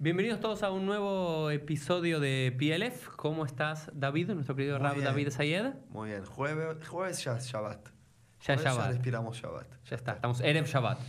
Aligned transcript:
Bienvenidos 0.00 0.38
todos 0.38 0.62
a 0.62 0.70
un 0.70 0.86
nuevo 0.86 1.50
episodio 1.50 2.20
de 2.20 2.54
PLF. 2.56 3.08
¿Cómo 3.16 3.44
estás, 3.44 3.90
David? 3.92 4.30
Nuestro 4.30 4.54
querido 4.54 4.78
Rab. 4.78 4.96
David 5.00 5.30
Sayed. 5.30 5.72
Muy 5.88 6.10
bien, 6.10 6.24
jueves, 6.24 6.86
jueves 6.86 7.24
ya 7.24 7.36
es 7.36 7.48
Shabbat. 7.48 7.88
Ya 8.42 8.54
es 8.54 8.62
Shabbat. 8.62 8.84
Ya 8.84 8.92
respiramos 8.92 9.36
Shabbat. 9.36 9.66
Ya 9.86 9.96
está, 9.96 10.12
estamos 10.12 10.40
Erev 10.40 10.66
Shabbat. 10.66 11.00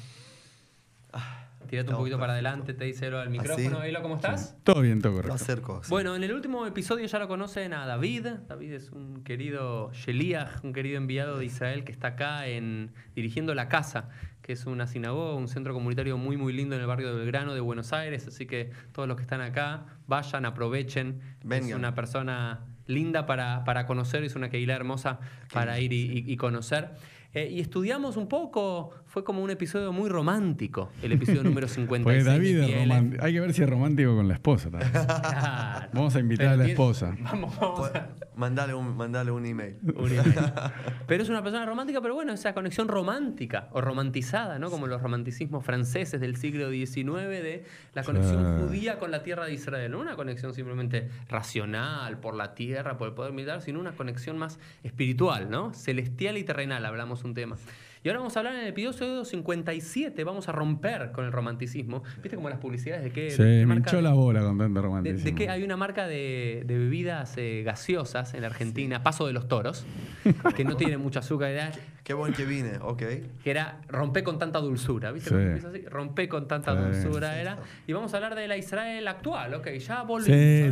Tírate 1.70 1.92
un 1.92 1.98
poquito 1.98 2.18
para 2.18 2.34
adelante, 2.34 2.74
te 2.74 2.84
dice 2.86 3.06
Elo 3.08 3.20
al 3.20 3.30
micrófono. 3.30 3.84
Elo, 3.84 4.02
¿cómo 4.02 4.16
estás? 4.16 4.58
Todo 4.64 4.82
bien, 4.82 5.00
todo 5.02 5.12
Lo 5.12 5.16
correcto. 5.18 5.36
acerco. 5.36 5.84
sí. 5.84 5.90
Bueno, 5.92 6.16
en 6.16 6.24
el 6.24 6.34
último 6.34 6.66
episodio 6.66 7.06
ya 7.06 7.20
lo 7.20 7.28
conocen 7.28 7.74
a 7.74 7.86
David. 7.86 8.26
David 8.48 8.74
es 8.74 8.90
un 8.92 9.24
querido 9.24 9.92
Sheliach, 9.94 10.64
un 10.64 10.74
querido 10.74 10.98
enviado 10.98 11.38
de 11.38 11.46
Israel 11.46 11.84
que 11.84 11.92
está 11.92 12.08
acá 12.10 12.48
en, 12.48 12.92
dirigiendo 13.14 13.54
la 13.54 13.70
casa, 13.70 14.10
que 14.42 14.54
es 14.54 14.66
una 14.66 14.88
sinagoga, 14.88 15.36
un 15.36 15.48
centro 15.48 15.76
comunitario 15.76 16.18
muy, 16.18 16.38
muy 16.38 16.54
lindo 16.54 16.74
en 16.74 16.82
el 16.82 16.88
barrio 16.88 17.14
de 17.14 17.20
Belgrano 17.20 17.54
de 17.54 17.60
Buenos 17.60 17.94
Aires. 17.94 18.26
Así 18.28 18.48
que 18.48 18.72
todos 18.92 19.08
los 19.08 19.16
que 19.16 19.22
están 19.22 19.42
acá, 19.42 19.86
vayan, 20.08 20.46
aprovechen. 20.46 21.22
Es 21.42 21.48
Vengan. 21.48 21.78
una 21.78 21.94
persona 21.94 22.62
linda 22.88 23.28
para, 23.28 23.64
para 23.64 23.86
conocer, 23.86 24.24
es 24.24 24.36
una 24.36 24.50
Keilah 24.50 24.76
hermosa 24.76 25.20
para 25.54 25.80
ir 25.80 25.94
y 25.94 26.36
conocer. 26.38 26.90
Eh, 27.34 27.48
y 27.52 27.60
estudiamos 27.60 28.18
un 28.18 28.28
poco, 28.28 28.90
fue 29.20 29.26
como 29.26 29.44
un 29.44 29.50
episodio 29.50 29.92
muy 29.92 30.08
romántico, 30.10 30.92
el 31.04 31.12
episodio 31.12 31.44
número 31.44 31.68
56. 31.68 32.04
Porque 32.04 32.24
David 32.24 32.60
es 32.62 32.80
romántico. 32.80 33.26
Hay 33.26 33.34
que 33.34 33.40
ver 33.42 33.54
si 33.54 33.64
es 33.64 33.70
romántico 33.70 34.16
con 34.16 34.28
la 34.30 34.34
esposa 34.36 34.70
también. 34.70 34.92
Claro. 34.92 35.88
Vamos 35.94 36.16
a 36.16 36.20
invitar 36.22 36.46
Pero 36.48 36.54
a 36.54 36.56
la 36.64 36.66
esposa. 36.72 37.18
Vamos, 37.22 37.60
vamos 37.60 37.80
Pues, 37.80 37.96
a- 37.96 38.08
mandale, 38.36 38.74
un, 38.74 38.96
mandale 38.96 39.32
un 39.32 39.46
email. 39.46 39.76
un 39.94 40.10
email. 40.10 40.24
Pero 41.06 41.24
es 41.24 41.28
una 41.28 41.44
persona 41.44 41.66
romántica, 41.66 42.00
pero 42.00 42.14
bueno, 42.16 42.32
esa 42.32 42.54
conexión 42.54 42.88
romántica 42.88 43.68
o 43.74 43.82
romantizada, 43.82 44.58
¿no? 44.58 44.70
Como 44.70 44.88
los 44.88 45.02
romanticismos 45.02 45.66
franceses 45.66 46.22
del 46.22 46.38
siglo 46.38 46.70
XIX 46.72 47.04
de 47.28 47.66
la 47.94 48.04
conexión 48.04 48.60
judía 48.62 49.00
con 49.00 49.12
la 49.12 49.22
tierra 49.24 49.46
de 49.46 49.54
Israel. 49.54 49.92
No 49.92 50.00
una 50.00 50.16
conexión 50.16 50.54
simplemente 50.54 51.10
racional 51.28 52.20
por 52.20 52.36
la 52.36 52.56
tierra, 52.56 52.98
por 52.98 53.10
el 53.10 53.14
poder 53.14 53.34
militar, 53.34 53.62
sino 53.62 53.82
una 53.82 53.92
conexión 53.92 54.38
más 54.38 54.60
espiritual, 54.84 55.50
¿no? 55.50 55.74
Celestial 55.74 56.38
y 56.38 56.46
terrenal, 56.46 56.86
hablamos 56.86 57.26
un 57.26 57.34
tema. 57.34 57.58
Y 58.02 58.08
ahora 58.08 58.20
vamos 58.20 58.38
a 58.38 58.40
hablar 58.40 58.54
en 58.56 58.62
el 58.62 58.68
episodio 58.68 59.26
57, 59.26 60.24
vamos 60.24 60.48
a 60.48 60.54
romper 60.54 61.12
con 61.12 61.26
el 61.26 61.34
romanticismo. 61.34 62.02
¿Viste 62.24 62.38
como 62.38 62.50
las 62.50 62.60
publicidades 62.60 63.04
de 63.04 63.12
qué? 63.12 63.24
De 63.24 63.36
qué 63.36 63.66
me 63.66 63.76
hinchó 63.76 63.98
de- 63.98 64.04
la 64.04 64.14
bola 64.14 64.40
con 64.40 64.58
tanto 64.58 64.74
de, 64.74 64.82
romanticismo. 64.82 65.26
de 65.26 65.36
que 65.36 65.50
hay 65.50 65.64
una 65.64 65.76
marca 65.76 66.08
de, 66.08 66.64
de 66.66 66.78
bebidas 66.78 67.34
eh, 67.38 67.62
gaseosas 67.66 68.34
en 68.36 68.46
Argentina, 68.46 69.04
Paso 69.04 69.28
de 69.28 69.34
los 69.34 69.50
Toros, 69.50 69.86
que 70.56 70.64
no 70.64 70.78
tiene 70.78 70.98
mucha 70.98 71.20
azúcar, 71.20 71.50
era- 71.52 71.72
Qué 72.06 72.14
buen 72.16 72.34
que 72.34 72.44
vine, 72.44 72.80
ok. 72.82 72.98
que 73.44 73.52
era 73.52 73.82
rompe 73.88 74.24
con 74.24 74.40
tanta 74.40 74.58
dulzura, 74.60 75.12
¿viste? 75.12 75.30
Sí. 75.60 75.68
Así, 75.68 75.82
Rompe 75.86 76.28
con 76.28 76.48
tanta 76.48 76.72
Sí. 76.76 76.82
dulzura 77.04 77.34
Sí, 77.36 77.40
era. 77.42 77.58
Y 77.86 77.94
vamos 77.94 78.12
a 78.14 78.18
hablar 78.18 78.34
de 78.34 78.48
la 78.48 78.58
Israel 78.58 79.08
actual, 79.08 79.54
ok, 79.54 79.68
ya 79.78 80.02
volvimos, 80.02 80.26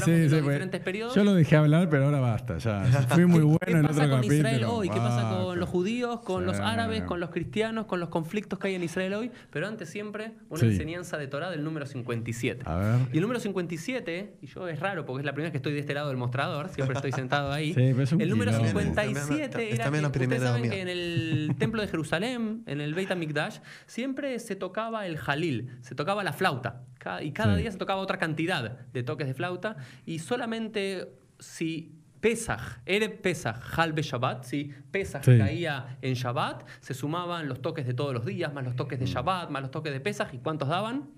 Sí, 0.04 0.12
de 0.12 0.30
los 0.30 0.32
diferentes 0.32 0.82
periodos. 0.82 1.14
Yo 1.14 1.24
lo 1.24 1.36
dejé 1.36 1.58
hablar, 1.58 1.90
pero 1.90 2.06
ahora 2.06 2.22
basta. 2.22 2.58
Ya. 2.58 2.82
Fui 3.10 3.28
muy 3.28 3.42
bueno 3.42 3.58
¿Qué 3.64 3.72
en 3.72 3.82
pasa 3.84 4.00
otro 4.00 4.10
con 4.10 4.18
capítulo. 4.22 4.38
Israel 4.40 4.64
hoy? 4.64 4.90
¿Qué 4.90 4.98
pasa 4.98 5.30
con 5.30 5.60
los 5.60 5.70
judíos, 5.70 6.22
con 6.22 6.46
los 6.48 6.60
árabes, 6.60 7.04
con 7.04 7.17
los 7.20 7.30
cristianos, 7.30 7.86
con 7.86 8.00
los 8.00 8.10
conflictos 8.10 8.60
que 8.60 8.68
hay 8.70 8.76
en 8.76 8.84
Israel 8.84 9.14
hoy? 9.14 9.32
Pero 9.52 9.68
antes 9.68 9.90
siempre 9.90 10.34
una 10.50 10.60
Sí. 10.62 10.66
enseñanza 10.68 11.18
de 11.18 11.28
Torah 11.28 11.50
del 11.50 11.64
número 11.64 11.86
57. 11.86 12.64
A 12.66 12.76
ver. 12.76 13.00
Y 13.14 13.18
el 13.18 13.22
número 13.22 13.40
57, 13.40 14.36
y 14.42 14.48
yo 14.48 14.68
es 14.68 14.80
raro 14.80 15.06
porque 15.06 15.22
es 15.22 15.26
la 15.26 15.34
primera 15.34 15.48
vez 15.48 15.52
que 15.52 15.58
estoy 15.58 15.74
de 15.74 15.80
este 15.80 15.94
lado 15.94 16.08
del 16.10 16.18
mostrador, 16.18 16.70
siempre 16.70 16.96
estoy 16.96 17.12
sentado 17.12 17.52
ahí. 17.52 17.74
Sí, 17.78 17.82
pero 17.92 18.04
es 18.04 18.12
un 18.12 18.22
el 18.22 18.30
número 18.30 18.52
quilombo. 18.52 18.68
57 18.80 19.50
También- 19.50 19.74
era 19.76 20.12
que 20.12 20.20
ustedes 20.20 20.42
saben 20.44 20.62
mía. 20.62 20.72
que 20.72 20.82
en 20.82 20.88
el 20.90 21.56
templo 21.60 21.82
de 21.82 21.88
Jerusalén, 21.88 22.64
en 22.66 22.82
el 22.82 22.94
Beit 22.94 23.12
HaMikdash, 23.12 23.60
siempre 23.86 24.40
se 24.40 24.56
tocaba 24.56 25.06
el 25.06 25.18
jalil, 25.18 25.70
se 25.82 25.96
tocaba 25.96 26.24
la 26.24 26.34
flauta. 26.34 26.84
Y 27.22 27.32
cada 27.32 27.56
Sí. 27.56 27.62
día 27.62 27.72
se 27.72 27.78
tocaba 27.78 28.02
otra 28.02 28.18
cantidad 28.18 28.80
de 28.92 29.04
toques 29.04 29.28
de 29.28 29.34
flauta. 29.34 29.78
Y 30.06 30.20
solamente 30.20 31.08
si 31.40 31.92
Pesach, 32.28 32.60
Erev 32.86 33.22
Pesach, 33.22 33.56
Halbe 33.78 34.02
Shabbat, 34.02 34.44
si 34.44 34.74
Pesach 34.92 35.24
Sí. 35.24 35.38
caía 35.38 35.98
en 36.02 36.14
Shabbat, 36.14 36.66
se 36.82 36.94
sumaban 36.94 37.48
los 37.48 37.62
toques 37.62 37.88
de 37.88 37.94
todos 37.94 38.14
los 38.14 38.26
días, 38.26 38.54
más 38.54 38.66
los 38.66 38.76
toques 38.76 39.00
de 39.00 39.06
Mm. 39.06 39.08
Shabbat, 39.08 39.50
más 39.50 39.62
los 39.62 39.72
toques 39.72 39.94
de 39.94 40.02
Pesach. 40.02 40.34
¿Y 40.34 40.40
cuántos 40.40 40.68
daban? 40.68 41.10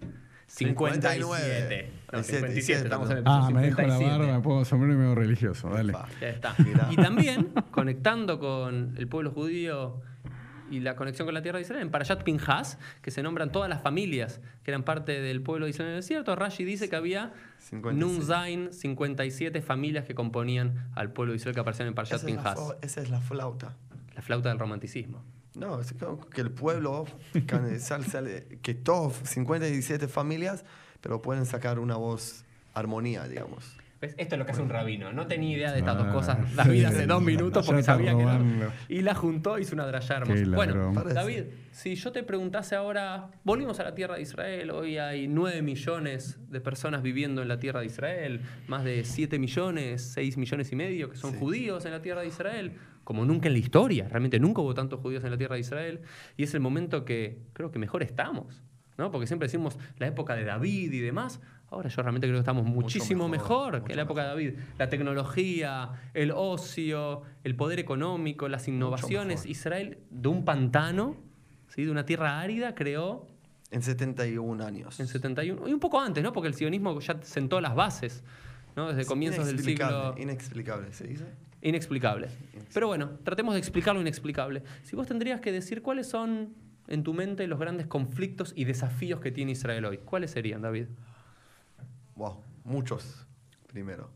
57. 0.46 1.16
59. 1.16 1.92
No, 2.12 2.24
57, 2.24 2.62
57, 2.62 2.84
estamos 2.84 3.10
en 3.10 3.18
el 3.18 3.24
Ah, 3.26 3.50
me 3.52 3.62
dejo 3.64 3.82
la 3.82 3.88
57. 3.88 4.18
barba, 4.20 4.38
me 4.38 4.44
pongo 4.44 4.66
sombrero 4.66 4.94
y 4.94 4.98
me 4.98 5.06
hago 5.06 5.16
religioso. 5.16 5.70
Dale. 5.70 5.94
Ya 6.22 6.30
está. 6.30 6.54
Mirá. 6.60 6.88
Y 6.92 6.96
también, 6.96 7.50
conectando 7.72 8.40
con 8.40 8.94
el 8.98 9.08
pueblo 9.08 9.32
judío 9.32 10.02
y 10.72 10.80
la 10.80 10.96
conexión 10.96 11.26
con 11.28 11.34
la 11.34 11.42
tierra 11.42 11.58
de 11.58 11.64
Israel, 11.64 11.82
en 11.82 11.92
Parashat 11.92 12.24
Pinhas, 12.24 12.78
que 13.02 13.12
se 13.12 13.24
nombran 13.24 13.52
todas 13.52 13.70
las 13.70 13.82
familias 13.82 14.42
que 14.64 14.72
eran 14.72 14.84
parte 14.84 15.22
del 15.22 15.42
pueblo 15.42 15.66
de 15.66 15.72
Israel 15.72 15.90
en 15.90 15.96
el 15.96 16.02
desierto, 16.02 16.36
Rashi 16.36 16.64
dice 16.64 16.90
que 16.90 16.96
había 16.96 17.34
56. 17.60 17.98
Nun 17.98 18.26
Zain, 18.26 18.74
57 18.74 19.62
familias 19.62 20.06
que 20.06 20.16
componían 20.16 20.90
al 20.96 21.12
pueblo 21.12 21.34
de 21.34 21.38
Israel 21.38 21.56
que 21.56 21.62
aparecían 21.62 21.88
en 21.88 21.96
Parashat 21.96 22.20
Esa 22.20 22.26
Pinhas. 22.26 22.60
esa 22.82 23.02
es 23.02 23.10
la 23.10 23.22
flauta. 23.22 23.76
La 24.16 24.22
flauta 24.22 24.50
del 24.50 24.60
romanticismo. 24.60 25.24
No, 25.56 25.80
es 25.80 25.94
que 26.34 26.42
el 26.42 26.52
pueblo, 26.52 27.06
que 28.62 28.74
todos, 28.76 29.16
57 29.24 30.08
familias, 30.08 30.64
pero 31.02 31.22
pueden 31.22 31.46
sacar 31.46 31.80
una 31.80 31.96
voz 31.96 32.46
armonía, 32.74 33.28
digamos. 33.28 33.79
¿Ves? 34.02 34.16
Esto 34.18 34.36
es 34.36 34.40
lo 34.40 34.46
que 34.46 34.54
hace 34.54 34.62
un 34.62 34.70
rabino. 34.70 35.12
No 35.12 35.28
tenía 35.28 35.58
idea 35.58 35.72
de 35.74 35.80
estas 35.80 35.98
dos 35.98 36.08
Ah, 36.10 36.14
cosas. 36.14 36.68
Vida 36.70 36.88
hace 36.88 37.06
dos 37.06 37.22
minutos 37.22 37.66
porque 37.66 37.84
sabía 37.84 38.16
que 38.16 38.24
no. 38.24 38.72
Y 38.88 39.02
la 39.02 39.14
juntó, 39.14 39.60
hizo 39.60 39.76
una 39.76 39.86
draya 39.86 40.18
hermosa. 40.18 40.42
Qué 40.44 40.50
Bueno. 40.50 40.92
Parece. 40.94 41.14
David, 41.16 41.44
si 41.72 41.96
yo 41.96 42.12
te 42.14 42.24
preguntase 42.24 42.76
ahora, 42.76 43.30
volvimos 43.44 43.80
a 43.82 43.84
la 43.84 43.94
tierra 43.96 44.16
de 44.16 44.22
Israel, 44.22 44.72
hoy 44.72 44.98
hay 44.98 45.28
9 45.28 45.62
millones 45.62 46.40
de 46.50 46.62
personas 46.62 47.02
viviendo 47.04 47.42
en 47.42 47.50
la 47.50 47.60
tierra 47.60 47.82
de 47.82 47.88
Israel, 47.88 48.42
más 48.68 48.86
de 48.86 49.04
7 49.04 49.38
millones, 49.38 50.02
6 50.14 50.38
millones 50.38 50.72
y 50.72 50.76
medio 50.78 51.10
que 51.10 51.18
son 51.18 51.34
Sí. 51.34 51.38
judíos 51.40 51.86
en 51.86 51.92
la 51.92 52.02
tierra 52.02 52.22
de 52.22 52.28
Israel, 52.28 52.74
como 53.04 53.26
nunca 53.26 53.48
en 53.48 53.54
la 53.54 53.60
historia, 53.60 54.08
realmente 54.08 54.40
nunca 54.40 54.62
hubo 54.62 54.74
tantos 54.74 55.00
judíos 55.02 55.24
en 55.26 55.32
la 55.32 55.38
tierra 55.38 55.56
de 55.56 55.62
Israel, 55.62 56.02
y 56.38 56.44
es 56.44 56.54
el 56.54 56.62
momento 56.62 57.04
que 57.04 57.42
creo 57.54 57.70
que 57.72 57.80
mejor 57.80 58.02
estamos. 58.04 58.64
¿no? 58.98 59.12
Porque 59.12 59.28
siempre 59.28 59.48
decimos 59.48 59.78
la 59.98 60.08
época 60.08 60.36
de 60.36 60.44
David 60.44 60.92
y 60.92 61.00
demás. 61.00 61.40
Ahora 61.72 61.90
yo 61.90 62.02
realmente 62.02 62.26
creo 62.28 62.38
que 62.38 62.42
estamos 62.42 62.66
muchísimo 62.66 63.30
mejor, 63.30 63.74
mejor, 63.74 63.74
que 63.74 63.80
mucho 63.82 63.96
la 63.96 64.02
época 64.02 64.22
de 64.24 64.28
David. 64.30 64.54
La 64.78 64.90
tecnología, 64.90 65.92
el 66.14 66.32
ocio, 66.32 67.22
el 67.44 67.56
poder 67.56 67.80
económico, 67.80 68.48
las 68.48 68.68
innovaciones. 68.68 69.42
mejor. 69.42 69.52
Israel, 69.52 70.00
de 70.10 70.28
un 70.30 70.46
pantano, 70.46 71.18
¿sí? 71.68 71.84
de 71.84 71.92
una 71.92 72.06
tierra 72.06 72.40
árida, 72.40 72.74
creó 72.74 73.28
En 73.70 73.84
71 73.84 74.66
años. 74.66 75.00
en 75.00 75.08
71, 75.08 75.68
y 75.68 75.74
un 75.74 75.80
poco 75.80 76.00
antes, 76.02 76.24
¿no? 76.24 76.34
porque 76.34 76.48
el 76.48 76.56
sionismo 76.56 77.00
ya 77.00 77.20
sentó 77.22 77.62
las 77.62 77.76
bases 77.76 78.24
¿no? 78.76 78.88
desde 78.88 79.02
Es 79.02 79.08
comienzos 79.08 79.46
del 79.46 79.60
siglo... 79.60 80.16
inexplicable, 80.18 80.24
Inexplicable, 80.24 80.94
¿se 80.94 81.08
dice? 81.08 81.26
Inexplicable. 81.62 82.30
Pero 82.74 82.88
bueno, 82.88 83.12
tratemos 83.24 83.54
de 83.54 83.60
explicar 83.60 83.94
lo 83.94 84.02
inexplicable. 84.02 84.64
Si 84.84 84.96
vos 84.96 85.08
tendrías 85.08 85.42
que 85.42 85.52
decir 85.52 85.82
cuáles 85.82 86.08
son 86.08 86.56
en 86.88 87.04
tu 87.04 87.14
mente 87.14 87.46
los 87.48 87.60
grandes 87.60 87.86
conflictos 87.86 88.54
y 88.56 88.64
desafíos 88.64 89.20
que 89.20 89.32
tiene 89.32 89.52
Israel 89.52 89.86
hoy, 89.86 89.98
¿cuáles 90.00 90.32
serían, 90.32 90.62
David? 90.62 90.88
Wow, 92.20 92.44
muchos, 92.66 93.26
primero. 93.68 94.10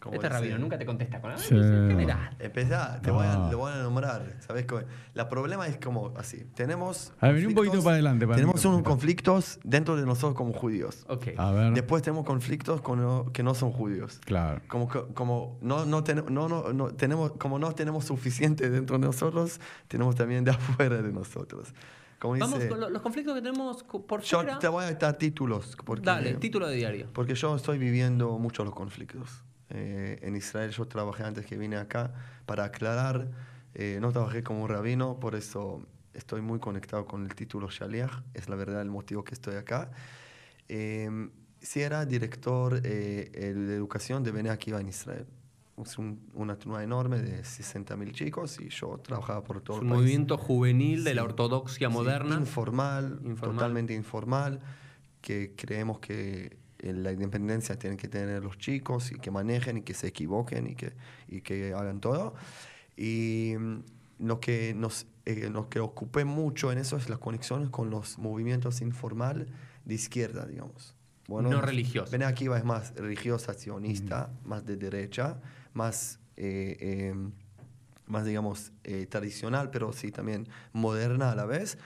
Como 0.00 0.14
Este 0.16 0.28
rabino 0.30 0.58
nunca 0.58 0.76
te 0.78 0.86
contesta 0.86 1.20
con 1.20 1.36
Sí. 1.38 1.54
en 1.54 1.88
general. 1.90 2.34
Empezá, 2.40 3.00
te 3.02 3.10
voy, 3.12 3.24
a, 3.26 3.34
No. 3.36 3.48
te 3.50 3.54
voy 3.54 3.70
a 3.70 3.76
nombrar. 3.82 4.34
¿Sabes 4.40 4.64
cómo? 4.66 4.80
La 5.14 5.28
problema 5.28 5.66
es 5.68 5.76
como 5.76 6.12
así. 6.16 6.44
Tenemos. 6.56 7.12
A 7.20 7.28
ver, 7.28 7.46
un 7.46 7.54
poquito 7.54 7.74
conflictos- 7.74 7.84
para 7.84 7.94
adelante, 7.96 8.26
para 8.26 8.36
tenemos 8.36 8.64
unos 8.64 8.82
conflictos 8.82 9.60
dentro 9.62 9.94
de 9.96 10.04
nosotros 10.06 10.34
como 10.34 10.54
judíos. 10.54 11.04
Ok. 11.08 11.28
A 11.36 11.52
ver. 11.52 11.74
Después 11.74 12.02
tenemos 12.02 12.24
conflictos 12.24 12.80
con 12.80 13.00
lo- 13.02 13.30
que 13.32 13.42
no 13.44 13.54
son 13.54 13.70
judíos. 13.72 14.18
Claro. 14.24 14.60
Como, 14.68 14.88
como 14.88 15.58
no, 15.60 15.84
no, 15.84 16.02
ten- 16.02 16.24
no, 16.30 16.48
no, 16.48 16.72
no 16.72 16.88
tenemos, 16.94 17.32
como 17.32 17.58
no 17.60 17.72
tenemos 17.72 18.04
suficiente 18.06 18.70
dentro 18.70 18.98
de 18.98 19.06
nosotros, 19.06 19.60
tenemos 19.86 20.16
también 20.16 20.42
de 20.44 20.50
afuera 20.88 21.00
de 21.02 21.12
nosotros. 21.12 21.72
Como 22.22 22.38
Vamos 22.38 22.54
dice, 22.60 22.68
con 22.68 22.78
lo- 22.78 22.88
los 22.88 23.02
conflictos 23.02 23.34
que 23.34 23.42
tenemos 23.42 23.82
por 23.82 24.20
yo 24.22 24.38
fuera. 24.42 24.58
te 24.60 24.68
voy 24.68 24.84
a 24.84 24.92
dar 24.94 25.18
títulos. 25.18 25.76
Porque, 25.84 26.04
Dale, 26.06 26.34
título 26.34 26.68
de 26.68 26.76
diario. 26.76 27.08
porque 27.12 27.34
yo 27.34 27.56
estoy 27.56 27.78
viviendo 27.78 28.38
mucho 28.38 28.64
los 28.64 28.72
conflictos. 28.74 29.42
Eh, 29.70 30.20
en 30.22 30.36
Israel 30.36 30.70
yo 30.70 30.86
trabajé 30.86 31.24
antes 31.24 31.44
que 31.46 31.56
vine 31.56 31.76
acá 31.76 32.14
para 32.46 32.62
aclarar. 32.64 33.28
eh, 33.74 33.98
no 34.00 34.12
trabajé 34.12 34.44
como 34.44 34.68
rabino, 34.68 35.18
por 35.18 35.34
eso 35.34 35.84
estoy 36.14 36.42
muy 36.42 36.60
conectado 36.60 37.06
con 37.06 37.24
el 37.24 37.34
título 37.34 37.68
Shaliach. 37.70 38.12
Es 38.34 38.48
la 38.48 38.54
verdad 38.54 38.82
el 38.82 38.90
motivo 38.90 39.24
que 39.24 39.34
estoy 39.34 39.56
acá. 39.56 39.90
Eh, 40.68 41.10
sí 41.60 41.80
era 41.80 42.04
director 42.06 42.80
eh, 42.84 43.30
de 43.54 43.74
educación 43.74 44.22
de 44.22 44.30
Bene 44.30 44.50
Akiva 44.50 44.80
en 44.80 44.88
Israel. 44.88 45.26
Es 45.82 45.98
un- 45.98 46.20
una 46.34 46.56
turma 46.56 46.82
enorme 46.82 47.20
de 47.20 47.44
60.000 47.44 48.12
chicos 48.12 48.58
y 48.60 48.68
yo 48.68 48.98
trabajaba 48.98 49.42
por 49.42 49.60
todo 49.60 49.76
Es 49.76 49.80
el 49.82 49.86
un 49.86 49.90
país. 49.92 50.00
movimiento 50.02 50.38
juvenil 50.38 51.04
de 51.04 51.14
la 51.14 51.22
Sí. 51.22 51.26
ortodoxia 51.28 51.88
Sí, 51.88 51.92
moderna. 51.94 52.36
informal, 52.36 53.20
Informal. 53.24 53.56
totalmente 53.56 53.94
informal, 53.94 54.60
que 55.20 55.52
creemos 55.56 55.98
que 56.00 56.56
eh, 56.78 56.92
la 56.92 57.12
independencia 57.12 57.78
tienen 57.78 57.96
que 57.96 58.08
tener 58.08 58.42
los 58.42 58.58
chicos 58.58 59.12
y 59.12 59.14
que 59.14 59.30
manejen 59.30 59.76
y 59.76 59.82
que 59.82 59.94
se 59.94 60.08
equivoquen 60.08 60.66
y 60.66 60.74
que, 60.74 60.92
y 61.28 61.40
que 61.40 61.72
hagan 61.74 62.00
todo. 62.00 62.34
Y 62.96 63.54
mm, 63.58 63.82
lo 64.26 64.40
que 64.40 64.74
nos 64.74 65.06
eh, 65.24 65.48
lo 65.48 65.68
que 65.68 65.78
ocupé 65.78 66.24
mucho 66.24 66.72
en 66.72 66.78
eso 66.78 66.96
es 66.96 67.08
las 67.08 67.20
conexiones 67.20 67.68
con 67.68 67.90
los 67.90 68.18
movimientos 68.18 68.80
informal 68.80 69.46
de 69.84 69.94
izquierda, 69.94 70.44
digamos. 70.46 70.96
No 71.28 71.60
religiosa. 71.62 72.10
Bene 72.10 72.24
Akiva 72.24 72.58
es 72.58 72.64
más 72.64 72.92
religiosa, 72.96 73.54
sionista, 73.54 74.30
más 74.44 74.66
de 74.66 74.76
derecha, 74.76 75.40
más, 75.74 76.18
eh, 76.36 76.76
eh, 76.80 77.14
más 78.06 78.24
digamos, 78.24 78.72
eh, 78.84 79.06
tradicional, 79.06 79.70
pero 79.70 79.92
sí 79.92 80.10
también 80.10 80.48
moderna 80.72 81.30
a 81.32 81.34
la 81.34 81.44
vez. 81.46 81.78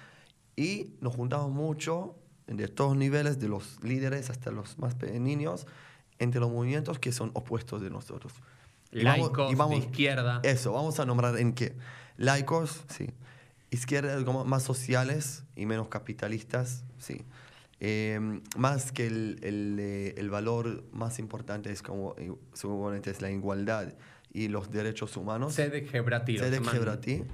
Y 0.57 0.95
nos 1.01 1.15
juntamos 1.15 1.51
mucho 1.51 2.17
de 2.47 2.69
todos 2.69 2.97
niveles, 2.97 3.39
de 3.39 3.49
los 3.49 3.83
líderes 3.83 4.31
hasta 4.31 4.51
los 4.51 4.79
más 4.79 4.95
pe- 4.95 5.19
niños, 5.21 5.67
entre 6.19 6.41
los 6.41 6.51
movimientos 6.51 6.99
que 6.99 7.13
son 7.13 7.31
opuestos 7.35 7.83
de 7.83 7.91
nosotros. 7.91 8.33
Y 8.93 9.05
vamos- 9.05 9.29
Laicos, 9.29 9.53
y 9.53 9.55
vamos- 9.55 9.81
de 9.81 9.87
izquierda. 9.87 10.41
Eso, 10.43 10.73
vamos 10.73 10.99
a 11.01 11.05
nombrar 11.05 11.37
en 11.39 11.53
qué. 11.53 11.77
Laicos, 12.17 12.85
sí. 12.89 13.11
Izquierda, 13.71 14.25
como 14.25 14.45
más 14.45 14.63
sociales 14.63 15.43
y 15.57 15.67
menos 15.67 15.89
capitalistas, 15.89 16.85
sí. 16.99 17.23
Eh, 17.81 18.41
más 18.57 18.91
que 18.93 19.07
el, 19.07 19.39
el, 19.43 19.77
eh, 19.79 20.15
el 20.17 20.31
valor 20.31 20.85
más 20.93 21.19
importante 21.19 21.71
es 21.71 21.83
como, 21.83 22.15
eh, 22.17 22.33
seguramente 22.55 23.11
es 23.11 23.21
la 23.21 23.31
igualdad 23.31 23.95
y 24.33 24.49
los 24.49 24.71
derechos 24.71 25.17
humanos. 25.17 25.55
Lo 26.35 26.45
Sedek 26.45 26.61
llaman. 26.61 26.77
Hebrati, 26.77 27.25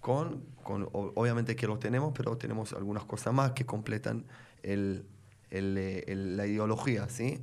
con, 0.00 0.44
con, 0.62 0.88
obviamente 0.92 1.54
que 1.56 1.66
lo 1.66 1.78
tenemos, 1.78 2.12
pero 2.16 2.36
tenemos 2.36 2.72
algunas 2.72 3.04
cosas 3.04 3.32
más 3.32 3.52
que 3.52 3.64
completan 3.66 4.24
el, 4.62 5.06
el, 5.50 5.78
eh, 5.78 6.04
el- 6.08 6.36
la 6.36 6.46
ideología, 6.46 7.08
¿sí? 7.08 7.40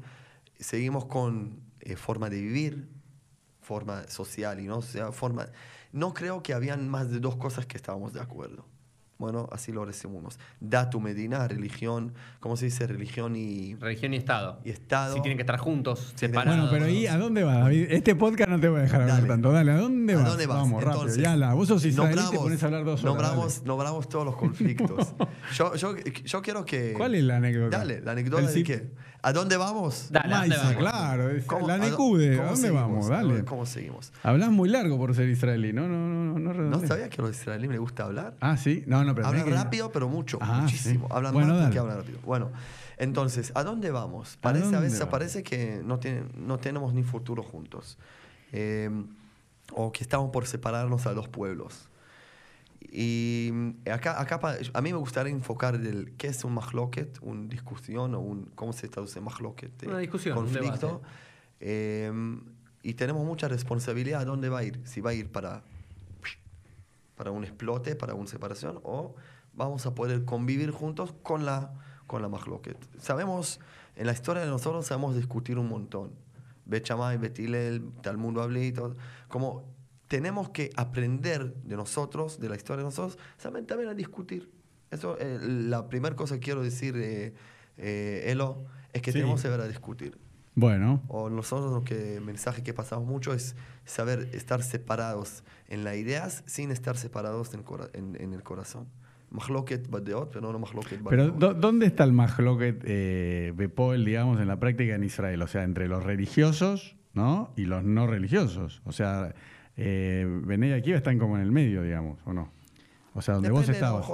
Seguimos 0.59 1.05
con 1.05 1.59
eh, 1.79 1.95
forma 1.95 2.29
de 2.29 2.41
vivir, 2.41 2.87
forma 3.61 4.07
social 4.09 4.59
y 4.59 4.67
no, 4.67 4.77
o 4.79 4.81
sea, 4.81 5.11
forma... 5.11 5.47
No 5.93 6.13
creo 6.13 6.41
que 6.43 6.53
habían 6.53 6.87
más 6.89 7.09
de 7.09 7.19
dos 7.19 7.35
cosas 7.35 7.65
que 7.65 7.75
estábamos 7.77 8.13
de 8.13 8.21
acuerdo. 8.21 8.65
Bueno, 9.21 9.47
así 9.51 9.71
lo 9.71 9.85
resumimos. 9.85 10.39
Datu 10.59 10.99
Medina, 10.99 11.47
religión, 11.47 12.13
¿cómo 12.39 12.57
se 12.57 12.65
dice? 12.65 12.87
Religión 12.87 13.35
y, 13.35 13.75
Religión 13.75 14.15
y 14.15 14.17
Estado. 14.17 14.59
y 14.65 14.71
Estado. 14.71 15.13
Si 15.13 15.21
tienen 15.21 15.37
que 15.37 15.43
estar 15.43 15.57
juntos, 15.59 16.07
Sí, 16.15 16.25
separados. 16.25 16.71
Bueno, 16.71 16.85
pero 16.85 16.89
¿y 16.91 17.05
a 17.05 17.17
dónde 17.19 17.43
va, 17.43 17.59
David? 17.59 17.85
Este 17.91 18.15
podcast 18.15 18.49
no 18.49 18.59
te 18.59 18.67
voy 18.67 18.79
a 18.79 18.83
dejar 18.83 19.01
hablar 19.03 19.17
Dale. 19.17 19.27
tanto. 19.27 19.51
Dale, 19.51 19.71
¿a 19.73 19.77
dónde 19.77 20.13
¿A 20.13 20.17
vas? 20.17 20.25
dónde 20.25 20.47
vas? 20.47 20.57
Vamos, 20.57 20.83
rápido. 20.83 21.01
Entonces, 21.03 21.23
Ya 21.23 21.35
la, 21.37 21.53
vos 21.53 21.67
sos 21.67 21.85
israelí, 21.85 22.19
te 22.31 22.37
pones 22.37 22.63
a 22.63 22.65
hablar 22.65 22.83
dos 22.83 23.03
horas. 23.03 23.05
Nombramos, 23.05 23.53
dale. 23.57 23.67
nombramos 23.67 24.09
todos 24.09 24.25
los 24.25 24.35
conflictos. 24.35 25.13
yo, 25.55 25.75
yo, 25.75 25.95
yo 26.25 26.41
quiero 26.41 26.65
que... 26.65 26.93
¿Cuál 26.97 27.13
es 27.13 27.23
la 27.23 27.37
anécdota? 27.37 27.77
Dale, 27.77 28.01
la 28.01 28.13
anécdota 28.13 28.41
El 28.41 28.47
de 28.47 28.53
sí- 28.53 28.63
qué. 28.63 28.89
¿A 29.23 29.33
dónde 29.33 29.55
vamos? 29.55 30.07
Dale, 30.09 30.55
claro. 30.77 31.29
es 31.29 31.45
¿Cómo- 31.45 31.67
la 31.67 31.77
Necude, 31.77 32.39
¿a 32.39 32.43
dónde 32.45 32.55
seguimos? 32.61 32.81
vamos? 32.81 33.05
¿A 33.11 33.13
Dale. 33.13 33.45
¿Cómo 33.45 33.65
seguimos? 33.67 34.11
Hablas 34.23 34.49
muy 34.49 34.67
largo 34.67 34.97
por 34.97 35.13
ser 35.13 35.29
israelí, 35.29 35.73
¿no? 35.73 35.87
No, 35.87 35.95
no, 36.07 36.07
no, 36.07 36.39
no, 36.39 36.39
¿No 36.39 36.53
redondea. 36.53 36.87
sabía 36.87 37.09
que 37.09 37.21
a 37.21 37.25
los 37.25 37.35
israelíes 37.35 37.69
les 37.71 37.79
gusta 37.79 38.05
hablar? 38.05 38.33
Ah, 38.41 38.57
sí. 38.57 38.83
No, 38.87 39.03
no, 39.03 39.13
pero 39.13 39.27
Hablan 39.27 39.47
rápido, 39.51 39.91
pero 39.91 40.09
mucho, 40.09 40.39
Ah, 40.41 40.61
muchísimo. 40.61 41.05
sí. 41.07 41.13
Hablan 41.13 41.33
Bueno, 41.33 41.49
más 41.49 41.59
dale. 41.59 41.73
que 41.73 41.79
hablan 41.79 41.97
rápido. 41.97 42.17
Bueno, 42.25 42.49
entonces, 42.97 43.51
¿a 43.53 43.63
dónde 43.63 43.91
vamos? 43.91 44.37
Parece, 44.41 44.63
dónde 44.63 44.77
a 44.77 44.81
veces 44.81 44.99
vamos? 44.99 45.11
parece 45.11 45.43
que 45.43 45.81
no, 45.85 45.99
tiene- 45.99 46.23
no 46.35 46.57
tenemos 46.57 46.93
ni 46.95 47.03
futuro 47.03 47.43
juntos. 47.43 47.99
Eh, 48.53 48.89
o 49.73 49.91
que 49.91 50.03
estamos 50.03 50.31
por 50.31 50.47
separarnos 50.47 51.05
a 51.05 51.13
dos 51.13 51.27
pueblos. 51.27 51.89
Y 52.81 53.49
mm, 53.51 53.89
acá, 53.91 54.19
acá 54.19 54.39
a 54.73 54.81
mí 54.81 54.91
me 54.91 54.97
gustaría 54.97 55.31
enfocar 55.31 55.75
el 55.75 56.13
qué 56.17 56.27
es 56.27 56.43
un 56.43 56.53
mahloket, 56.53 57.19
una 57.21 57.47
discusión 57.47 58.15
o 58.15 58.19
un, 58.19 58.45
¿cómo 58.55 58.73
se 58.73 58.87
traduce 58.87 59.21
mahloket? 59.21 59.87
Una 59.87 59.99
discusión, 59.99 60.37
un 60.37 60.45
conflicto. 60.45 60.87
debate. 60.87 61.05
Eh, 61.59 62.11
y 62.83 62.93
tenemos 62.95 63.23
mucha 63.25 63.47
responsabilidad 63.47 64.21
a 64.21 64.25
dónde 64.25 64.49
va 64.49 64.59
a 64.59 64.63
ir. 64.63 64.81
Si 64.85 65.01
va 65.01 65.11
a 65.11 65.13
ir 65.13 65.31
para 65.31 65.63
para 67.21 67.29
un 67.29 67.43
explote, 67.43 67.95
para 67.95 68.15
una 68.15 68.25
separación, 68.25 68.79
o 68.81 69.13
vamos 69.53 69.85
a 69.85 69.93
poder 69.93 70.25
convivir 70.25 70.71
juntos 70.71 71.13
con 71.21 71.45
la, 71.45 71.71
con 72.07 72.23
la 72.23 72.29
Mahloket. 72.29 72.75
Sabemos, 72.97 73.59
en 73.95 74.07
la 74.07 74.13
historia 74.13 74.41
de 74.41 74.49
nosotros 74.49 74.87
sabemos 74.87 75.15
discutir 75.15 75.59
un 75.59 75.69
montón. 75.69 76.13
Bet 76.65 76.83
Shammai, 76.83 77.19
Bet 77.19 77.37
Hillel, 77.37 77.91
Talmud 78.01 78.33
Babli, 78.33 78.71
todo. 78.71 78.95
Como 79.27 79.70
tenemos 80.11 80.49
que 80.49 80.71
aprender 80.75 81.53
de 81.63 81.77
nosotros, 81.77 82.37
de 82.37 82.49
la 82.49 82.57
historia 82.57 82.79
de 82.79 82.83
nosotros, 82.83 83.17
saben 83.37 83.65
también 83.65 83.89
a 83.89 83.93
discutir. 83.93 84.51
Eso, 84.91 85.15
eh, 85.17 85.39
la 85.41 85.87
primera 85.87 86.17
cosa 86.17 86.35
que 86.35 86.41
quiero 86.41 86.61
decir, 86.61 86.97
eh, 86.97 87.33
eh, 87.77 88.25
Elo, 88.27 88.65
es 88.91 89.01
que 89.01 89.13
Sí. 89.13 89.19
tenemos 89.19 89.41
que 89.41 89.47
saber 89.47 89.61
a 89.61 89.69
discutir. 89.69 90.17
Bueno, 90.53 91.01
O 91.07 91.29
nosotros 91.29 91.71
lo 91.71 91.85
que 91.85 92.19
mensaje 92.19 92.61
que 92.61 92.73
pasamos 92.73 93.07
mucho 93.07 93.33
es 93.33 93.55
saber 93.85 94.27
estar 94.33 94.61
separados 94.63 95.45
en 95.69 95.85
las 95.85 95.95
ideas 95.95 96.43
sin 96.45 96.71
estar 96.71 96.97
separados 96.97 97.53
en, 97.53 97.63
en- 97.93 98.21
en 98.21 98.33
el 98.33 98.43
corazón. 98.43 98.89
Mahloket 99.29 99.89
badeot, 99.89 100.29
pero 100.33 100.51
no 100.51 100.59
mahloket 100.59 100.99
pero 101.09 101.23
badeot. 101.29 101.37
¿dó- 101.39 101.53
¿dónde 101.53 101.85
está 101.85 102.03
el 102.03 102.11
mahloket 102.11 102.83
eh, 102.85 103.53
Bepol, 103.55 104.03
digamos, 104.03 104.41
en 104.41 104.49
la 104.49 104.59
práctica 104.59 104.93
en 104.93 105.05
Israel? 105.05 105.41
O 105.41 105.47
sea, 105.47 105.63
entre 105.63 105.87
los 105.87 106.03
religiosos, 106.03 106.97
¿no? 107.13 107.53
Y 107.55 107.63
los 107.63 107.85
no 107.85 108.07
religiosos. 108.07 108.81
O 108.83 108.91
sea, 108.91 109.33
eh, 109.77 110.25
Bené 110.45 110.69
y 110.69 110.73
Akiva 110.73 110.97
están 110.97 111.17
como 111.19 111.35
en 111.37 111.43
el 111.43 111.51
medio, 111.51 111.83
digamos, 111.83 112.19
¿o 112.25 112.33
no? 112.33 112.51
O 113.13 113.21
sea, 113.21 113.33
donde 113.33 113.49
vos 113.51 113.67
Depende, 113.67 113.85
estabas. 113.85 114.07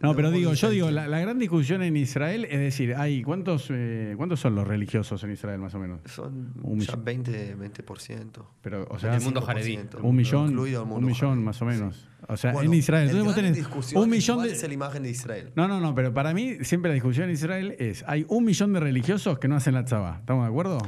No, 0.00 0.16
pero 0.16 0.30
digo, 0.30 0.54
yo 0.54 0.70
digo, 0.70 0.90
la, 0.90 1.06
la 1.06 1.20
gran 1.20 1.38
discusión 1.38 1.82
en 1.82 1.98
Israel 1.98 2.46
es 2.50 2.58
decir, 2.60 2.94
hay 2.96 3.22
¿cuántos, 3.22 3.66
eh, 3.70 4.14
¿cuántos 4.16 4.40
son 4.40 4.54
los 4.54 4.66
religiosos 4.66 5.22
en 5.22 5.32
Israel 5.32 5.60
más 5.60 5.74
o 5.74 5.78
menos? 5.78 6.00
Son 6.06 6.50
un 6.62 6.80
ya 6.80 6.96
millón. 6.96 7.24
20%. 7.24 7.56
20%. 7.84 8.42
Pero, 8.62 8.86
o 8.88 8.98
sea, 8.98 9.16
El 9.16 9.20
mundo 9.22 9.42
5%, 9.42 9.44
jaredí. 9.44 9.78
un 10.00 10.16
millón, 10.16 10.48
incluido 10.48 10.80
el 10.80 10.84
un 10.84 10.88
mundo 10.88 11.06
millón 11.08 11.30
jaredí. 11.30 11.44
más 11.44 11.60
o 11.60 11.64
menos. 11.66 12.08
O 12.26 12.36
sea, 12.38 12.52
Bueno, 12.52 12.72
en 12.72 12.78
Israel. 12.78 13.02
el 13.02 13.10
Entonces 13.10 13.26
vos 13.26 13.34
tenés 13.34 13.54
discusión 13.56 14.00
un 14.02 14.08
es 14.08 14.16
millón 14.16 14.42
de... 14.44 14.52
es 14.52 14.62
la 14.66 14.72
imagen 14.74 15.02
de 15.02 15.10
Israel. 15.10 15.52
No, 15.54 15.68
no, 15.68 15.78
no, 15.80 15.94
pero 15.94 16.14
para 16.14 16.32
mí 16.32 16.56
siempre 16.62 16.88
la 16.88 16.94
discusión 16.94 17.26
en 17.28 17.32
Israel 17.34 17.76
es, 17.78 18.02
hay 18.06 18.24
un 18.28 18.46
millón 18.46 18.72
de 18.72 18.80
religiosos 18.80 19.38
que 19.38 19.46
no 19.46 19.56
hacen 19.56 19.74
la 19.74 19.84
tzabá, 19.84 20.18
¿estamos 20.20 20.44
de 20.44 20.48
acuerdo? 20.48 20.78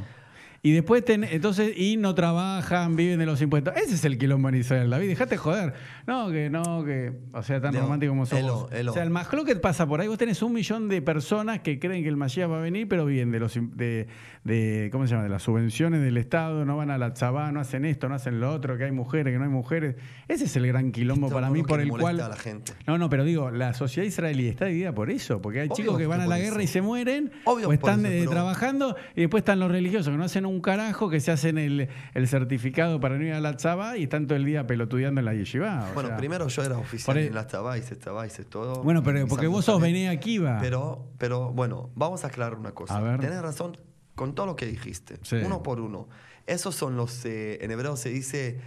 Y 0.65 0.71
después, 0.71 1.05
ten- 1.05 1.23
entonces, 1.25 1.77
y 1.77 1.95
no 1.95 2.15
trabajan, 2.15 2.95
viven 2.95 3.19
de 3.19 3.27
los 3.27 3.39
impuestos. 3.39 3.75
Ese 3.77 3.93
es 3.93 4.03
el 4.03 4.17
quilombo 4.17 4.49
en 4.49 4.55
Israel, 4.55 4.89
David, 4.89 5.09
dejate 5.09 5.37
joder. 5.37 5.73
No, 6.07 6.31
que 6.31 6.49
no, 6.49 6.83
que, 6.83 7.13
o 7.33 7.43
sea, 7.43 7.61
tan 7.61 7.75
No, 7.75 7.81
romántico 7.81 8.11
como 8.13 8.25
sos 8.25 8.39
Elo. 8.39 8.67
Elo. 8.71 8.89
O 8.89 8.93
sea, 8.95 9.03
el 9.03 9.11
Mahloket 9.11 9.61
pasa 9.61 9.85
por 9.85 10.01
ahí, 10.01 10.07
vos 10.07 10.17
tenés 10.17 10.41
un 10.41 10.53
millón 10.53 10.89
de 10.89 11.03
personas 11.03 11.59
que 11.59 11.77
creen 11.77 12.01
que 12.01 12.09
el 12.09 12.17
Mashiach 12.17 12.49
va 12.49 12.57
a 12.57 12.61
venir, 12.61 12.87
pero 12.87 13.05
viven 13.05 13.31
de 13.31 13.39
los, 13.39 13.53
de, 13.75 14.07
de, 14.43 14.89
¿cómo 14.91 15.05
se 15.05 15.11
llama? 15.11 15.23
De 15.25 15.29
las 15.29 15.43
subvenciones 15.43 16.01
del 16.01 16.17
Estado, 16.17 16.65
no 16.65 16.77
van 16.77 16.89
a 16.89 16.97
la 16.97 17.13
tzabá, 17.13 17.51
no 17.51 17.59
hacen 17.59 17.85
esto, 17.85 18.09
no 18.09 18.15
hacen 18.15 18.39
lo 18.39 18.51
otro, 18.51 18.75
que 18.75 18.85
hay 18.85 18.91
mujeres, 18.91 19.31
que 19.33 19.37
no 19.37 19.43
hay 19.43 19.51
mujeres. 19.51 19.97
Ese 20.27 20.45
es 20.45 20.55
el 20.55 20.65
gran 20.65 20.91
quilombo 20.91 21.27
Esto 21.27 21.35
para 21.35 21.51
mí 21.51 21.61
que 21.61 21.67
por 21.67 21.79
el 21.79 21.89
cual... 21.89 22.19
a 22.21 22.29
la 22.29 22.37
gente. 22.37 22.73
No, 22.87 22.97
no, 22.97 23.07
pero 23.07 23.23
digo, 23.23 23.51
la 23.51 23.75
sociedad 23.75 24.07
israelí 24.07 24.47
está 24.47 24.65
dividida 24.65 24.93
por 24.95 25.11
eso, 25.11 25.43
porque 25.43 25.59
hay 25.61 25.67
Obvio 25.67 25.75
chicos 25.75 25.97
que 25.97 26.03
que 26.03 26.07
van 26.07 26.21
a 26.21 26.25
la 26.25 26.39
eso. 26.39 26.45
guerra 26.49 26.63
y 26.63 26.67
se 26.67 26.81
mueren, 26.81 27.31
Obvio 27.43 27.69
o 27.69 27.71
están 27.73 27.99
eso, 28.03 28.11
eh, 28.15 28.17
pero- 28.21 28.31
trabajando, 28.31 28.95
y 29.15 29.21
después 29.21 29.41
están 29.41 29.59
los 29.59 29.69
religiosos 29.71 30.11
que 30.11 30.17
no 30.17 30.23
hacen 30.23 30.45
un 30.47 30.54
carajo, 30.61 31.09
que 31.09 31.19
se 31.19 31.31
hacen 31.31 31.57
el, 31.57 31.89
el 32.13 32.27
certificado 32.27 32.99
para 32.99 33.17
no 33.17 33.23
ir 33.25 33.33
a 33.33 33.39
la 33.39 33.55
tzaba 33.57 33.97
y 33.97 34.03
están 34.03 34.27
todo 34.27 34.35
el 34.37 34.45
día 34.45 34.65
pelotudeando 34.67 35.19
en 35.19 35.25
la 35.25 35.33
yeshiva. 35.33 35.87
o 35.89 35.93
Bueno, 35.93 36.09
sea. 36.09 36.17
primero 36.17 36.47
yo 36.47 36.63
era 36.63 36.77
oficial 36.77 37.17
en 37.17 37.33
la 37.33 37.47
Tabá, 37.47 37.77
hice 37.77 37.95
Tabá, 37.95 38.25
hice 38.27 38.43
todo. 38.43 38.83
Bueno, 38.83 39.03
pero 39.03 39.25
porque 39.27 39.47
vos 39.47 39.65
sos. 39.65 39.81
Bené 39.81 40.09
Akiva. 40.09 40.57
Pero, 40.61 41.07
pero 41.17 41.51
bueno, 41.51 41.89
vamos 41.95 42.23
a 42.23 42.27
aclarar 42.27 42.57
una 42.57 42.71
cosa. 42.71 42.97
A 42.97 43.01
ver. 43.01 43.19
Tenés 43.19 43.41
razón 43.41 43.77
con 44.15 44.33
todo 44.35 44.45
lo 44.45 44.55
que 44.55 44.65
dijiste, 44.65 45.17
Sí. 45.23 45.37
uno 45.45 45.61
por 45.63 45.79
uno. 45.81 46.07
Esos 46.47 46.75
son 46.75 46.95
los, 46.95 47.25
eh, 47.25 47.57
en 47.63 47.71
hebreo 47.71 47.97
se 47.97 48.09
dice 48.09 48.59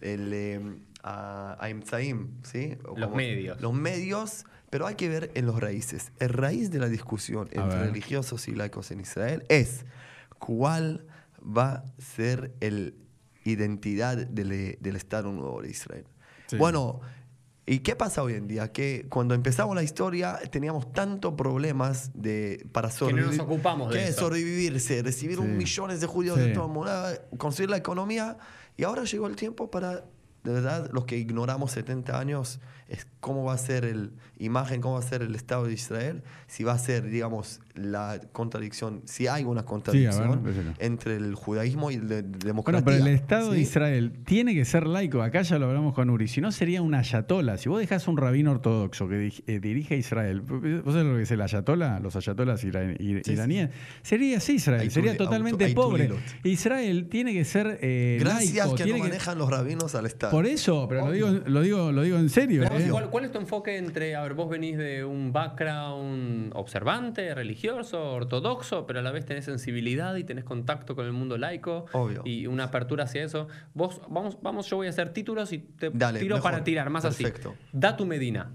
el 0.00 0.32
eh, 0.32 0.60
a- 1.02 1.58
¿sí? 2.42 2.78
O 2.86 2.96
Los 2.98 3.14
medios. 3.14 3.60
Los 3.60 3.74
medios, 3.74 4.46
pero 4.70 4.86
hay 4.86 4.94
que 4.94 5.08
ver 5.08 5.30
en 5.34 5.46
los 5.46 5.60
raíces. 5.60 6.12
El 6.20 6.30
raíz 6.30 6.70
de 6.70 6.78
la 6.78 6.88
discusión 6.88 7.48
A 7.54 7.60
entre 7.62 7.78
ver. 7.80 7.86
religiosos 7.88 8.48
y 8.48 8.52
laicos 8.52 8.90
en 8.90 9.00
Israel 9.00 9.44
es 9.48 9.84
cuál 10.38 11.04
va 11.44 11.72
a 11.72 11.84
ser 11.98 12.54
el 12.60 12.96
identidad 13.44 14.16
del, 14.16 14.78
del 14.80 14.96
Estado 14.96 15.30
Nuevo 15.32 15.60
de 15.62 15.70
Israel. 15.70 16.04
Sí. 16.46 16.56
Bueno, 16.56 17.00
¿y 17.66 17.80
qué 17.80 17.94
pasa 17.96 18.22
hoy 18.22 18.34
en 18.34 18.46
día? 18.48 18.72
Que 18.72 19.06
cuando 19.10 19.34
empezamos 19.34 19.74
la 19.76 19.82
historia 19.82 20.38
teníamos 20.50 20.92
tantos 20.92 21.34
problemas 21.34 22.10
de, 22.14 22.66
para 22.72 22.88
Que 22.88 22.94
no 22.94 22.98
sobrevivir. 22.98 23.36
nos 23.38 23.46
ocupamos 23.46 23.92
de 23.92 23.98
que 23.98 24.08
eso. 24.08 24.20
sobrevivirse, 24.20 25.02
recibir 25.02 25.36
Sí. 25.36 25.42
un 25.42 25.56
millones 25.58 26.00
de 26.00 26.06
judíos 26.06 26.38
Sí. 26.38 26.44
de 26.48 26.54
todo 26.54 26.66
el 26.66 26.72
mundo, 26.72 26.90
construir 27.36 27.70
la 27.70 27.76
economía. 27.76 28.38
Y 28.76 28.84
ahora 28.84 29.04
llegó 29.04 29.26
el 29.26 29.36
tiempo 29.36 29.70
para, 29.70 30.04
de 30.42 30.52
verdad, 30.52 30.88
los 30.92 31.04
que 31.04 31.16
ignoramos 31.18 31.72
70 31.72 32.18
años, 32.18 32.60
es 32.88 33.06
cómo 33.20 33.44
va 33.44 33.54
a 33.54 33.58
ser 33.58 33.84
el 33.84 34.12
imagen, 34.38 34.80
cómo 34.80 34.94
va 34.94 35.00
a 35.00 35.02
ser 35.02 35.22
el 35.22 35.34
Estado 35.34 35.64
de 35.64 35.72
Israel, 35.72 36.22
si 36.46 36.64
va 36.64 36.72
a 36.72 36.78
ser, 36.78 37.04
digamos, 37.04 37.60
la 37.74 38.20
contradicción, 38.32 39.00
si 39.06 39.26
hay 39.26 39.44
una 39.44 39.64
contradicción 39.64 40.42
entre 40.78 41.16
el 41.16 41.34
judaísmo 41.34 41.90
y 41.90 41.96
la 41.96 42.20
democracia. 42.22 42.82
Bueno, 42.82 42.84
pero 42.84 42.96
el 42.98 43.14
Estado 43.14 43.52
de. 43.52 43.60
Israel 43.60 44.12
tiene 44.24 44.54
que 44.54 44.64
ser 44.64 44.86
laico. 44.86 45.22
Acá 45.22 45.42
ya 45.42 45.58
lo 45.58 45.66
hablamos 45.66 45.94
con 45.94 46.10
Uri. 46.10 46.28
Si 46.28 46.40
no, 46.40 46.52
sería 46.52 46.82
un 46.82 46.94
ayatola. 46.94 47.56
Si 47.56 47.68
vos 47.68 47.80
dejás 47.80 48.06
un 48.06 48.16
rabino 48.16 48.50
ortodoxo 48.52 49.08
que 49.08 49.32
eh, 49.46 49.60
dirige 49.60 49.94
a 49.94 49.96
Israel, 49.96 50.40
¿vos 50.42 50.92
sabés 50.94 51.06
lo 51.06 51.16
que 51.16 51.22
es 51.22 51.30
el 51.30 51.40
ayatola? 51.40 51.98
Los 52.00 52.16
ayatolas 52.16 52.60
Sí, 52.60 52.68
iraníes. 52.68 53.70
Sería 54.02 54.38
así 54.38 54.54
Israel. 54.54 54.82
Hay 54.82 54.90
sería 54.90 55.16
totalmente 55.16 55.64
auto- 55.66 55.74
pobre. 55.74 56.10
Israel 56.44 57.08
tiene 57.10 57.32
que 57.32 57.44
ser 57.44 57.78
eh, 57.80 58.18
Gracias 58.20 58.54
laico. 58.66 58.74
que 58.76 58.84
tiene 58.84 58.98
no 58.98 59.04
manejan 59.06 59.38
los 59.38 59.50
rabinos 59.50 59.94
al 59.94 60.06
Estado. 60.06 60.30
Por 60.30 60.46
eso, 60.46 60.86
pero 60.88 61.06
lo 61.06 61.12
digo, 61.12 61.30
lo 61.46 61.62
digo, 61.62 61.92
lo 61.92 62.02
digo 62.02 62.18
en 62.18 62.28
serio. 62.28 62.62
Pero, 62.62 62.73
¿cuál, 62.90 63.10
cuál 63.10 63.24
es 63.24 63.32
tu 63.32 63.38
enfoque 63.38 63.76
entre, 63.76 64.14
a 64.16 64.22
ver, 64.22 64.34
vos 64.34 64.48
venís 64.48 64.76
de 64.78 65.04
un 65.04 65.32
background 65.32 66.52
observante, 66.54 67.34
religioso, 67.34 68.12
ortodoxo, 68.12 68.86
pero 68.86 68.98
a 69.00 69.02
la 69.02 69.10
vez 69.12 69.24
tenés 69.26 69.44
sensibilidad 69.44 70.14
y 70.16 70.24
tenés 70.24 70.44
contacto 70.44 70.94
con 70.96 71.06
el 71.06 71.12
mundo 71.12 71.38
laico 71.38 71.86
Obvio. 71.92 72.22
y 72.24 72.46
una 72.46 72.64
apertura 72.64 73.04
hacia 73.04 73.24
eso. 73.24 73.48
Vos, 73.74 74.00
vamos, 74.08 74.38
vamos, 74.42 74.68
yo 74.68 74.76
voy 74.76 74.86
a 74.86 74.90
hacer 74.90 75.12
títulos 75.12 75.52
y 75.52 75.58
te 75.58 75.90
Dale, 75.90 76.20
tiro 76.20 76.36
mejor. 76.36 76.50
para 76.52 76.64
tirar, 76.64 76.90
más 76.90 77.02
Perfecto. 77.04 77.50
así. 77.50 77.68
Datu 77.72 78.06
Medina. 78.06 78.52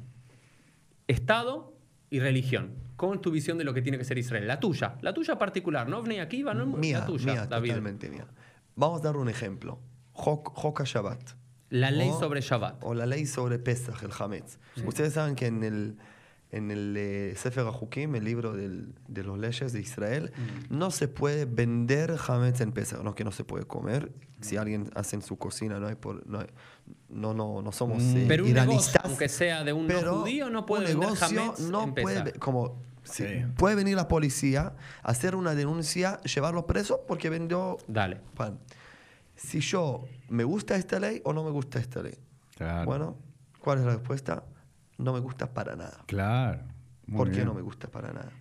Estado 1.07 1.73
y 2.09 2.19
religión. 2.19 2.73
¿Cómo 2.95 3.13
es 3.13 3.21
tu 3.21 3.31
visión 3.31 3.57
de 3.57 3.63
lo 3.63 3.73
que 3.73 3.81
tiene 3.81 3.97
que 3.97 4.03
ser 4.03 4.17
Israel? 4.17 4.45
La 4.47 4.59
tuya, 4.59 4.95
la 5.01 5.13
tuya 5.13 5.37
particular, 5.37 5.87
no 5.87 6.01
Vnei 6.01 6.19
Akiva, 6.19 6.53
no 6.53 6.65
Mía, 6.65 6.99
la 6.99 7.05
tuya, 7.05 7.33
mía, 7.33 7.45
David. 7.47 7.69
totalmente 7.69 8.09
mía. 8.09 8.27
Vamos 8.75 9.01
a 9.01 9.03
dar 9.05 9.17
un 9.17 9.29
ejemplo. 9.29 9.79
Hok, 10.13 10.51
Hoka 10.65 10.83
Shabbat. 10.85 11.31
La 11.69 11.91
ley 11.91 12.09
O- 12.09 12.19
sobre 12.19 12.41
Shabbat. 12.41 12.83
O 12.83 12.93
la 12.93 13.05
ley 13.05 13.25
sobre 13.25 13.59
Pesach, 13.59 14.01
el 14.03 14.11
Hametz. 14.17 14.57
Ustedes 14.85 15.13
saben 15.13 15.35
que 15.35 15.47
en 15.47 15.63
el, 15.63 15.97
en 16.51 16.71
el 16.71 16.95
eh, 16.97 17.33
Sefer 17.37 17.65
HaJukim, 17.67 18.15
el 18.15 18.23
libro 18.23 18.53
del- 18.53 18.93
de 19.07 19.23
las 19.23 19.37
leyes 19.37 19.71
de 19.73 19.79
Israel, 19.79 20.31
Mm. 20.35 20.77
no 20.77 20.89
se 20.89 21.07
puede 21.07 21.45
vender 21.45 22.15
Hametz 22.27 22.61
en 22.61 22.71
Pesach. 22.71 23.01
No 23.03 23.11
es 23.11 23.15
que 23.15 23.23
no 23.23 23.31
se 23.31 23.43
puede 23.43 23.65
comer. 23.65 24.11
Si 24.41 24.57
alguien 24.57 24.89
hace 24.95 25.15
en 25.17 25.21
su 25.21 25.37
cocina, 25.37 25.79
no 25.79 25.87
hay 25.87 25.95
por, 25.95 26.25
no, 26.25 26.39
hay- 26.39 26.47
no, 27.09 27.33
no, 27.33 27.61
no 27.61 27.71
somos 27.71 28.01
eh, 28.01 28.23
Mm. 28.23 28.27
Pero 28.27 28.45
un 28.45 28.53
negocio, 28.53 28.71
iranistas. 28.71 29.05
aunque 29.05 29.29
sea 29.29 29.63
de 29.63 29.73
un 29.73 29.85
no 29.87 29.93
pero 29.99 30.19
judío, 30.21 30.49
no 30.49 30.65
puede 30.65 30.85
un 30.95 30.99
vender 31.01 31.09
negocio 31.19 31.41
Hametz 31.41 31.59
no 31.59 31.83
en 31.83 31.93
puede, 31.93 32.23
Pesach. 32.23 32.39
como 32.39 32.81
Sí. 33.03 33.25
puede 33.57 33.75
venir 33.75 33.95
la 33.95 34.07
policía, 34.07 34.73
hacer 35.03 35.35
una 35.35 35.55
denuncia, 35.55 36.19
llevarlo 36.21 36.65
preso 36.67 37.01
porque 37.07 37.29
vendió 37.29 37.77
Dale. 37.87 38.21
pan. 38.35 38.59
Si 39.39 39.59
yo 39.61 40.05
me 40.29 40.43
gusta 40.43 40.75
esta 40.75 40.99
ley 40.99 41.21
o 41.23 41.33
no 41.33 41.43
me 41.43 41.51
gusta 41.51 41.79
esta 41.79 42.01
ley. 42.03 42.17
Claro. 42.57 42.85
Bueno, 42.85 43.17
¿cuál 43.59 43.79
es 43.79 43.85
la 43.85 43.93
respuesta? 43.93 44.43
No 44.97 45.13
me 45.13 45.19
gusta 45.19 45.53
para 45.53 45.75
nada. 45.75 46.03
Claro. 46.07 46.59
Muy 47.07 47.17
¿Por 47.17 47.31
qué 47.31 47.45
no 47.45 47.53
me 47.53 47.61
gusta 47.61 47.87
para 47.89 48.11
nada? 48.13 48.31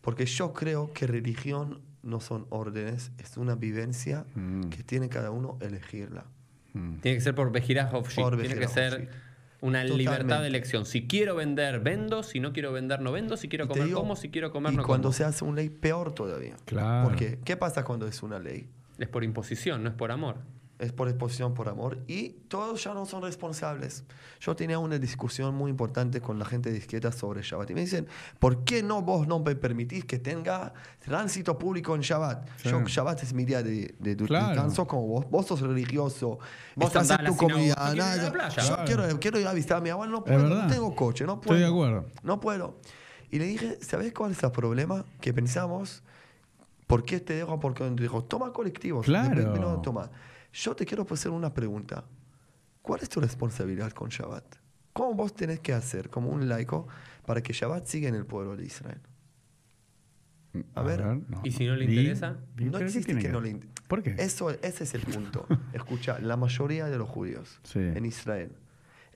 Porque 0.00 0.26
yo 0.26 0.52
creo 0.52 0.92
que 0.92 1.06
religión 1.06 1.82
no 2.02 2.20
son 2.20 2.46
órdenes, 2.50 3.12
es 3.18 3.36
una 3.36 3.54
vivencia 3.54 4.24
Mm. 4.34 4.70
que 4.70 4.82
tiene 4.82 5.08
cada 5.08 5.30
uno 5.30 5.56
elegirla. 5.60 6.24
Mm. 6.72 6.96
Tiene 7.00 7.18
que 7.18 7.22
ser 7.22 7.34
por 7.34 7.52
Bejiraj 7.52 7.90
Tiene 8.02 8.54
que 8.56 8.68
ser 8.68 9.08
una 9.60 9.82
Totalmente. 9.82 9.96
libertad 9.98 10.40
de 10.40 10.46
elección. 10.48 10.86
Si 10.86 11.06
quiero 11.06 11.36
vender, 11.36 11.80
vendo. 11.80 12.22
Si 12.22 12.40
no 12.40 12.52
quiero 12.52 12.72
vender, 12.72 13.00
no 13.02 13.12
vendo. 13.12 13.36
Si 13.36 13.48
quiero 13.48 13.68
comer, 13.68 13.84
digo, 13.86 14.00
como. 14.00 14.16
Si 14.16 14.30
quiero 14.30 14.50
comer, 14.50 14.72
y 14.72 14.76
no 14.76 14.82
cuando 14.84 15.08
como. 15.08 15.12
se 15.12 15.24
hace 15.24 15.44
una 15.44 15.56
ley, 15.56 15.68
peor 15.68 16.12
todavía. 16.14 16.56
Claro. 16.64 17.08
Porque, 17.08 17.38
¿qué 17.44 17.56
pasa 17.56 17.84
cuando 17.84 18.06
es 18.06 18.22
una 18.22 18.38
ley? 18.38 18.68
Es 19.00 19.08
por 19.08 19.24
imposición, 19.24 19.82
no 19.82 19.88
es 19.90 19.94
por 19.96 20.12
amor. 20.12 20.36
es 20.78 20.92
por 20.92 21.08
exposición, 21.08 21.52
por 21.52 21.68
amor, 21.68 21.98
y 22.06 22.30
todos 22.48 22.82
ya 22.82 22.94
no 22.94 23.04
son 23.04 23.20
responsables. 23.22 24.02
Yo 24.40 24.56
tenía 24.56 24.78
una 24.78 24.98
discusión 24.98 25.54
muy 25.54 25.70
importante 25.70 26.22
con 26.22 26.38
la 26.38 26.46
gente 26.46 26.70
de 26.72 26.78
izquierda 26.78 27.12
sobre 27.12 27.42
Shabbat. 27.42 27.68
Y 27.68 27.74
me 27.74 27.82
dicen, 27.82 28.06
¿por 28.38 28.64
qué 28.64 28.82
no 28.82 29.02
vos 29.02 29.28
no 29.28 29.40
me 29.40 29.54
permitís 29.56 30.06
que 30.06 30.18
tenga 30.18 30.72
tránsito 31.04 31.58
público 31.58 31.94
en 31.94 32.00
Shabbat? 32.00 32.48
Sí. 32.62 32.70
Yo, 32.70 32.80
Shabbat 32.80 33.22
es 33.24 33.34
mi 33.34 33.44
día 33.44 33.62
de, 33.62 33.94
de 33.98 34.14
de 34.16 34.24
Claro. 34.24 34.48
descanso, 34.48 34.86
como 34.86 35.06
vos. 35.06 35.26
Vos 35.30 35.44
sos 35.48 35.60
religioso, 35.60 36.38
Vos 36.76 36.86
estás 36.86 37.10
andás 37.10 37.18
en 37.20 37.26
a 37.26 37.28
tu 37.28 37.32
la 37.34 37.38
sinagoga, 37.38 37.52
comunidad. 37.52 37.76
¿tú 37.76 37.92
quieres 37.92 37.96
ir 37.96 38.00
a 38.00 38.16
la 38.16 38.16
nada. 38.22 38.32
playa? 38.32 38.62
Yo 38.62 38.68
Claro. 38.68 38.84
quiero, 38.86 39.20
quiero 39.20 39.40
ir 39.40 39.46
a 39.48 39.52
visitar 39.52 39.76
a 39.76 39.80
mi 39.82 39.90
abuela, 39.90 40.12
no 40.12 40.24
puedo, 40.24 40.48
no 40.48 40.66
tengo 40.66 40.94
coche, 40.96 41.26
no 41.26 41.42
puedo. 41.42 41.56
Estoy 41.56 41.60
de 41.60 41.66
acuerdo. 41.74 42.06
No 42.22 42.40
puedo. 42.40 42.80
Y 43.30 43.38
le 43.38 43.44
dije, 43.44 43.76
¿sabés 43.82 44.14
cuál 44.14 44.32
es 44.32 44.42
el 44.42 44.50
problema? 44.50 45.04
Que 45.20 45.34
pensamos, 45.34 46.02
¿por 46.90 47.04
qué 47.04 47.20
te 47.20 47.32
dejo? 47.34 47.58
Porque 47.58 47.88
dijo, 47.90 48.24
toma 48.24 48.52
colectivos. 48.52 49.06
Claro. 49.06 49.52
Vino, 49.52 49.80
toma. 49.80 50.10
Yo 50.52 50.74
te 50.76 50.84
quiero 50.84 51.06
hacer 51.10 51.30
una 51.30 51.54
pregunta. 51.54 52.04
¿Cuál 52.82 53.00
es 53.02 53.08
tu 53.08 53.20
responsabilidad 53.20 53.92
con 53.92 54.08
Shabbat? 54.10 54.56
¿Cómo 54.92 55.14
vos 55.14 55.34
tenés 55.34 55.60
que 55.60 55.72
hacer 55.72 56.10
como 56.10 56.28
un 56.30 56.48
laico 56.48 56.88
para 57.24 57.40
que 57.42 57.52
Shabbat 57.52 57.86
siga 57.86 58.08
en 58.08 58.14
el 58.16 58.26
pueblo 58.26 58.56
de 58.56 58.64
Israel? 58.66 59.00
A 60.74 60.82
ver. 60.82 61.00
no, 61.04 61.40
¿Y 61.44 61.52
si 61.52 61.66
no 61.66 61.76
le 61.76 61.84
interesa? 61.84 62.36
¿Y 62.58 62.64
No 62.64 62.78
existe 62.78 63.14
que 63.14 63.22
ver? 63.22 63.32
no 63.32 63.40
le 63.40 63.50
in- 63.50 63.70
¿Por 63.86 64.02
qué? 64.02 64.16
Eso, 64.18 64.50
ese 64.50 64.82
es 64.84 64.94
el 64.94 65.02
punto. 65.02 65.46
Escucha, 65.72 66.18
la 66.18 66.36
mayoría 66.36 66.86
de 66.86 66.98
los 66.98 67.08
judíos 67.08 67.60
Sí. 67.62 67.78
en 67.78 68.04
Israel, 68.04 68.50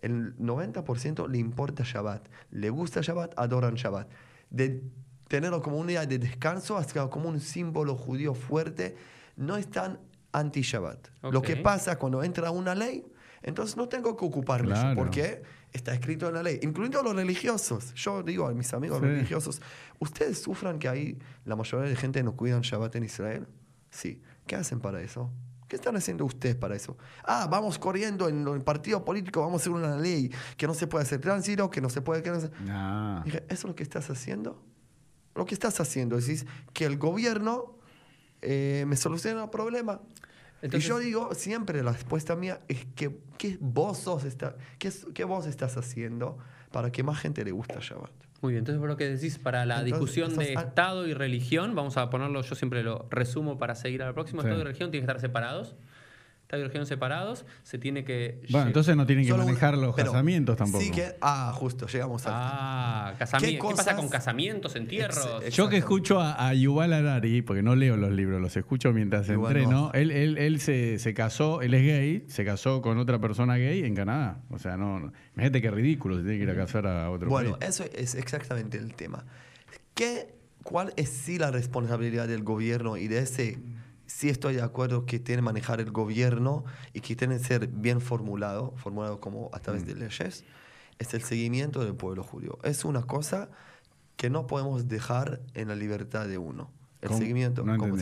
el 0.00 0.36
90% 0.38 1.28
le 1.28 1.38
importa 1.38 1.82
Shabbat, 1.84 2.28
le 2.52 2.70
gusta 2.70 3.00
Shabbat, 3.00 3.34
adoran 3.36 3.74
Shabbat. 3.74 4.08
De 4.50 4.82
tenerlo 5.28 5.60
como 5.62 5.78
un 5.78 5.86
día 5.86 6.04
de 6.06 6.18
descanso 6.18 6.76
hasta 6.76 7.08
como 7.10 7.28
un 7.28 7.40
símbolo 7.40 7.96
judío 7.96 8.34
fuerte, 8.34 8.96
no 9.36 9.56
están 9.56 9.98
anti-Shabbat. 10.32 11.08
Lo 11.22 11.38
Ok. 11.40 11.46
que 11.46 11.56
pasa 11.56 11.98
cuando 11.98 12.22
entra 12.22 12.50
una 12.50 12.74
ley, 12.74 13.04
entonces 13.42 13.76
no 13.76 13.88
tengo 13.88 14.16
que 14.16 14.24
ocuparme 14.24 14.70
yo, 14.70 14.74
Claro. 14.74 14.96
porque 14.96 15.42
está 15.72 15.92
escrito 15.92 16.28
en 16.28 16.34
la 16.34 16.42
ley, 16.42 16.58
incluyendo 16.62 17.02
los 17.02 17.14
religiosos. 17.16 17.92
Yo 17.94 18.22
digo 18.22 18.46
a 18.46 18.52
mis 18.54 18.72
amigos 18.74 18.98
Sí. 19.00 19.06
religiosos, 19.06 19.60
¿ustedes 19.98 20.40
sufran 20.42 20.78
que 20.78 20.88
ahí 20.88 21.18
la 21.44 21.56
mayoría 21.56 21.88
de 21.88 21.96
gente 21.96 22.22
no 22.22 22.34
cuidan 22.36 22.62
Shabbat 22.62 22.94
en 22.96 23.04
Israel? 23.04 23.46
Sí. 23.90 24.20
¿Qué 24.46 24.56
hacen 24.56 24.80
para 24.80 25.00
eso? 25.02 25.30
¿Qué 25.68 25.76
están 25.76 25.96
haciendo 25.96 26.24
ustedes 26.26 26.54
para 26.56 26.76
eso? 26.76 26.96
Ah, 27.24 27.48
vamos 27.50 27.78
corriendo 27.78 28.28
en 28.28 28.46
el 28.46 28.60
partido 28.62 29.04
político, 29.04 29.40
vamos 29.40 29.60
a 29.60 29.62
hacer 29.62 29.72
una 29.72 29.96
ley 29.96 30.30
que 30.56 30.66
no 30.66 30.74
se 30.74 30.86
puede 30.86 31.02
hacer 31.04 31.20
tránsito, 31.20 31.70
que 31.70 31.80
no 31.80 31.88
se 31.88 32.02
puede... 32.02 32.22
Que 32.22 32.30
no 32.30 32.40
se... 32.40 32.50
No. 32.64 33.22
Dije, 33.24 33.38
¿eso 33.48 33.54
es 33.54 33.64
lo 33.64 33.74
que 33.74 33.82
estás 33.82 34.10
haciendo? 34.10 34.62
Lo 35.34 35.46
que 35.46 35.54
estás 35.54 35.80
haciendo 35.80 36.16
es 36.18 36.46
que 36.72 36.84
el 36.84 36.96
gobierno 36.96 37.74
eh, 38.42 38.84
me 38.86 38.96
soluciona 38.96 39.44
el 39.44 39.50
problema. 39.50 40.00
Entonces- 40.62 40.84
y 40.84 40.88
yo 40.88 40.98
digo, 40.98 41.34
siempre 41.34 41.82
la 41.82 41.92
respuesta 41.92 42.36
mía 42.36 42.60
es 42.68 42.84
que 42.94 43.18
¿qué 43.38 43.56
vos, 43.60 43.98
sos 43.98 44.24
esta- 44.24 44.56
qué 44.78 45.24
vos 45.24 45.46
estás 45.46 45.76
haciendo 45.76 46.38
para 46.70 46.90
que 46.92 47.02
más 47.02 47.18
gente 47.20 47.44
le 47.44 47.52
guste 47.52 47.74
Shabbat? 47.80 48.10
Muy 48.42 48.52
bien, 48.52 48.60
entonces 48.60 48.78
por 48.80 48.88
lo 48.90 48.96
que 48.98 49.08
decís, 49.08 49.38
para 49.38 49.64
la 49.64 49.76
Entonces, 49.80 49.92
discusión 49.98 50.36
de 50.36 50.54
ah- 50.56 50.60
Estado 50.62 51.06
y 51.06 51.14
religión, 51.14 51.74
vamos 51.74 51.96
a 51.96 52.10
ponerlo, 52.10 52.42
yo 52.42 52.54
siempre 52.54 52.82
lo 52.82 53.06
resumo 53.10 53.56
para 53.58 53.74
seguir 53.74 54.02
al 54.02 54.12
próximo, 54.14 54.42
Sí. 54.42 54.48
Estado 54.48 54.60
y 54.60 54.64
religión 54.64 54.90
tienen 54.90 55.06
que 55.06 55.12
estar 55.12 55.20
separados. 55.20 55.74
Y 56.58 56.62
religión 56.62 56.86
separados, 56.86 57.44
se 57.62 57.78
tiene 57.78 58.04
que... 58.04 58.40
Bueno, 58.50 58.66
entonces 58.68 58.96
no 58.96 59.06
tienen 59.06 59.24
que 59.24 59.30
Solo 59.30 59.44
manejar 59.44 59.76
los 59.76 59.94
casamientos 59.94 60.56
tampoco. 60.56 60.82
Sí 60.84 60.90
que, 60.90 61.14
ah, 61.20 61.52
justo, 61.54 61.86
llegamos 61.86 62.26
al 62.26 62.32
Ah, 62.36 63.14
casamientos. 63.18 63.70
¿Qué, 63.70 63.76
pasa 63.76 63.96
con 63.96 64.08
casamientos, 64.08 64.76
entierros? 64.76 65.42
Ex- 65.44 65.56
Yo 65.56 65.68
que 65.68 65.76
escucho 65.78 66.20
a, 66.20 66.48
a 66.48 66.54
Yuval 66.54 66.92
Harari, 66.92 67.42
porque 67.42 67.62
no 67.62 67.74
leo 67.76 67.96
los 67.96 68.12
libros, 68.12 68.40
los 68.40 68.56
escucho 68.56 68.92
mientras 68.92 69.26
Yuval 69.28 69.56
entreno, 69.56 69.90
él, 69.94 70.10
él, 70.10 70.38
él 70.38 70.60
se, 70.60 70.98
se 70.98 71.14
casó, 71.14 71.62
él 71.62 71.74
es 71.74 71.82
gay, 71.82 72.24
se 72.28 72.44
casó 72.44 72.82
con 72.82 72.98
otra 72.98 73.18
persona 73.20 73.56
gay 73.56 73.84
en 73.84 73.94
Canadá. 73.94 74.40
O 74.50 74.58
sea, 74.58 74.76
no, 74.76 74.98
no- 75.00 75.12
imagínate 75.34 75.62
qué 75.62 75.70
ridículo, 75.70 76.16
se 76.16 76.22
tiene 76.22 76.36
que 76.38 76.42
ir 76.44 76.50
a 76.50 76.56
casar 76.56 76.86
a 76.86 77.10
otro 77.10 77.28
Bueno, 77.28 77.58
país. 77.58 77.70
eso 77.70 77.84
es 77.94 78.14
exactamente 78.14 78.78
el 78.78 78.94
tema. 78.94 79.24
¿Qué, 79.94 80.34
¿Cuál 80.62 80.92
es 80.96 81.08
sí 81.10 81.38
la 81.38 81.50
responsabilidad 81.50 82.26
del 82.26 82.42
gobierno 82.42 82.96
y 82.96 83.06
de 83.06 83.18
ese, 83.18 83.58
sí 84.16 84.28
estoy 84.28 84.54
de 84.54 84.62
acuerdo 84.62 85.06
que 85.06 85.18
tiene 85.18 85.40
que 85.40 85.44
manejar 85.46 85.80
el 85.80 85.90
gobierno 85.90 86.64
y 86.92 87.00
que 87.00 87.16
tiene 87.16 87.36
que 87.38 87.44
ser 87.44 87.66
bien 87.66 88.00
formulado, 88.00 88.72
formulado 88.76 89.18
como 89.20 89.50
a 89.52 89.58
través 89.58 89.82
Mm. 89.82 89.86
de 89.86 89.94
leyes? 89.96 90.44
Es 91.00 91.14
el 91.14 91.22
seguimiento 91.22 91.84
del 91.84 91.94
pueblo 91.96 92.22
judío. 92.22 92.58
Es 92.62 92.84
una 92.84 93.02
cosa 93.02 93.48
que 94.16 94.30
no 94.30 94.46
podemos 94.46 94.86
dejar 94.86 95.40
en 95.54 95.66
la 95.68 95.74
libertad 95.74 96.28
de 96.28 96.38
uno. 96.38 96.70
El 97.02 97.08
¿Cómo? 97.08 97.18
seguimiento. 97.20 97.64
No 97.64 97.76
como 97.76 97.96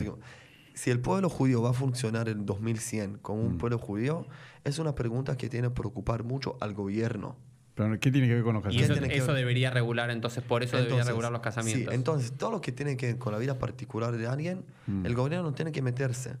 si 0.75 0.89
el 0.91 0.99
pueblo 0.99 1.29
judío 1.29 1.61
va 1.63 1.71
a 1.71 1.73
funcionar 1.73 2.29
en 2.29 2.45
2100 2.45 3.17
como 3.17 3.41
Mm. 3.43 3.47
un 3.47 3.57
pueblo 3.57 3.77
judío, 3.79 4.25
es 4.63 4.77
una 4.79 4.93
pregunta 4.95 5.35
que 5.37 5.49
tiene 5.49 5.67
que 5.69 5.73
preocupar 5.75 6.23
mucho 6.23 6.57
al 6.61 6.73
gobierno. 6.75 7.35
Pero, 7.75 7.99
¿Qué 7.99 8.11
tiene 8.11 8.27
que 8.27 8.35
ver 8.35 8.43
con 8.43 8.53
los 8.53 8.63
Y 8.71 8.77
casamientos? 8.79 9.09
eso, 9.11 9.33
debería 9.33 9.71
regular, 9.71 10.11
entonces 10.11 10.43
por 10.43 10.61
eso 10.63 10.77
debería 10.77 10.91
Entonces, 10.93 11.07
regular 11.07 11.31
los 11.31 11.41
casamientos. 11.41 11.89
Sí, 11.91 11.95
entonces 11.95 12.31
todo 12.33 12.51
lo 12.51 12.61
que 12.61 12.71
tiene 12.71 12.97
que 12.97 13.07
ver 13.07 13.17
con 13.17 13.33
la 13.33 13.39
vida 13.39 13.57
particular 13.57 14.15
de 14.15 14.27
alguien, 14.27 14.63
Mm. 14.85 15.05
el 15.07 15.15
gobierno 15.15 15.49
no 15.49 15.53
tiene 15.55 15.71
que 15.71 15.81
meterse. 15.81 16.35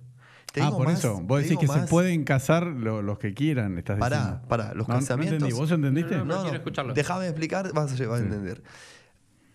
Te 0.51 0.61
ah, 0.61 0.65
digo 0.65 0.77
por 0.77 0.85
más, 0.87 0.99
eso. 0.99 1.19
Vos 1.23 1.41
decís 1.41 1.57
que 1.57 1.67
se 1.67 1.79
pueden 1.87 2.23
casar 2.25 2.67
lo- 2.67 3.01
los 3.01 3.17
que 3.17 3.33
quieran, 3.33 3.75
estás 3.79 3.97
Pará, 3.97 4.17
diciendo. 4.17 4.47
pará, 4.47 4.73
los 4.75 4.87
No, 4.87 4.93
no 4.93 4.99
casamientos- 4.99 5.33
entendí. 5.41 5.55
¿Vos 5.55 5.71
entendiste? 5.71 6.17
No, 6.17 6.25
no, 6.25 6.41
quiero 6.43 6.57
escucharlo. 6.57 6.93
Déjame 6.93 7.25
explicar, 7.25 7.73
vas 7.73 7.91
a 7.91 7.95
llevar 7.95 8.19
Sí. 8.19 8.23
a 8.23 8.27
entender. 8.27 8.61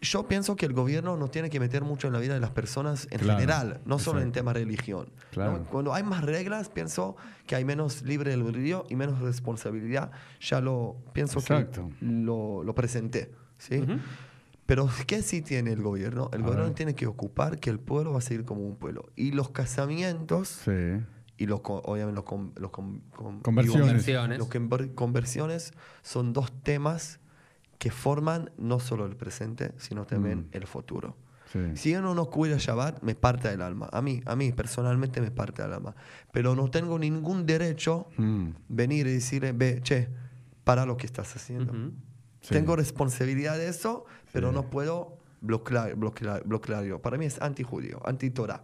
Yo 0.01 0.29
pienso 0.29 0.55
que 0.55 0.65
el 0.65 0.73
gobierno 0.75 1.17
no 1.17 1.29
tiene 1.29 1.51
que 1.51 1.59
meter 1.59 1.83
mucho 1.83 2.07
en 2.07 2.13
la 2.13 2.21
vida 2.21 2.35
de 2.35 2.41
las 2.41 2.51
personas 2.51 3.09
en 3.11 3.19
Claro, 3.19 3.41
general, 3.41 3.81
no 3.85 3.99
solo 3.99 4.21
en 4.21 4.29
exacto. 4.29 4.39
tema 4.41 4.53
religión. 4.53 5.09
Claro. 5.33 5.59
¿no? 5.59 5.65
Cuando 5.65 5.93
hay 5.93 6.05
más 6.05 6.23
reglas, 6.25 6.69
pienso 6.69 7.17
que 7.47 7.57
hay 7.57 7.65
menos 7.65 8.03
libre 8.03 8.33
albedrío 8.33 8.85
y 8.89 8.95
menos 8.95 9.19
responsabilidad. 9.21 10.13
Ya 10.41 10.61
lo 10.61 10.97
pienso 11.13 11.41
Exacto. 11.41 11.91
que 11.99 12.05
lo, 12.07 12.63
lo 12.63 12.75
presenté. 12.77 13.33
¿sí? 13.59 13.83
Pero 14.67 14.89
¿qué 15.07 15.23
sí 15.23 15.43
tiene 15.43 15.73
el 15.73 15.83
gobierno? 15.83 16.31
El 16.33 16.43
A 16.43 16.45
gobierno 16.45 16.67
ver. 16.67 16.75
tiene 16.75 16.95
que 16.95 17.07
ocupar 17.07 17.59
que 17.59 17.71
el 17.71 17.81
pueblo 17.81 18.13
va 18.13 18.19
a 18.19 18.23
seguir 18.23 18.45
como 18.45 18.61
un 18.67 18.77
pueblo. 18.77 19.07
Y 19.17 19.33
los 19.33 19.49
casamientos 19.51 20.49
Sí. 20.65 21.01
y 21.39 21.47
los, 21.47 21.61
obviamente 21.65 22.15
los, 22.15 22.25
con- 22.25 22.53
los 22.57 22.71
con- 22.71 23.01
con- 23.17 23.41
Conversiones. 23.41 23.87
Conversiones. 23.87 24.39
los 24.39 24.49
conver- 24.49 24.95
conversiones 24.95 25.73
son 26.03 26.33
dos 26.33 26.53
temas 26.63 27.19
que 27.79 27.91
forman 27.91 28.51
no 28.59 28.81
solo 28.81 29.07
el 29.07 29.17
presente, 29.17 29.73
sino 29.79 30.05
también 30.05 30.41
Mm. 30.41 30.49
el 30.53 30.67
futuro. 30.67 31.17
sí. 31.53 31.59
Si 31.77 31.95
uno 31.97 32.15
no 32.15 32.27
cuida 32.27 32.57
Shabbat, 32.59 33.03
me 33.03 33.15
parte 33.15 33.51
el 33.51 33.63
alma. 33.63 33.89
A 33.93 34.03
mí, 34.03 34.21
a 34.27 34.37
mí 34.37 34.53
personalmente 34.53 35.21
me 35.23 35.31
parte 35.31 35.63
el 35.63 35.73
alma. 35.73 35.95
Pero 36.33 36.55
no 36.55 36.71
tengo 36.71 36.99
ningún 36.99 37.47
derecho 37.47 38.09
Mm, 38.19 38.49
venir 38.69 39.07
y 39.07 39.13
decirle, 39.15 39.53
ve, 39.53 39.81
che, 39.83 40.09
para 40.65 40.85
lo 40.85 40.97
que 40.99 41.07
estás 41.07 41.35
haciendo. 41.37 41.73
Sí. 42.43 42.51
Tengo 42.55 42.77
responsabilidad 42.77 43.57
de 43.57 43.69
eso, 43.69 44.05
pero 44.33 44.51
Sí. 44.51 44.55
no 44.57 44.69
puedo 44.69 45.17
bloquea- 45.41 45.95
bloquea- 45.95 46.43
bloqueario. 46.45 47.01
Para 47.01 47.17
mí 47.17 47.25
es 47.25 47.41
anti-judío, 47.41 48.01
anti-Torah. 48.07 48.63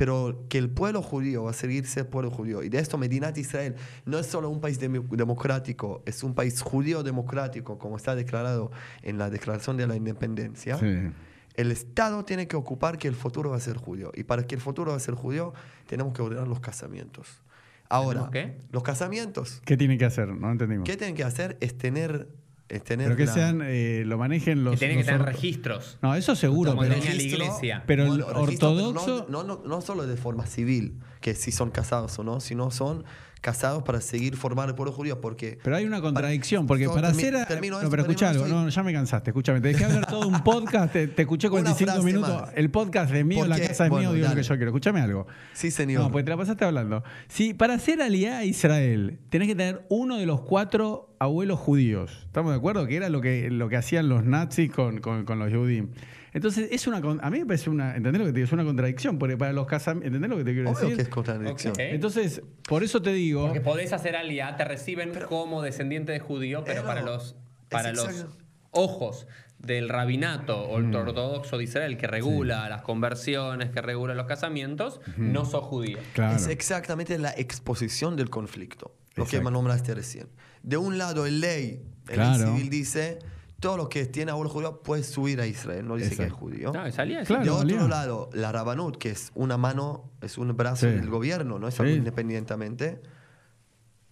Pero 0.00 0.46
que 0.48 0.56
el 0.56 0.70
pueblo 0.70 1.02
judío 1.02 1.42
va 1.42 1.50
a 1.50 1.52
seguir 1.52 1.86
ser 1.86 2.08
pueblo 2.08 2.30
judío. 2.30 2.62
Y 2.62 2.70
de 2.70 2.78
esto 2.78 2.96
Medinat 2.96 3.36
Israel 3.36 3.74
no 4.06 4.18
es 4.18 4.24
solo 4.24 4.48
un 4.48 4.58
país 4.58 4.80
democrático, 4.80 6.02
es 6.06 6.22
un 6.22 6.34
país 6.34 6.62
judío 6.62 7.02
democrático, 7.02 7.78
como 7.78 7.98
está 7.98 8.14
declarado 8.14 8.70
en 9.02 9.18
la 9.18 9.28
Declaración 9.28 9.76
de 9.76 9.86
la 9.86 9.96
Independencia. 9.96 10.78
Sí. 10.78 11.10
El 11.54 11.70
Estado 11.70 12.24
tiene 12.24 12.48
que 12.48 12.56
ocupar 12.56 12.96
que 12.96 13.08
el 13.08 13.14
futuro 13.14 13.50
va 13.50 13.56
a 13.56 13.60
ser 13.60 13.76
judío. 13.76 14.10
Y 14.14 14.22
para 14.24 14.46
que 14.46 14.54
el 14.54 14.62
futuro 14.62 14.92
va 14.92 14.96
a 14.96 15.00
ser 15.00 15.16
judío, 15.16 15.52
tenemos 15.86 16.14
que 16.14 16.22
ordenar 16.22 16.48
los 16.48 16.60
casamientos. 16.60 17.42
Ahora, 17.90 18.30
¿Tenemos 18.30 18.56
qué? 18.56 18.66
los 18.72 18.82
casamientos, 18.82 19.60
¿Qué 19.66 19.76
tienen 19.76 19.98
que 19.98 20.06
hacer? 20.06 20.28
No 20.28 20.50
entendimos. 20.50 20.88
¿qué 20.88 20.96
tienen 20.96 21.14
que 21.14 21.24
hacer? 21.24 21.58
Es 21.60 21.76
tener... 21.76 22.26
Es 22.70 22.84
tener 22.84 23.06
Pero 23.06 23.16
que 23.16 23.26
la- 23.26 23.34
sean, 23.34 23.60
eh, 23.64 24.04
lo 24.06 24.16
manejen 24.16 24.62
los. 24.62 24.74
Que 24.74 24.78
tienen 24.86 24.98
que 24.98 25.02
los 25.02 25.18
tener 25.18 25.26
registros. 25.26 25.98
No, 26.02 26.14
eso 26.14 26.36
seguro, 26.36 26.70
Como 26.70 26.82
pero. 26.82 26.94
tenía 26.94 27.10
la 27.10 27.16
registro, 27.16 27.44
iglesia. 27.44 27.82
Pero 27.86 28.04
el 28.04 28.10
registro, 28.22 28.26
pero 28.28 28.40
ortodoxo- 28.46 29.26
No, 29.28 29.42
no, 29.42 29.56
no, 29.58 29.62
no 29.66 29.80
solo 29.80 30.06
de 30.06 30.16
forma 30.16 30.46
civil, 30.46 30.94
que 31.20 31.34
si 31.34 31.50
son 31.50 31.70
casados 31.70 32.16
o 32.18 32.22
no, 32.24 32.38
sino 32.40 32.70
son 32.70 33.04
casados 33.40 33.82
para 33.82 34.00
seguir 34.00 34.36
formar 34.36 34.68
el 34.68 34.74
pueblo 34.74 34.92
judío. 34.92 35.20
Porque 35.20 35.58
Pero 35.62 35.76
hay 35.76 35.84
una 35.84 36.00
contradicción, 36.00 36.66
porque 36.66 36.88
para 36.88 37.10
termi- 37.12 37.28
hacer. 37.34 37.46
termino 37.46 37.76
no, 37.76 37.80
esto, 37.80 37.90
pero 37.90 38.02
escucha 38.02 38.30
algo, 38.30 38.46
no, 38.46 38.68
ya 38.68 38.82
me 38.82 38.92
cansaste, 38.92 39.30
escúchame. 39.30 39.60
Te 39.60 39.68
dejé 39.68 39.84
hablar 39.84 40.06
todo 40.06 40.26
un 40.28 40.42
podcast, 40.44 40.92
te, 40.92 41.08
te 41.08 41.22
escuché 41.22 41.48
Una 41.48 41.62
45 41.62 41.90
frase 41.92 42.06
minutos. 42.06 42.40
más. 42.42 42.50
El 42.54 42.70
podcast 42.70 43.14
es 43.14 43.24
mío, 43.24 43.46
la 43.46 43.58
casa 43.58 43.84
es 43.84 43.90
bueno, 43.90 44.10
mío, 44.10 44.16
digo 44.16 44.28
lo 44.28 44.34
que 44.34 44.42
yo 44.42 44.54
quiero. 44.56 44.70
Escúchame 44.70 45.00
algo. 45.00 45.26
Sí, 45.52 45.70
señor. 45.70 46.02
No, 46.02 46.10
pues 46.10 46.24
te 46.24 46.30
la 46.30 46.36
pasaste 46.36 46.64
hablando. 46.64 47.02
Si 47.28 47.54
para 47.54 47.74
hacer 47.74 48.00
aliada 48.02 48.38
a 48.38 48.44
Israel 48.44 49.18
tenés 49.30 49.48
que 49.48 49.54
tener 49.54 49.84
uno 49.88 50.16
de 50.18 50.26
los 50.26 50.40
cuatro 50.42 51.14
abuelos 51.18 51.58
judíos. 51.58 52.22
¿Estamos 52.26 52.52
de 52.52 52.58
acuerdo? 52.58 52.86
Que 52.86 52.96
era 52.96 53.08
lo 53.08 53.20
que, 53.20 53.50
lo 53.50 53.68
que 53.68 53.76
hacían 53.76 54.08
los 54.08 54.24
nazis 54.24 54.70
con, 54.70 55.00
con, 55.00 55.24
con 55.24 55.38
los 55.38 55.52
judíos. 55.52 55.86
Entonces, 56.32 56.68
es 56.70 56.86
una, 56.86 57.00
con- 57.00 57.18
a 57.24 57.30
mí 57.30 57.40
me 57.40 57.46
parece 57.46 57.70
una, 57.70 57.96
¿entendés 57.96 58.20
lo 58.20 58.26
que 58.26 58.32
te 58.32 58.36
digo? 58.36 58.46
Es 58.46 58.52
una 58.52 58.64
contradicción, 58.64 59.18
porque 59.18 59.36
para 59.36 59.52
los 59.52 59.66
casamientos, 59.66 60.06
¿entendés 60.06 60.30
lo 60.30 60.36
que 60.38 60.44
te 60.44 60.52
quiero 60.54 60.70
Obvio 60.70 60.80
decir? 60.80 60.96
que 60.96 61.02
es 61.02 61.08
contradicción. 61.08 61.74
Entonces, 61.78 62.42
por 62.68 62.82
eso 62.84 63.02
te 63.02 63.12
digo, 63.12 63.46
Porque 63.46 63.60
podés 63.60 63.92
hacer 63.92 64.16
aliá, 64.16 64.56
te 64.56 64.64
reciben 64.64 65.12
como 65.28 65.62
descendiente 65.62 66.12
de 66.12 66.20
judío, 66.20 66.62
pero 66.64 66.84
para 66.84 67.00
no, 67.00 67.06
los, 67.12 67.36
para 67.68 67.92
los 67.92 68.04
exacto. 68.08 68.36
ojos 68.70 69.26
del 69.58 69.88
rabinato 69.90 70.58
o 70.62 70.78
el 70.78 70.94
ortodoxo 70.94 71.58
de 71.58 71.64
Israel 71.64 71.98
que 71.98 72.06
regula 72.06 72.68
las 72.70 72.80
conversiones, 72.82 73.68
que 73.70 73.82
regula 73.82 74.14
los 74.14 74.26
casamientos, 74.26 75.00
no 75.18 75.44
sos 75.44 75.64
judío. 75.64 75.98
claro. 76.14 76.36
Es 76.36 76.46
exactamente 76.46 77.18
la 77.18 77.30
exposición 77.36 78.16
del 78.16 78.30
conflicto, 78.30 78.94
lo 79.16 79.24
que 79.24 79.36
Exacto. 79.36 79.50
nombraste 79.50 79.94
recién. 79.94 80.28
De 80.62 80.76
un 80.78 80.96
lado, 80.96 81.26
el 81.26 81.40
ley, 81.40 81.82
el 82.08 82.14
Claro. 82.14 82.38
ley 82.38 82.46
civil 82.56 82.70
dice, 82.70 83.18
todo 83.60 83.76
lo 83.76 83.88
que 83.88 84.06
tiene 84.06 84.30
abuelo 84.32 84.48
judío 84.50 84.82
puede 84.82 85.02
subir 85.02 85.40
a 85.40 85.46
Israel, 85.46 85.86
no 85.86 85.96
dice 85.96 86.16
que 86.16 86.24
es 86.24 86.32
judío. 86.32 86.72
No, 86.72 86.86
es 86.86 86.94
Claro. 86.96 87.44
de 87.44 87.50
otro 87.50 87.88
lado, 87.88 88.30
la 88.32 88.50
Rabanut, 88.52 88.96
que 88.96 89.10
es 89.10 89.30
una 89.34 89.56
mano, 89.58 90.10
es 90.22 90.38
un 90.38 90.56
brazo 90.56 90.86
Sí. 90.88 90.92
del 90.96 91.10
gobierno, 91.10 91.58
no 91.58 91.68
es 91.68 91.78
algo 91.78 91.92
Sí. 91.92 91.98
independientemente, 91.98 93.02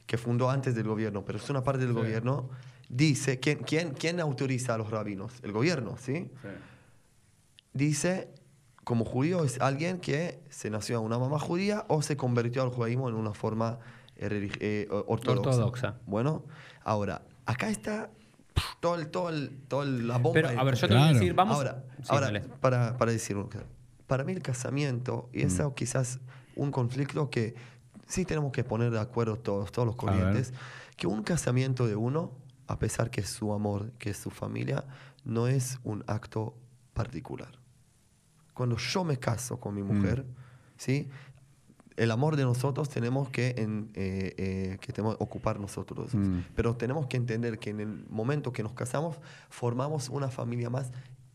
que 0.06 0.18
fundó 0.18 0.50
antes 0.50 0.74
del 0.74 0.86
gobierno, 0.86 1.24
pero 1.24 1.38
es 1.38 1.48
una 1.50 1.62
parte 1.64 1.84
del 1.84 1.94
gobierno, 1.94 2.50
dice, 2.90 3.40
¿quién, 3.40 3.58
quién, 3.58 3.92
quién 3.94 4.20
autoriza 4.20 4.74
a 4.74 4.78
los 4.78 4.90
rabinos? 4.90 5.32
El 5.42 5.52
gobierno, 5.52 5.96
¿sí? 5.98 6.30
Dice, 7.72 8.28
como 8.84 9.04
judío 9.04 9.44
es 9.44 9.60
alguien 9.60 9.98
que 9.98 10.40
se 10.50 10.70
nació 10.70 10.96
a 10.98 11.00
una 11.00 11.18
mamá 11.18 11.38
judía 11.38 11.84
o 11.88 12.02
se 12.02 12.16
convirtió 12.16 12.62
al 12.62 12.70
judaísmo 12.70 13.08
en 13.08 13.14
una 13.14 13.34
forma 13.34 13.78
eh, 14.16 14.50
eh, 14.60 14.88
ortodoxa. 14.90 15.50
Ortodoxa. 15.50 15.94
Bueno, 16.06 16.44
ahora, 16.82 17.22
acá 17.46 17.68
está 17.70 18.10
todo 18.80 18.94
el, 18.96 19.08
todo 19.10 19.28
el, 19.30 19.58
todo 19.68 19.82
el- 19.82 20.06
la 20.08 20.18
bomba. 20.18 20.34
Pero, 20.34 20.48
a 20.60 20.64
ver, 20.64 20.74
yo 20.74 20.80
te 20.82 20.86
Claro. 20.88 21.00
voy 21.02 21.10
a 21.10 21.12
decir, 21.14 21.34
vamos. 21.34 21.56
Ahora, 21.56 21.84
Sí, 21.98 22.04
ahora 22.08 22.42
para, 22.60 22.96
para 22.96 23.12
decir. 23.12 23.36
Para 24.06 24.24
mí 24.24 24.32
el 24.32 24.42
casamiento, 24.42 25.28
y 25.32 25.44
Mm. 25.44 25.46
eso 25.48 25.74
quizás 25.74 26.18
un 26.56 26.70
conflicto 26.70 27.28
que 27.30 27.54
sí 28.06 28.24
tenemos 28.24 28.52
que 28.52 28.64
poner 28.64 28.90
de 28.90 29.00
acuerdo 29.00 29.36
todos, 29.36 29.70
todos 29.72 29.86
los 29.86 29.96
corrientes, 29.96 30.52
que 30.96 31.06
un 31.06 31.22
casamiento 31.22 31.86
de 31.86 31.94
uno, 31.96 32.32
a 32.66 32.78
pesar 32.78 33.10
que 33.10 33.20
es 33.20 33.28
su 33.28 33.52
amor, 33.52 33.92
que 33.98 34.10
es 34.10 34.16
su 34.16 34.30
familia, 34.30 34.84
no 35.24 35.46
es 35.46 35.78
un 35.84 36.04
acto 36.06 36.54
particular. 36.94 37.52
Cuando 38.54 38.76
yo 38.76 39.04
me 39.04 39.18
caso 39.18 39.60
con 39.60 39.74
mi 39.74 39.82
Mm. 39.82 39.86
mujer, 39.96 40.24
¿sí? 40.76 41.08
El 41.98 42.10
amor 42.10 42.36
de 42.36 42.44
nosotros 42.44 42.88
tenemos 42.88 43.28
que, 43.28 43.54
en- 43.58 43.90
eh, 43.94 44.34
eh, 44.38 44.78
que 44.80 44.92
tenemos 44.92 45.16
ocupar 45.18 45.60
nosotros. 45.60 46.14
Mm. 46.14 46.38
Pero 46.54 46.76
tenemos 46.76 47.06
que 47.06 47.16
entender 47.16 47.58
que 47.58 47.70
en 47.70 47.80
el 47.80 48.04
momento 48.08 48.52
que 48.52 48.62
nos 48.62 48.72
casamos, 48.72 49.16
formamos 49.50 50.08
una 50.08 50.28
familia 50.28 50.70
más 50.70 50.90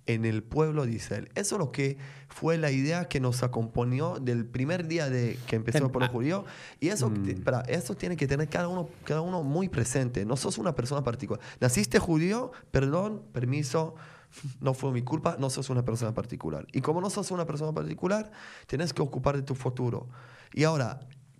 en 0.05 0.25
el 0.25 0.43
pueblo 0.43 0.85
de 0.85 0.91
Israel. 0.91 1.29
Eso 1.33 1.55
es 1.55 1.59
lo 1.59 1.71
que 1.71 1.97
fue 2.27 2.57
la 2.57 2.71
idea 2.71 3.05
que 3.05 3.21
nos 3.21 3.41
acompañó 3.41 4.19
del 4.19 4.45
primer 4.45 4.85
día 4.87 5.09
de 5.09 5.39
que 5.47 5.55
empezó 5.55 5.77
el 5.85 5.91
pueblo 5.91 6.07
Ah. 6.09 6.11
judío. 6.11 6.45
Y 6.81 6.89
eso, 6.89 7.09
Mm. 7.09 7.29
espera, 7.29 7.61
eso 7.69 7.95
tiene 7.95 8.17
que 8.17 8.27
tener 8.27 8.49
cada 8.49 8.67
uno, 8.67 8.89
cada 9.05 9.21
uno 9.21 9.43
muy 9.43 9.69
presente. 9.69 10.25
No 10.25 10.35
sos 10.35 10.57
una 10.57 10.75
persona 10.75 11.05
particular. 11.05 11.41
Naciste 11.61 11.99
judío, 11.99 12.51
perdón, 12.71 13.21
permiso, 13.31 13.95
no 14.61 14.73
fue 14.73 14.91
mi 14.91 15.01
culpa, 15.01 15.35
no 15.39 15.49
sos 15.49 15.69
una 15.69 15.83
persona 15.83 16.13
particular. 16.13 16.65
Y 16.71 16.81
como 16.81 17.01
no 17.01 17.09
sos 17.09 17.31
una 17.31 17.45
persona 17.45 17.71
particular, 17.71 18.31
tenés 18.67 18.93
que 18.93 19.01
ocupar 19.01 19.35
de 19.35 19.43
tu 19.43 19.55
futuro. 19.55 20.07
Y 20.53 20.63
ahora, 20.63 20.99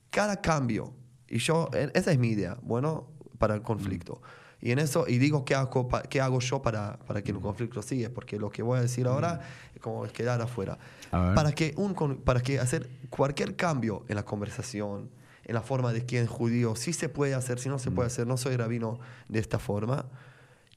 cada 0.10 0.42
cambio, 0.42 0.94
y 1.28 1.40
yo, 1.40 1.70
e- 1.74 1.92
esa 1.94 2.12
es 2.12 2.20
mi 2.20 2.30
idea, 2.30 2.58
bueno, 2.62 3.08
para 3.38 3.56
el 3.56 3.62
conflicto. 3.62 4.22
Y 4.62 4.72
en 4.72 4.80
eso, 4.80 5.06
y 5.08 5.18
digo, 5.18 5.44
¿qué 5.44 5.56
hago, 5.56 5.90
qué 6.10 6.22
hago 6.22 6.40
yo 6.40 6.62
para, 6.62 6.98
para 7.00 7.22
que 7.22 7.32
el 7.32 7.40
conflicto 7.42 7.82
siga? 7.82 8.10
Porque 8.10 8.40
lo 8.40 8.50
que 8.50 8.64
voy 8.64 8.80
a 8.80 8.82
decir 8.82 9.08
ahora 9.08 9.42
es 9.76 9.82
como 9.82 10.04
quedar 10.04 10.42
afuera. 10.42 10.78
Para 11.12 11.52
que, 11.52 11.74
un, 11.76 11.94
para 12.24 12.40
que 12.40 12.60
hacer 12.60 12.90
cualquier 13.10 13.58
cambio 13.58 14.06
en 14.08 14.16
la 14.16 14.24
conversación, 14.24 15.10
en 15.44 15.54
la 15.54 15.62
forma 15.62 15.92
de 15.92 16.06
quién 16.06 16.24
es 16.24 16.30
judío, 16.30 16.78
si 16.78 16.94
se 16.94 17.10
puede 17.10 17.34
hacer, 17.34 17.60
si 17.60 17.68
no 17.68 17.78
se 17.78 17.92
puede 17.92 18.08
hacer, 18.08 18.26
no 18.26 18.38
soy 18.38 18.56
rabino 18.56 19.00
de 19.28 19.40
esta 19.40 19.60
forma, 19.60 20.06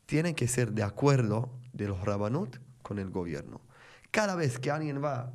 tienen 0.06 0.34
que 0.34 0.48
ser 0.48 0.72
de 0.72 0.82
acuerdo 0.82 1.50
de 1.76 1.88
los 1.88 2.00
rabanut 2.04 2.56
con 2.82 2.98
el 2.98 3.10
gobierno. 3.10 3.60
Cada 4.10 4.34
vez 4.34 4.58
que 4.58 4.70
alguien 4.70 5.02
va, 5.02 5.32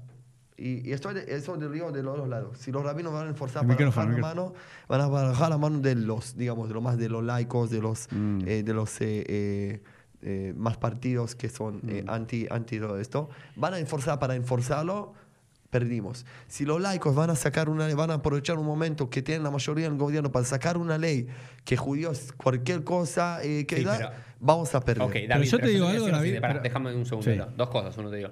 y, 0.57 0.87
y 0.89 0.91
esto, 0.93 1.09
eso 1.11 1.55
lo 1.55 1.69
digo 1.69 1.91
de 1.91 2.03
los 2.03 2.17
dos 2.17 2.27
lados, 2.27 2.57
si 2.57 2.71
los 2.71 2.83
rabinos 2.83 3.13
van 3.13 3.27
a 3.27 3.29
enforzar 3.29 3.63
El 3.63 3.69
para 3.75 3.85
bajar 3.85 4.09
la 4.09 4.17
mano, 4.17 4.53
van 4.87 5.01
a 5.01 5.07
bajar 5.07 5.49
la 5.49 5.57
mano 5.57 5.79
de 5.79 5.95
los, 5.95 6.35
digamos, 6.35 6.67
de 6.67 6.73
lo 6.73 6.81
más 6.81 6.97
de 6.97 7.09
los 7.09 7.23
laicos, 7.23 7.69
de 7.69 7.81
los, 7.81 8.07
Mm. 8.11 8.39
eh, 8.47 8.63
de 8.63 8.73
los 8.73 8.99
eh, 9.01 9.81
eh, 10.23 10.53
más 10.55 10.77
partidos 10.77 11.35
que 11.35 11.49
son 11.49 11.81
eh, 11.87 12.03
anti, 12.07 12.47
anti 12.49 12.79
todo 12.79 12.99
esto, 12.99 13.29
van 13.55 13.73
a 13.73 13.79
enforzar 13.79 14.19
para 14.19 14.35
enforzarlo, 14.35 15.13
perdimos. 15.71 16.25
Si 16.47 16.65
los 16.65 16.79
laicos 16.79 17.15
van 17.15 17.31
a 17.31 17.35
sacar 17.35 17.69
una 17.69 17.87
ley, 17.87 17.95
van 17.95 18.11
a 18.11 18.15
aprovechar 18.15 18.59
un 18.59 18.65
momento 18.67 19.09
que 19.09 19.23
tienen 19.23 19.41
la 19.43 19.49
mayoría 19.49 19.89
del 19.89 19.97
gobierno 19.97 20.31
para 20.31 20.45
sacar 20.45 20.77
una 20.77 20.99
ley 20.99 21.27
que 21.65 21.77
judíos 21.77 22.31
cualquier 22.37 22.83
cosa 22.83 23.39
eh, 23.41 23.65
que 23.65 23.77
Sí, 23.77 23.83
da, 23.83 23.97
pero- 23.97 24.09
vamos 24.39 24.75
a 24.75 24.81
perder. 24.81 25.01
Ok, 25.03 25.15
David, 25.27 25.45
yo 25.45 25.57
te 25.57 25.63
pero 25.63 25.73
digo 25.73 25.87
algo, 25.87 25.99
decir 26.05 26.11
David, 26.13 26.39
pará, 26.41 26.53
pero- 26.55 26.63
déjame 26.63 26.93
un 26.93 27.05
segundo. 27.07 27.31
Sí. 27.31 27.39
Dos 27.57 27.69
cosas, 27.69 27.97
uno 27.97 28.09
te 28.11 28.17
digo. 28.17 28.29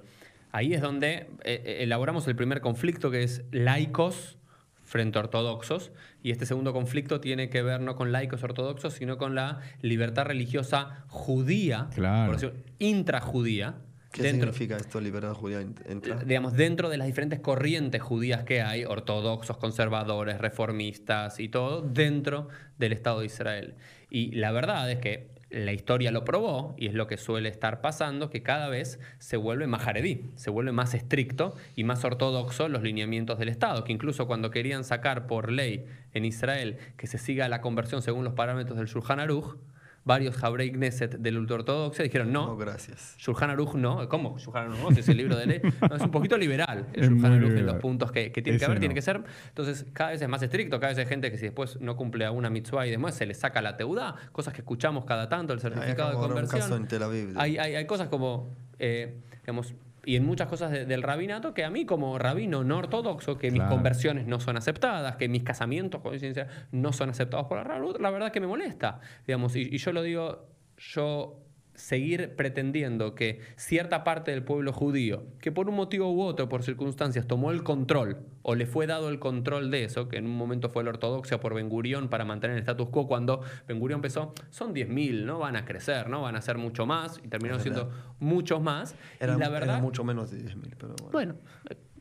Ahí 0.51 0.73
es 0.73 0.81
donde 0.81 1.13
eh, 1.15 1.27
eh, 1.43 1.77
elaboramos 1.81 2.27
el 2.27 2.35
primer 2.35 2.59
conflicto 2.61 3.09
que 3.09 3.23
es 3.23 3.43
laicos 3.51 4.37
frente 4.83 5.17
a 5.19 5.21
ortodoxos 5.21 5.91
y 6.23 6.31
este 6.31 6.47
segundo 6.47 6.73
conflicto 6.73 7.21
tiene 7.21 7.49
que 7.49 7.61
ver 7.61 7.79
no 7.79 7.95
con 7.95 8.11
laicos 8.11 8.41
ortodoxos 8.43 8.93
sino 8.95 9.19
con 9.19 9.35
la 9.35 9.59
libertad 9.81 10.25
religiosa 10.25 11.05
judía, 11.07 11.87
Claro. 11.93 12.31
por 12.31 12.41
decirlo, 12.41 12.59
intrajudía, 12.79 13.75
¿Qué 14.11 14.23
dentro, 14.23 14.51
significa 14.51 14.77
esto, 14.77 14.99
libertad 14.99 15.33
judía? 15.33 15.61
ent- 15.61 15.81
entra? 15.85 16.15
digamos, 16.23 16.53
dentro 16.53 16.89
de 16.89 16.97
las 16.97 17.07
diferentes 17.07 17.39
corrientes 17.39 18.01
judías 18.01 18.43
que 18.43 18.61
hay, 18.61 18.83
ortodoxos, 18.85 19.57
conservadores, 19.57 20.39
reformistas 20.39 21.39
y 21.39 21.49
todo, 21.49 21.81
dentro 21.81 22.47
del 22.77 22.93
Estado 22.93 23.19
de 23.19 23.27
Israel. 23.27 23.75
Y 24.09 24.31
la 24.31 24.51
verdad 24.51 24.89
es 24.89 24.99
que 24.99 25.27
la 25.51 25.73
historia 25.73 26.11
lo 26.11 26.25
probó, 26.25 26.75
y 26.77 26.87
es 26.87 26.93
lo 26.93 27.07
que 27.07 27.17
suele 27.17 27.49
estar 27.49 27.81
pasando, 27.81 28.29
que 28.29 28.43
cada 28.43 28.69
vez 28.69 28.99
se 29.17 29.35
vuelve 29.35 29.65
más 29.65 29.81
jaredí, 29.81 30.25
se 30.35 30.51
vuelve 30.51 30.71
más 30.71 30.93
estricto 30.93 31.55
y 31.75 31.83
más 31.83 32.03
ortodoxo 32.05 32.67
los 32.69 32.83
lineamientos 32.83 33.39
del 33.39 33.49
Estado, 33.49 33.83
que 33.83 33.91
incluso 33.91 34.27
cuando 34.27 34.51
querían 34.51 34.83
sacar 34.83 35.25
por 35.25 35.51
ley 35.51 35.85
en 36.13 36.25
Israel 36.25 36.77
que 36.97 37.07
se 37.07 37.17
siga 37.17 37.49
la 37.49 37.61
conversión 37.61 38.01
según 38.03 38.23
los 38.25 38.33
parámetros 38.33 38.77
del 38.77 38.87
Shulchan 38.87 39.19
Aruch, 39.19 39.55
varios 40.03 40.43
Habrei 40.43 40.71
Knesset 40.71 41.17
del 41.17 41.37
ultraortodoxo 41.37 42.03
dijeron 42.03 42.31
no, 42.31 42.47
no, 42.47 42.57
gracias. 42.57 43.15
Shulchan 43.17 43.49
Aruch 43.49 43.75
no. 43.75 44.07
¿Cómo? 44.09 44.37
Shulchan 44.37 44.71
Aruch 44.71 44.79
no, 44.79 44.91
si 44.91 45.01
es 45.01 45.09
el 45.09 45.17
libro 45.17 45.35
de 45.35 45.45
ley. 45.45 45.61
No, 45.89 45.95
es 45.95 46.01
un 46.01 46.11
poquito 46.11 46.37
liberal. 46.37 46.87
El 46.93 47.09
Shulchan 47.09 47.33
Aruch 47.33 47.51
en 47.51 47.65
los 47.65 47.75
puntos 47.75 48.11
que, 48.11 48.31
que 48.31 48.41
tiene 48.41 48.59
que 48.59 48.65
haber, 48.65 48.79
tiene 48.79 48.93
que 48.93 49.01
ser. 49.01 49.21
Entonces, 49.47 49.85
cada 49.93 50.11
vez 50.11 50.21
es 50.21 50.29
más 50.29 50.41
estricto. 50.41 50.79
Cada 50.79 50.91
vez 50.91 50.99
hay 50.99 51.05
gente 51.05 51.31
que 51.31 51.37
si 51.37 51.45
después 51.45 51.79
no 51.81 51.95
cumple 51.95 52.25
a 52.25 52.31
una 52.31 52.49
mitzvah 52.49 52.87
y 52.87 52.91
demás, 52.91 53.15
se 53.15 53.25
le 53.25 53.33
saca 53.33 53.61
la 53.61 53.77
teudá. 53.77 54.15
Cosas 54.31 54.53
que 54.53 54.61
escuchamos 54.61 55.05
cada 55.05 55.29
tanto, 55.29 55.53
el 55.53 55.59
certificado 55.59 55.87
de 55.87 55.93
acabo 55.93 56.09
de 56.11 56.17
un 56.17 56.33
conversión. 56.33 56.61
caso 56.61 56.75
en 56.75 56.87
Tel 56.87 57.03
Aviv. 57.03 57.33
Hay, 57.39 57.57
hay, 57.57 57.75
hay 57.75 57.85
cosas 57.85 58.07
como, 58.07 58.49
eh, 58.77 59.19
digamos, 59.41 59.73
y 60.05 60.15
en 60.15 60.25
muchas 60.25 60.47
cosas 60.47 60.71
de- 60.71 60.85
del 60.85 61.03
rabinato 61.03 61.53
que 61.53 61.63
a 61.63 61.69
mí 61.69 61.85
como 61.85 62.17
rabino 62.17 62.63
no 62.63 62.77
ortodoxo, 62.77 63.37
que 63.37 63.51
mis 63.51 63.61
conversiones 63.69 64.27
no 64.27 64.39
son 64.39 64.57
aceptadas, 64.57 65.15
que 65.17 65.27
mis 65.27 65.43
casamientos 65.43 66.01
con 66.01 66.13
licencia, 66.13 66.47
no 66.71 66.93
son 66.93 67.09
aceptados 67.09 67.47
por 67.47 67.57
la 67.57 67.63
rabinut, 67.63 67.99
la 67.99 68.09
verdad 68.09 68.31
que 68.31 68.39
me 68.39 68.47
molesta. 68.47 68.99
Digamos, 69.27 69.55
y, 69.55 69.61
y 69.71 69.77
yo 69.77 69.91
lo 69.91 70.01
digo, 70.03 70.47
yo 70.77 71.41
seguir 71.79 72.35
pretendiendo 72.35 73.15
que 73.15 73.39
cierta 73.55 74.03
parte 74.03 74.31
del 74.31 74.43
pueblo 74.43 74.73
judío, 74.73 75.23
que 75.39 75.51
por 75.51 75.69
un 75.69 75.75
motivo 75.75 76.11
u 76.11 76.21
otro, 76.21 76.49
por 76.49 76.63
circunstancias, 76.63 77.25
tomó 77.25 77.51
el 77.51 77.63
control 77.63 78.17
o 78.41 78.55
le 78.55 78.65
fue 78.65 78.85
dado 78.85 79.09
el 79.09 79.19
control 79.19 79.71
de 79.71 79.85
eso, 79.85 80.09
que 80.09 80.17
en 80.17 80.25
un 80.25 80.35
momento 80.35 80.69
fue 80.69 80.83
la 80.83 80.89
ortodoxia 80.89 81.39
por 81.39 81.53
Ben 81.53 81.69
Gurión 81.69 82.09
para 82.09 82.25
mantener 82.25 82.57
el 82.57 82.61
status 82.61 82.89
quo, 82.89 83.07
cuando 83.07 83.41
Ben 83.67 83.79
Gurión 83.79 83.99
empezó, 83.99 84.33
son 84.49 84.75
10.000, 84.75 85.23
no 85.23 85.39
van 85.39 85.55
a 85.55 85.65
crecer, 85.65 86.09
no 86.09 86.21
van 86.21 86.35
a 86.35 86.41
ser 86.41 86.57
mucho 86.57 86.85
más, 86.85 87.19
y 87.23 87.27
terminaron 87.27 87.61
siendo 87.61 87.89
muchos 88.19 88.61
más. 88.61 88.95
Era, 89.19 89.35
y 89.35 89.39
la 89.39 89.45
era 89.45 89.59
verdad, 89.59 89.81
mucho 89.81 90.03
menos 90.03 90.31
de 90.31 90.39
10.000, 90.39 90.75
pero 90.77 90.95
bueno. 90.95 91.11
bueno, 91.11 91.35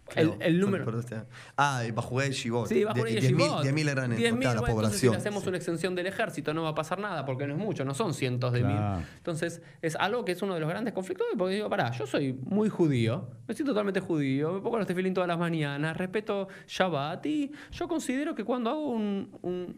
Creo, 0.08 0.34
el, 0.34 0.42
el 0.42 0.60
número... 0.60 0.98
este- 0.98 1.22
Ah, 1.56 1.84
y 1.86 1.90
bajo 1.90 2.20
el 2.22 2.32
Shibot. 2.32 2.66
Sí, 2.68 2.84
bajo 2.84 3.02
De- 3.04 3.10
el 3.10 3.16
10.000 3.16 3.20
Yeshivot. 3.20 3.64
10.000 3.64 3.88
eran 3.90 4.12
en 4.12 4.18
10.000, 4.18 4.30
total 4.30 4.42
la 4.42 4.66
si 4.66 4.72
población. 4.72 5.12
le 5.12 5.18
hacemos 5.18 5.42
sí. 5.42 5.48
una 5.48 5.56
extensión 5.58 5.94
del 5.94 6.06
ejército 6.06 6.54
no 6.54 6.62
va 6.62 6.70
a 6.70 6.74
pasar 6.74 6.98
nada 6.98 7.24
porque 7.24 7.46
no 7.46 7.54
es 7.54 7.58
mucho, 7.60 7.84
no 7.84 7.94
son 7.94 8.14
cientos 8.14 8.52
de 8.52 8.60
Claro. 8.60 8.98
mil. 8.98 9.06
Entonces, 9.18 9.62
es 9.82 9.96
algo 9.96 10.24
que 10.24 10.32
es 10.32 10.42
uno 10.42 10.54
de 10.54 10.60
los 10.60 10.68
grandes 10.68 10.94
conflictos 10.94 11.26
porque 11.36 11.54
digo, 11.56 11.68
pará, 11.68 11.90
yo 11.92 12.06
soy 12.06 12.32
muy 12.32 12.68
judío, 12.68 13.28
me 13.46 13.54
siento 13.54 13.72
totalmente 13.72 14.00
judío, 14.00 14.52
me 14.52 14.60
pongo 14.60 14.78
los 14.78 14.86
tefilín 14.86 15.14
todas 15.14 15.28
las 15.28 15.38
mañanas, 15.38 15.96
respeto 15.96 16.48
Shabbat 16.66 17.26
y 17.26 17.52
yo 17.72 17.88
considero 17.88 18.34
que 18.34 18.44
cuando 18.44 18.70
hago 18.70 18.88
un, 18.90 19.36
un, 19.42 19.76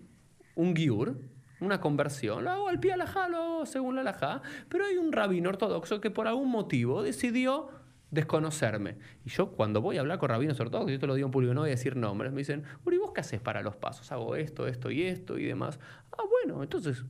un 0.55 0.77
giur, 0.77 1.19
una 1.61 1.79
conversión, 1.81 2.45
lo 2.45 2.51
hago 2.51 2.69
al 2.69 2.81
pie 2.81 2.93
alajá, 2.95 3.29
lo 3.29 3.37
hago 3.37 3.66
según 3.66 3.95
la 3.95 4.01
alajá, 4.01 4.40
pero 4.71 4.87
hay 4.87 4.97
un 4.97 5.12
rabino 5.12 5.51
ortodoxo 5.51 6.01
que 6.01 6.11
por 6.11 6.27
algún 6.27 6.49
motivo 6.51 7.03
decidió 7.03 7.69
desconocerme. 8.11 8.96
Y 9.25 9.31
yo 9.31 9.53
cuando 9.53 9.81
voy 9.81 9.96
a 9.96 10.01
hablar 10.01 10.18
con 10.18 10.29
rabinos 10.29 10.59
ortodoxos, 10.61 10.92
yo 10.92 10.99
te 10.99 11.07
lo 11.07 11.14
digo 11.14 11.27
en 11.27 11.33
público, 11.33 11.55
no 11.55 11.61
voy 11.61 11.70
a 11.70 11.73
decir 11.73 11.96
nombres, 11.96 12.33
me 12.33 12.38
dicen, 12.38 12.64
Uri, 12.85 12.99
¿vos 12.99 13.12
qué 13.14 13.20
haces 13.20 13.40
para 13.40 13.62
los 13.62 13.77
pasos? 13.77 14.11
Hago 14.12 14.37
esto, 14.37 14.66
esto 14.66 14.90
y 14.90 15.03
esto 15.03 15.38
y 15.38 15.44
demás. 15.44 15.79
Ah, 16.12 16.23
bueno, 16.29 16.62
entonces 16.62 17.05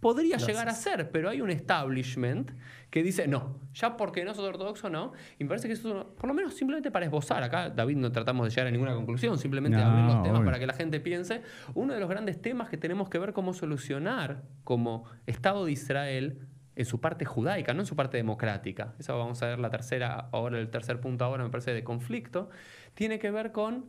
podría 0.00 0.36
llegar 0.36 0.68
a 0.68 0.74
ser, 0.74 1.10
pero 1.12 1.30
hay 1.30 1.40
un 1.40 1.50
establishment 1.50 2.50
que 2.90 3.04
dice, 3.04 3.28
no, 3.28 3.60
ya 3.72 3.96
porque 3.96 4.24
no 4.24 4.34
sos 4.34 4.44
ortodoxo, 4.44 4.90
no. 4.90 5.12
Y 5.38 5.44
me 5.44 5.48
parece 5.48 5.68
que 5.68 5.74
eso 5.74 5.88
es 5.88 5.94
uno- 5.94 6.08
por 6.14 6.26
lo 6.26 6.34
menos 6.34 6.54
simplemente 6.54 6.90
para 6.90 7.06
esbozar. 7.06 7.42
Acá, 7.44 7.70
David, 7.70 7.96
no 7.98 8.10
tratamos 8.10 8.44
de 8.46 8.50
llegar 8.50 8.66
a 8.66 8.70
ninguna 8.72 8.94
conclusión, 8.94 9.38
simplemente 9.38 9.78
No, 9.78 9.84
abrir 9.84 10.04
los 10.04 10.22
temas 10.24 10.38
obvio. 10.40 10.44
para 10.46 10.58
que 10.58 10.66
la 10.66 10.74
gente 10.74 10.98
piense. 10.98 11.42
Uno 11.74 11.94
de 11.94 12.00
los 12.00 12.08
grandes 12.10 12.42
temas 12.42 12.68
que 12.68 12.76
tenemos 12.76 13.08
que 13.08 13.18
ver 13.20 13.32
cómo 13.32 13.54
solucionar 13.54 14.42
como 14.64 15.04
Estado 15.26 15.64
de 15.64 15.72
Israel 15.72 16.48
en 16.74 16.84
su 16.84 17.00
parte 17.00 17.24
judaica, 17.24 17.74
no 17.74 17.80
en 17.80 17.86
su 17.86 17.96
parte 17.96 18.16
democrática. 18.16 18.94
Eso 18.98 19.16
vamos 19.18 19.42
a 19.42 19.46
ver 19.46 19.58
la 19.58 19.70
tercera, 19.70 20.28
ahora 20.32 20.58
el 20.58 20.70
tercer 20.70 21.00
punto 21.00 21.24
ahora 21.24 21.44
me 21.44 21.50
parece 21.50 21.74
de 21.74 21.84
conflicto, 21.84 22.50
tiene 22.94 23.18
que 23.18 23.30
ver 23.30 23.52
con 23.52 23.86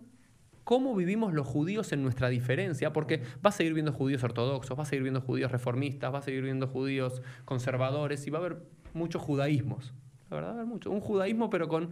cómo 0.63 0.95
vivimos 0.95 1.33
los 1.33 1.47
judíos 1.47 1.91
en 1.91 2.03
nuestra 2.03 2.29
diferencia, 2.29 2.93
porque 2.93 3.21
va 3.45 3.49
a 3.49 3.51
seguir 3.51 3.73
viendo 3.73 3.91
judíos 3.91 4.23
ortodoxos, 4.23 4.77
va 4.77 4.83
a 4.83 4.85
seguir 4.85 5.03
viendo 5.03 5.21
judíos 5.21 5.51
reformistas, 5.51 6.13
va 6.13 6.19
a 6.19 6.21
seguir 6.21 6.43
viendo 6.43 6.67
judíos 6.67 7.21
conservadores 7.45 8.25
y 8.27 8.29
va 8.29 8.39
a 8.39 8.41
haber 8.41 8.57
muchos 8.93 9.21
judaísmos. 9.21 9.93
La 10.29 10.37
verdad, 10.37 10.49
va 10.49 10.53
a 10.53 10.57
haber 10.57 10.67
mucho. 10.67 10.91
Un 10.91 11.01
judaísmo, 11.01 11.49
pero 11.49 11.67
con 11.67 11.91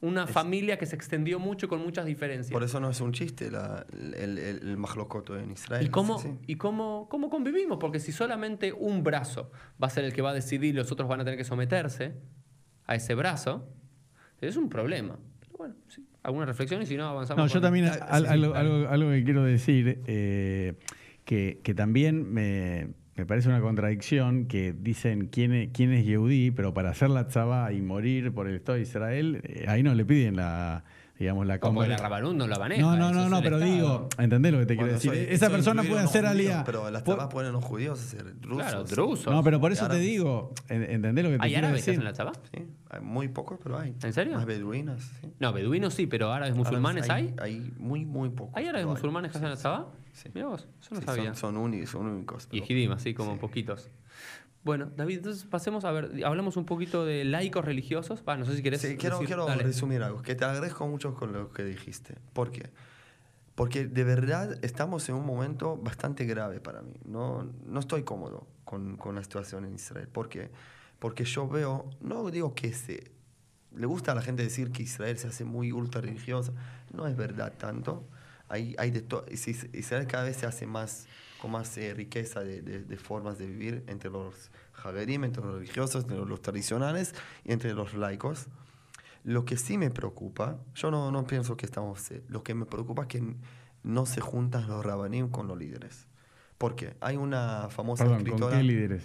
una 0.00 0.26
familia 0.26 0.78
que 0.78 0.84
se 0.86 0.94
extendió 0.94 1.38
mucho 1.38 1.66
y 1.66 1.68
con 1.68 1.80
muchas 1.80 2.04
diferencias. 2.04 2.52
Por 2.52 2.62
eso 2.62 2.78
no 2.80 2.90
es 2.90 3.00
un 3.00 3.12
chiste 3.12 3.50
la- 3.50 3.86
el, 3.92 4.14
el, 4.14 4.38
el 4.38 4.76
mahlokoto 4.76 5.38
en 5.38 5.52
Israel. 5.52 5.86
¿Y 5.86 5.88
cómo, 5.88 6.18
Sí. 6.18 6.28
¿Y 6.46 6.56
cómo, 6.56 7.08
cómo 7.08 7.30
convivimos? 7.30 7.78
Porque 7.78 7.98
si 7.98 8.12
solamente 8.12 8.72
un 8.72 9.02
brazo 9.02 9.50
va 9.82 9.86
a 9.86 9.90
ser 9.90 10.04
el 10.04 10.12
que 10.12 10.20
va 10.22 10.30
a 10.30 10.34
decidir 10.34 10.74
y 10.74 10.76
los 10.76 10.92
otros 10.92 11.08
van 11.08 11.20
a 11.20 11.24
tener 11.24 11.38
que 11.38 11.44
someterse 11.44 12.14
a 12.86 12.94
ese 12.94 13.14
brazo, 13.14 13.66
es 14.40 14.56
un 14.56 14.68
problema. 14.68 15.18
Pero 15.40 15.52
bueno, 15.56 15.74
sí, 15.88 16.06
alguna 16.22 16.44
reflexión 16.44 16.82
y 16.82 16.86
si 16.86 16.96
no 16.96 17.08
avanzamos. 17.08 17.46
No, 17.46 17.52
yo 17.52 17.60
también, 17.60 17.86
Ah, 17.86 17.92
al- 18.10 18.24
sí, 18.26 18.28
algo, 18.32 18.52
dale. 18.52 18.68
algo- 18.68 18.88
algo 18.90 19.10
que 19.10 19.24
quiero 19.24 19.44
decir, 19.44 20.02
eh, 20.06 20.74
que, 21.24 21.60
que 21.64 21.74
también 21.74 22.30
me, 22.32 22.88
me 23.16 23.24
parece 23.24 23.48
una 23.48 23.60
contradicción 23.60 24.46
que 24.46 24.74
dicen 24.78 25.28
quién 25.28 25.52
es, 25.52 25.70
quién 25.72 25.92
es 25.92 26.04
Yehudí, 26.04 26.50
pero 26.50 26.74
para 26.74 26.90
hacer 26.90 27.08
la 27.10 27.28
tzabá 27.28 27.72
y 27.72 27.80
morir 27.80 28.32
por 28.32 28.46
el 28.46 28.56
Estado 28.56 28.76
de 28.76 28.82
Israel, 28.82 29.40
eh, 29.44 29.64
ahí 29.68 29.82
no 29.82 29.94
le 29.94 30.04
piden 30.04 30.36
la, 30.36 30.84
digamos, 31.18 31.46
la 31.46 31.54
No, 31.58 31.72
porque 31.74 31.88
la 31.88 31.96
Rabanut 31.96 32.34
no 32.34 32.46
la 32.46 32.58
maneja. 32.58 32.80
No, 32.82 32.96
no, 32.96 33.12
no, 33.12 33.28
no, 33.28 33.42
pero 33.42 33.56
Estado. 33.56 33.74
digo, 33.74 34.08
¿entendés 34.18 34.52
lo 34.52 34.58
que 34.60 34.66
te 34.66 34.74
Bueno, 34.76 34.98
quiero 34.98 35.12
decir? 35.14 35.32
Esa 35.32 35.48
persona 35.50 35.82
puede 35.82 36.04
judíos, 36.06 36.24
alía. 36.24 36.62
Pero 36.64 36.90
las 36.90 37.04
tabas 37.04 37.28
ponen 37.28 37.52
los 37.52 37.64
judíos 37.64 37.98
ser 37.98 38.34
rusos. 38.42 38.62
Claro, 38.66 38.84
drusos. 38.84 39.32
No, 39.32 39.42
pero 39.42 39.60
por 39.60 39.72
eso 39.72 39.82
te 39.86 39.92
Árabes. 39.92 40.02
digo, 40.06 40.52
en- 40.68 40.82
¿entendés 40.82 41.24
lo 41.24 41.30
que 41.30 41.38
te 41.38 41.44
¿Hay 41.44 41.50
quiero 41.52 41.66
árabes 41.68 41.84
que 41.84 41.90
decir? 41.92 42.00
hacen 42.00 42.04
la 42.04 42.12
tzabá? 42.12 42.32
Sí, 42.54 42.66
hay 42.90 43.00
muy 43.00 43.28
pocos, 43.28 43.58
pero 43.62 43.78
hay. 43.78 43.94
¿En 44.02 44.12
serio? 44.12 44.34
Más 44.34 44.46
beduinas, 44.46 45.02
sí. 45.20 45.28
No, 45.38 45.52
beduinos 45.52 45.94
sí, 45.94 46.06
pero 46.06 46.32
árabes 46.32 46.54
musulmanes 46.56 47.08
hay. 47.10 47.34
Hay 47.40 47.72
muy, 47.78 48.04
muy 48.04 48.28
pocos. 48.30 48.54
¿Hay 48.56 48.66
árabes 48.66 48.86
musulmanes 48.86 49.32
que 49.32 49.38
hacen 49.38 49.50
la 49.50 49.56
tzabá? 49.56 49.86
Sí. 50.12 50.30
Mira 50.34 50.46
vos, 50.48 50.66
eso 50.80 50.94
no 50.94 51.00
Sí, 51.00 51.06
sabía. 51.06 51.34
son, 51.34 51.54
son, 51.54 51.56
uni- 51.58 51.86
son 51.86 52.06
únicos. 52.06 52.48
Y 52.50 52.58
Ejidim, 52.60 52.92
así 52.92 53.12
como 53.14 53.34
Sí. 53.34 53.38
poquitos. 53.40 53.90
Bueno, 54.66 54.90
David, 54.96 55.18
entonces 55.18 55.44
pasemos 55.44 55.84
a 55.84 55.92
ver, 55.92 56.24
hablamos 56.24 56.56
un 56.56 56.66
poquito 56.66 57.04
de 57.04 57.24
laicos 57.24 57.64
religiosos. 57.64 58.24
Va, 58.28 58.36
no 58.36 58.44
sé 58.44 58.56
si 58.56 58.64
querés. 58.64 58.80
Sí, 58.80 58.96
quiero, 58.96 59.20
decir- 59.20 59.28
quiero 59.28 59.46
resumir 59.46 60.02
algo, 60.02 60.22
que 60.22 60.34
te 60.34 60.44
agradezco 60.44 60.88
mucho 60.88 61.14
con 61.14 61.32
lo 61.32 61.52
que 61.52 61.62
dijiste. 61.62 62.16
¿Por 62.32 62.50
qué? 62.50 62.70
Porque 63.54 63.86
de 63.86 64.02
verdad 64.02 64.58
estamos 64.62 65.08
en 65.08 65.14
un 65.14 65.24
momento 65.24 65.76
bastante 65.76 66.24
grave 66.24 66.58
para 66.58 66.82
mí. 66.82 66.94
No, 67.04 67.48
no 67.64 67.78
estoy 67.78 68.02
cómodo 68.02 68.48
con, 68.64 68.96
con 68.96 69.14
la 69.14 69.22
situación 69.22 69.64
en 69.66 69.76
Israel. 69.76 70.08
¿Por 70.08 70.28
qué? 70.28 70.50
Porque 70.98 71.24
yo 71.24 71.46
veo, 71.48 71.88
no 72.00 72.28
digo 72.32 72.52
que 72.56 72.72
se... 72.72 73.12
Le 73.72 73.86
gusta 73.86 74.10
a 74.12 74.14
la 74.16 74.22
gente 74.22 74.42
decir 74.42 74.72
que 74.72 74.82
Israel 74.82 75.16
se 75.16 75.28
hace 75.28 75.44
muy 75.44 75.70
ultra 75.70 76.00
religiosa. 76.00 76.52
No 76.92 77.06
es 77.06 77.16
verdad 77.16 77.52
tanto. 77.56 78.04
Hay, 78.48 78.74
hay 78.78 78.90
de 78.90 79.04
Israel 79.74 80.08
cada 80.08 80.24
vez 80.24 80.38
se 80.38 80.46
hace 80.46 80.66
más 80.66 81.06
con 81.46 81.52
más 81.52 81.78
eh, 81.78 81.94
riqueza 81.94 82.40
de, 82.40 82.60
de- 82.60 82.82
de 82.82 82.96
formas 82.96 83.38
de 83.38 83.46
vivir 83.46 83.84
entre 83.86 84.10
los 84.10 84.50
Hagerim, 84.82 85.22
entre 85.24 85.42
los 85.44 85.54
religiosos, 85.54 86.02
entre 86.02 86.18
los 86.18 86.42
tradicionales 86.42 87.14
y 87.44 87.52
entre 87.52 87.72
los 87.72 87.94
laicos. 87.94 88.48
Lo 89.22 89.44
que 89.44 89.56
sí 89.56 89.78
me 89.78 89.90
preocupa, 89.90 90.58
yo 90.74 90.90
no, 90.90 91.10
no 91.12 91.24
pienso 91.26 91.56
que 91.56 91.64
estamos... 91.66 92.10
eh, 92.10 92.22
lo 92.28 92.42
que 92.42 92.54
me 92.54 92.66
preocupa 92.66 93.02
es 93.02 93.08
que 93.08 93.36
no 93.84 94.06
se 94.06 94.20
juntan 94.20 94.66
los 94.68 94.84
rabanim 94.84 95.28
con 95.30 95.46
los 95.46 95.56
líderes. 95.56 96.08
¿Por 96.58 96.74
qué? 96.74 96.96
Hay 97.00 97.16
una 97.16 97.68
famosa 97.70 98.04
Perdón, 98.04 98.18
¿con 98.18 98.26
escritora 98.26 98.56
qué 98.56 98.62
líderes? 98.64 99.02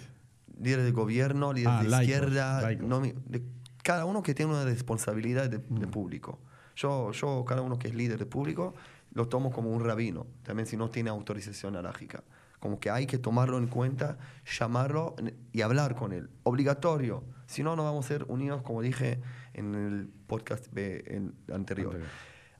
líderes 0.60 0.84
de 0.84 0.90
gobierno, 0.92 1.52
líderes 1.52 1.78
Ah, 1.78 1.82
de 1.84 1.88
laicos, 1.90 2.14
izquierda, 2.16 2.60
laicos. 2.62 2.88
no 2.88 3.00
de- 3.00 3.42
cada 3.84 4.04
uno 4.04 4.22
que 4.22 4.34
tiene 4.34 4.52
una 4.52 4.64
responsabilidad 4.64 5.48
de, 5.48 5.58
de 5.58 5.86
público. 5.86 6.38
Yo, 6.76 7.10
yo, 7.12 7.44
cada 7.46 7.62
uno 7.62 7.78
que 7.78 7.88
es 7.88 7.94
líder 7.94 8.18
de 8.18 8.26
público, 8.26 8.74
lo 9.14 9.28
tomo 9.28 9.50
como 9.50 9.70
un 9.70 9.84
rabino, 9.84 10.26
también 10.42 10.66
si 10.66 10.76
no 10.76 10.88
tiene 10.90 11.10
autorización 11.10 11.76
alágica. 11.76 12.22
Como 12.60 12.78
que 12.78 12.90
hay 12.90 13.06
que 13.06 13.18
tomarlo 13.18 13.58
en 13.58 13.66
cuenta, 13.66 14.18
llamarlo 14.58 15.16
y 15.52 15.62
hablar 15.62 15.96
con 15.96 16.12
él. 16.12 16.30
Obligatorio. 16.44 17.24
Si 17.46 17.62
no, 17.62 17.74
no 17.76 17.82
vamos 17.84 18.04
a 18.04 18.08
ser 18.08 18.24
unidos, 18.28 18.62
como 18.62 18.80
dije 18.82 19.20
en 19.52 19.74
el 19.74 20.08
podcast 20.26 20.72
B- 20.72 21.02
en- 21.08 21.34
anterior. 21.52 21.94
Anterior. 21.94 22.10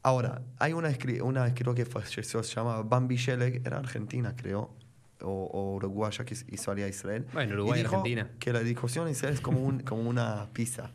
Ahora, 0.03 0.43
hay 0.59 0.73
una, 0.73 0.91
una 1.23 1.47
escritora 1.47 1.77
que 1.77 1.87
falleció, 1.87 2.43
se 2.43 2.55
llama 2.55 2.83
Bambi 2.83 3.15
Sheleg, 3.17 3.65
era 3.65 3.79
argentina, 3.79 4.35
creo, 4.35 4.75
o, 5.23 5.29
o 5.45 5.75
uruguaya, 5.77 6.25
que 6.25 6.35
hizo 6.49 6.73
a 6.73 6.81
Israel. 6.89 7.25
Bueno, 7.33 7.55
Uruguay 7.55 7.79
y 7.79 7.83
dijo 7.85 7.95
Argentina. 7.99 8.29
Que 8.41 8.53
la 8.53 8.59
discusión 8.61 9.07
en 9.07 9.13
Israel 9.13 9.35
es 9.35 9.41
como, 9.41 9.61
un, 9.63 9.81
como 9.85 10.03
una 10.11 10.49
pizza. 10.53 10.91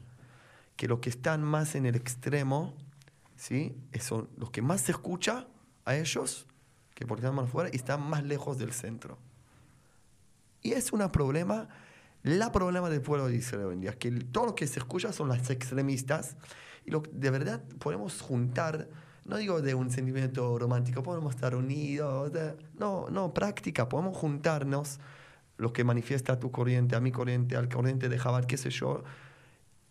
Que 0.75 0.89
los 0.89 0.99
que 0.99 1.09
están 1.09 1.41
más 1.41 1.75
en 1.75 1.85
el 1.85 1.95
extremo, 1.95 2.75
¿sí? 3.37 3.77
Son 4.01 4.29
los 4.37 4.51
que 4.51 4.61
más 4.61 4.81
se 4.81 4.91
escucha 4.91 5.47
a 5.85 5.95
ellos, 5.95 6.45
que 6.93 7.05
porque 7.05 7.21
están 7.21 7.35
más 7.35 7.45
afuera, 7.45 7.69
y 7.71 7.77
están 7.77 8.01
más 8.01 8.23
lejos 8.23 8.57
del 8.57 8.73
centro. 8.73 9.17
Y 10.61 10.73
es 10.73 10.91
un 10.91 11.07
problema, 11.09 11.69
la 12.23 12.51
problema 12.51 12.89
del 12.89 13.01
pueblo 13.01 13.27
de 13.27 13.37
Israel 13.37 13.67
hoy 13.67 13.73
en 13.75 13.81
día, 13.81 13.93
que 13.93 14.11
todo 14.11 14.47
lo 14.47 14.55
que 14.55 14.67
se 14.67 14.79
escucha 14.79 15.13
son 15.13 15.29
las 15.29 15.49
extremistas, 15.49 16.35
y 16.83 16.91
lo, 16.91 17.03
de 17.11 17.29
verdad 17.29 17.63
podemos 17.79 18.21
juntar, 18.21 18.89
no 19.25 19.37
digo 19.37 19.61
de 19.61 19.75
un 19.75 19.91
sentimiento 19.91 20.57
romántico, 20.57 21.03
podemos 21.03 21.35
estar 21.35 21.55
unidos, 21.55 22.31
no, 22.77 23.07
no, 23.09 23.33
práctica, 23.33 23.87
podemos 23.87 24.17
juntarnos, 24.17 24.99
lo 25.57 25.73
que 25.73 25.83
manifiesta 25.83 26.33
a 26.33 26.39
tu 26.39 26.51
corriente, 26.51 26.95
a 26.95 26.99
mi 26.99 27.11
corriente, 27.11 27.55
al 27.55 27.67
corriente 27.67 28.09
de 28.09 28.19
Jabal, 28.19 28.45
qué 28.45 28.57
sé 28.57 28.69
yo, 28.69 29.03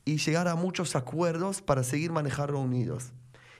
y 0.04 0.18
llegar 0.18 0.46
a 0.46 0.54
muchos 0.54 0.94
acuerdos 0.94 1.60
para 1.60 1.82
seguir 1.82 2.12
manejando 2.12 2.60
unidos. 2.60 3.12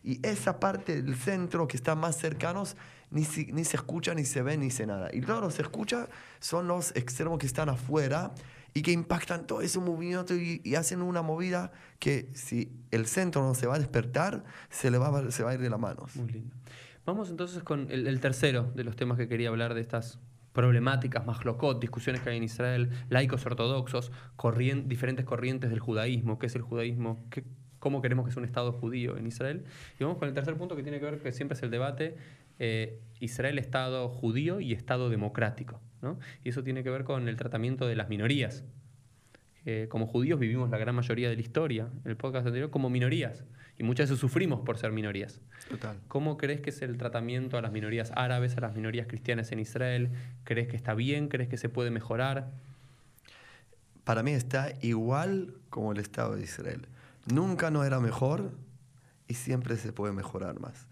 Y 0.06 0.24
esa 0.24 0.60
parte 0.60 1.02
del 1.02 1.16
centro 1.16 1.66
que 1.66 1.76
está 1.76 1.96
más 1.96 2.16
cercanos 2.16 2.76
ni, 3.10 3.22
ni 3.52 3.64
se 3.64 3.76
escucha, 3.76 4.14
ni 4.14 4.24
se 4.24 4.40
ve, 4.40 4.56
ni 4.56 4.70
se 4.70 4.86
nada. 4.86 5.10
Y 5.12 5.20
que 5.20 5.50
se 5.50 5.62
escucha 5.62 6.08
son 6.38 6.68
los 6.68 6.94
extremos 6.94 7.40
que 7.40 7.46
están 7.46 7.68
afuera 7.68 8.32
y 8.72 8.82
que 8.82 8.92
impactan 8.92 9.48
todo 9.48 9.62
ese 9.62 9.80
movimiento 9.80 10.36
y, 10.36 10.76
hacen 10.76 11.02
una 11.02 11.22
movida 11.22 11.72
que 11.98 12.30
si 12.34 12.70
el 12.92 13.06
centro 13.06 13.42
no 13.42 13.56
se 13.56 13.66
va 13.66 13.74
a 13.74 13.78
despertar, 13.80 14.44
se 14.70 14.92
le 14.92 14.98
va, 14.98 15.28
se 15.32 15.42
va 15.42 15.50
a 15.50 15.54
ir 15.54 15.60
de 15.60 15.70
las 15.70 15.80
manos. 15.80 16.14
Muy 16.14 16.28
lindo. 16.28 16.54
Vamos 17.04 17.28
entonces 17.28 17.64
con 17.64 17.90
el, 17.90 18.20
tercero 18.20 18.70
de 18.76 18.84
los 18.84 18.94
temas 18.94 19.18
que 19.18 19.26
quería 19.26 19.48
hablar 19.48 19.74
de 19.74 19.80
estas 19.80 20.20
problemáticas, 20.52 21.26
más 21.26 21.44
locot, 21.44 21.80
discusiones 21.80 22.22
que 22.22 22.30
hay 22.30 22.36
en 22.36 22.44
Israel, 22.44 22.90
laicos 23.08 23.44
ortodoxos, 23.44 24.12
corrien- 24.36 24.86
diferentes 24.86 25.24
corrientes 25.24 25.68
del 25.70 25.80
judaísmo, 25.80 26.38
qué 26.38 26.46
es 26.46 26.54
el 26.54 26.62
judaísmo, 26.62 27.24
qué, 27.30 27.44
cómo 27.86 28.02
queremos 28.02 28.26
que 28.26 28.32
sea 28.32 28.40
un 28.40 28.46
Estado 28.46 28.72
judío 28.72 29.16
en 29.16 29.28
Israel. 29.28 29.62
Y 30.00 30.02
vamos 30.02 30.18
con 30.18 30.26
el 30.26 30.34
tercer 30.34 30.56
punto 30.56 30.74
que 30.74 30.82
tiene 30.82 30.98
que 30.98 31.04
ver, 31.04 31.20
que 31.20 31.30
siempre 31.30 31.56
es 31.56 31.62
el 31.62 31.70
debate, 31.70 32.16
eh, 32.58 32.98
Israel 33.20 33.60
Estado 33.60 34.08
judío 34.08 34.58
y 34.58 34.72
Estado 34.72 35.08
democrático. 35.08 35.80
¿no? 36.02 36.18
Y 36.42 36.48
eso 36.48 36.64
tiene 36.64 36.82
que 36.82 36.90
ver 36.90 37.04
con 37.04 37.28
el 37.28 37.36
tratamiento 37.36 37.86
de 37.86 37.94
las 37.94 38.08
minorías. 38.08 38.64
eh, 39.66 39.86
como 39.88 40.08
judíos 40.08 40.40
vivimos 40.40 40.68
la 40.68 40.78
gran 40.78 40.96
mayoría 40.96 41.28
de 41.28 41.36
la 41.36 41.42
historia, 41.42 41.88
en 42.04 42.10
el 42.10 42.16
podcast 42.16 42.44
anterior, 42.44 42.70
como 42.70 42.90
minorías. 42.90 43.44
Y 43.78 43.84
muchas 43.84 44.10
veces 44.10 44.20
sufrimos 44.20 44.62
por 44.62 44.78
ser 44.78 44.90
minorías. 44.90 45.40
Total. 45.68 45.96
¿Cómo 46.08 46.36
crees 46.38 46.60
que 46.60 46.70
es 46.70 46.82
el 46.82 46.96
tratamiento 46.96 47.56
a 47.56 47.62
las 47.62 47.70
minorías 47.70 48.10
árabes, 48.16 48.56
a 48.56 48.62
las 48.62 48.74
minorías 48.74 49.06
cristianas 49.06 49.52
en 49.52 49.60
Israel? 49.60 50.10
¿Crees 50.42 50.66
que 50.66 50.76
está 50.76 50.94
bien? 50.94 51.28
¿Crees 51.28 51.48
que 51.48 51.56
se 51.56 51.68
puede 51.68 51.92
mejorar? 51.92 52.50
Para 54.02 54.24
mí 54.24 54.32
está 54.32 54.72
igual 54.82 55.54
como 55.70 55.92
el 55.92 55.98
Estado 55.98 56.34
de 56.34 56.42
Israel. 56.42 56.88
Nunca 57.26 57.70
no 57.70 57.84
era 57.84 58.00
mejor 58.00 58.52
y 59.28 59.34
siempre 59.34 59.76
se 59.76 59.92
puede 59.92 60.12
mejorar 60.12 60.60
más. 60.60 60.86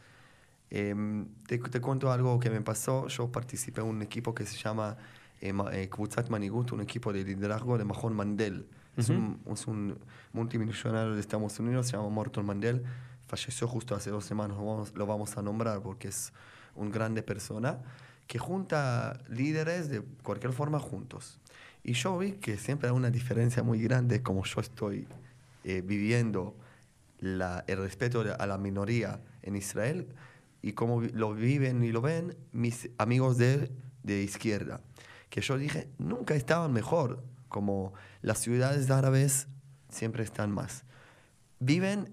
Em, 0.70 1.28
te, 1.46 1.58
te 1.58 1.80
cuento 1.80 2.10
algo 2.10 2.40
que 2.40 2.50
me 2.50 2.60
pasó. 2.60 3.06
Yo 3.08 3.30
participé 3.30 3.80
en 3.80 3.88
un 3.88 4.02
equipo 4.02 4.34
que 4.34 4.44
se 4.44 4.56
llama 4.56 4.96
eh, 5.40 5.52
eh, 5.72 5.88
Kbutzat 5.88 6.30
Manigut, 6.30 6.72
un 6.72 6.80
equipo 6.80 7.12
de 7.12 7.22
liderazgo 7.22 7.78
de 7.78 7.84
Mahon 7.84 8.14
Mandel. 8.14 8.66
es, 8.96 9.08
un, 9.08 9.40
es 9.50 9.66
un 9.66 9.98
multimillonario 10.32 11.14
de 11.14 11.20
Estados 11.20 11.58
Unidos, 11.58 11.86
se 11.86 11.92
llama 11.92 12.08
Morton 12.08 12.46
Mandel. 12.46 12.82
Falleció 13.26 13.68
justo 13.68 13.94
hace 13.94 14.10
dos 14.10 14.24
semanas, 14.24 14.56
lo 14.56 14.64
vamos, 14.64 14.94
lo 14.94 15.06
vamos 15.06 15.36
a 15.36 15.42
nombrar 15.42 15.80
porque 15.80 16.08
es 16.08 16.32
un 16.74 16.90
grande 16.90 17.22
persona 17.22 17.78
que 18.26 18.38
junta 18.38 19.20
líderes 19.28 19.88
de 19.88 20.02
cualquier 20.22 20.52
forma 20.52 20.78
juntos. 20.78 21.38
Y 21.82 21.92
yo 21.92 22.16
vi 22.16 22.32
que 22.32 22.56
siempre 22.56 22.88
hay 22.88 22.94
una 22.94 23.10
diferencia 23.10 23.62
muy 23.62 23.80
grande 23.80 24.22
como 24.22 24.44
yo 24.44 24.60
estoy 24.60 25.06
eh, 25.64 25.82
viviendo 25.84 26.56
la- 27.18 27.64
el 27.66 27.78
respeto 27.78 28.22
a 28.38 28.46
la 28.46 28.58
minoría 28.58 29.20
en 29.42 29.56
Israel 29.56 30.08
y 30.62 30.72
cómo 30.72 31.00
lo 31.02 31.34
viven 31.34 31.82
y 31.84 31.90
lo 31.92 32.00
ven 32.00 32.36
mis 32.52 32.88
amigos 32.98 33.36
de, 33.38 33.70
de 34.02 34.22
izquierda. 34.22 34.80
Que 35.30 35.40
yo 35.40 35.58
dije, 35.58 35.88
nunca 35.98 36.34
estaban 36.34 36.72
mejor, 36.72 37.22
como 37.48 37.92
las 38.22 38.38
ciudades 38.38 38.90
árabes 38.90 39.48
siempre 39.88 40.22
están 40.24 40.50
más. 40.50 40.84
Viven, 41.60 42.12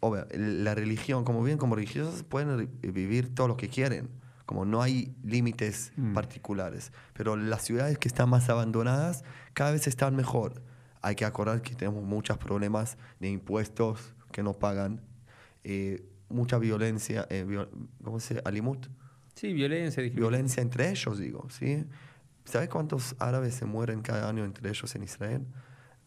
obvio, 0.00 0.26
la 0.32 0.74
religión, 0.74 1.24
como 1.24 1.42
viven 1.42 1.58
como 1.58 1.74
religiosos, 1.76 2.22
pueden 2.22 2.70
vivir 2.80 3.34
todo 3.34 3.48
lo 3.48 3.56
que 3.56 3.68
quieren, 3.68 4.08
como 4.46 4.64
no 4.64 4.80
hay 4.82 5.14
límites 5.22 5.92
Mm. 5.96 6.14
particulares. 6.14 6.92
Pero 7.12 7.36
las 7.36 7.62
ciudades 7.62 7.98
que 7.98 8.08
están 8.08 8.28
más 8.30 8.48
abandonadas 8.48 9.24
cada 9.54 9.72
vez 9.72 9.86
están 9.86 10.16
mejor. 10.16 10.62
Hay 11.08 11.14
que 11.14 11.24
acordar 11.24 11.62
que 11.62 11.74
tenemos 11.74 12.04
muchos 12.04 12.36
problemas 12.36 12.98
de 13.18 13.30
impuestos 13.30 14.14
que 14.30 14.42
no 14.42 14.52
pagan, 14.52 15.00
eh, 15.64 16.04
mucha 16.28 16.58
violencia, 16.58 17.26
eh, 17.30 17.46
viol- 17.48 17.70
¿cómo 18.04 18.20
se 18.20 18.34
dice? 18.34 18.42
Alimut. 18.46 18.88
Sí, 19.34 19.54
violencia. 19.54 20.02
Violencia 20.02 20.60
entre 20.62 20.90
ellos, 20.90 21.18
digo, 21.18 21.48
¿sí? 21.48 21.86
¿Sabes 22.44 22.68
cuántos 22.68 23.16
árabes 23.18 23.54
se 23.54 23.64
mueren 23.64 24.02
cada 24.02 24.28
año 24.28 24.44
entre 24.44 24.68
ellos 24.68 24.94
en 24.96 25.02
Israel? 25.02 25.46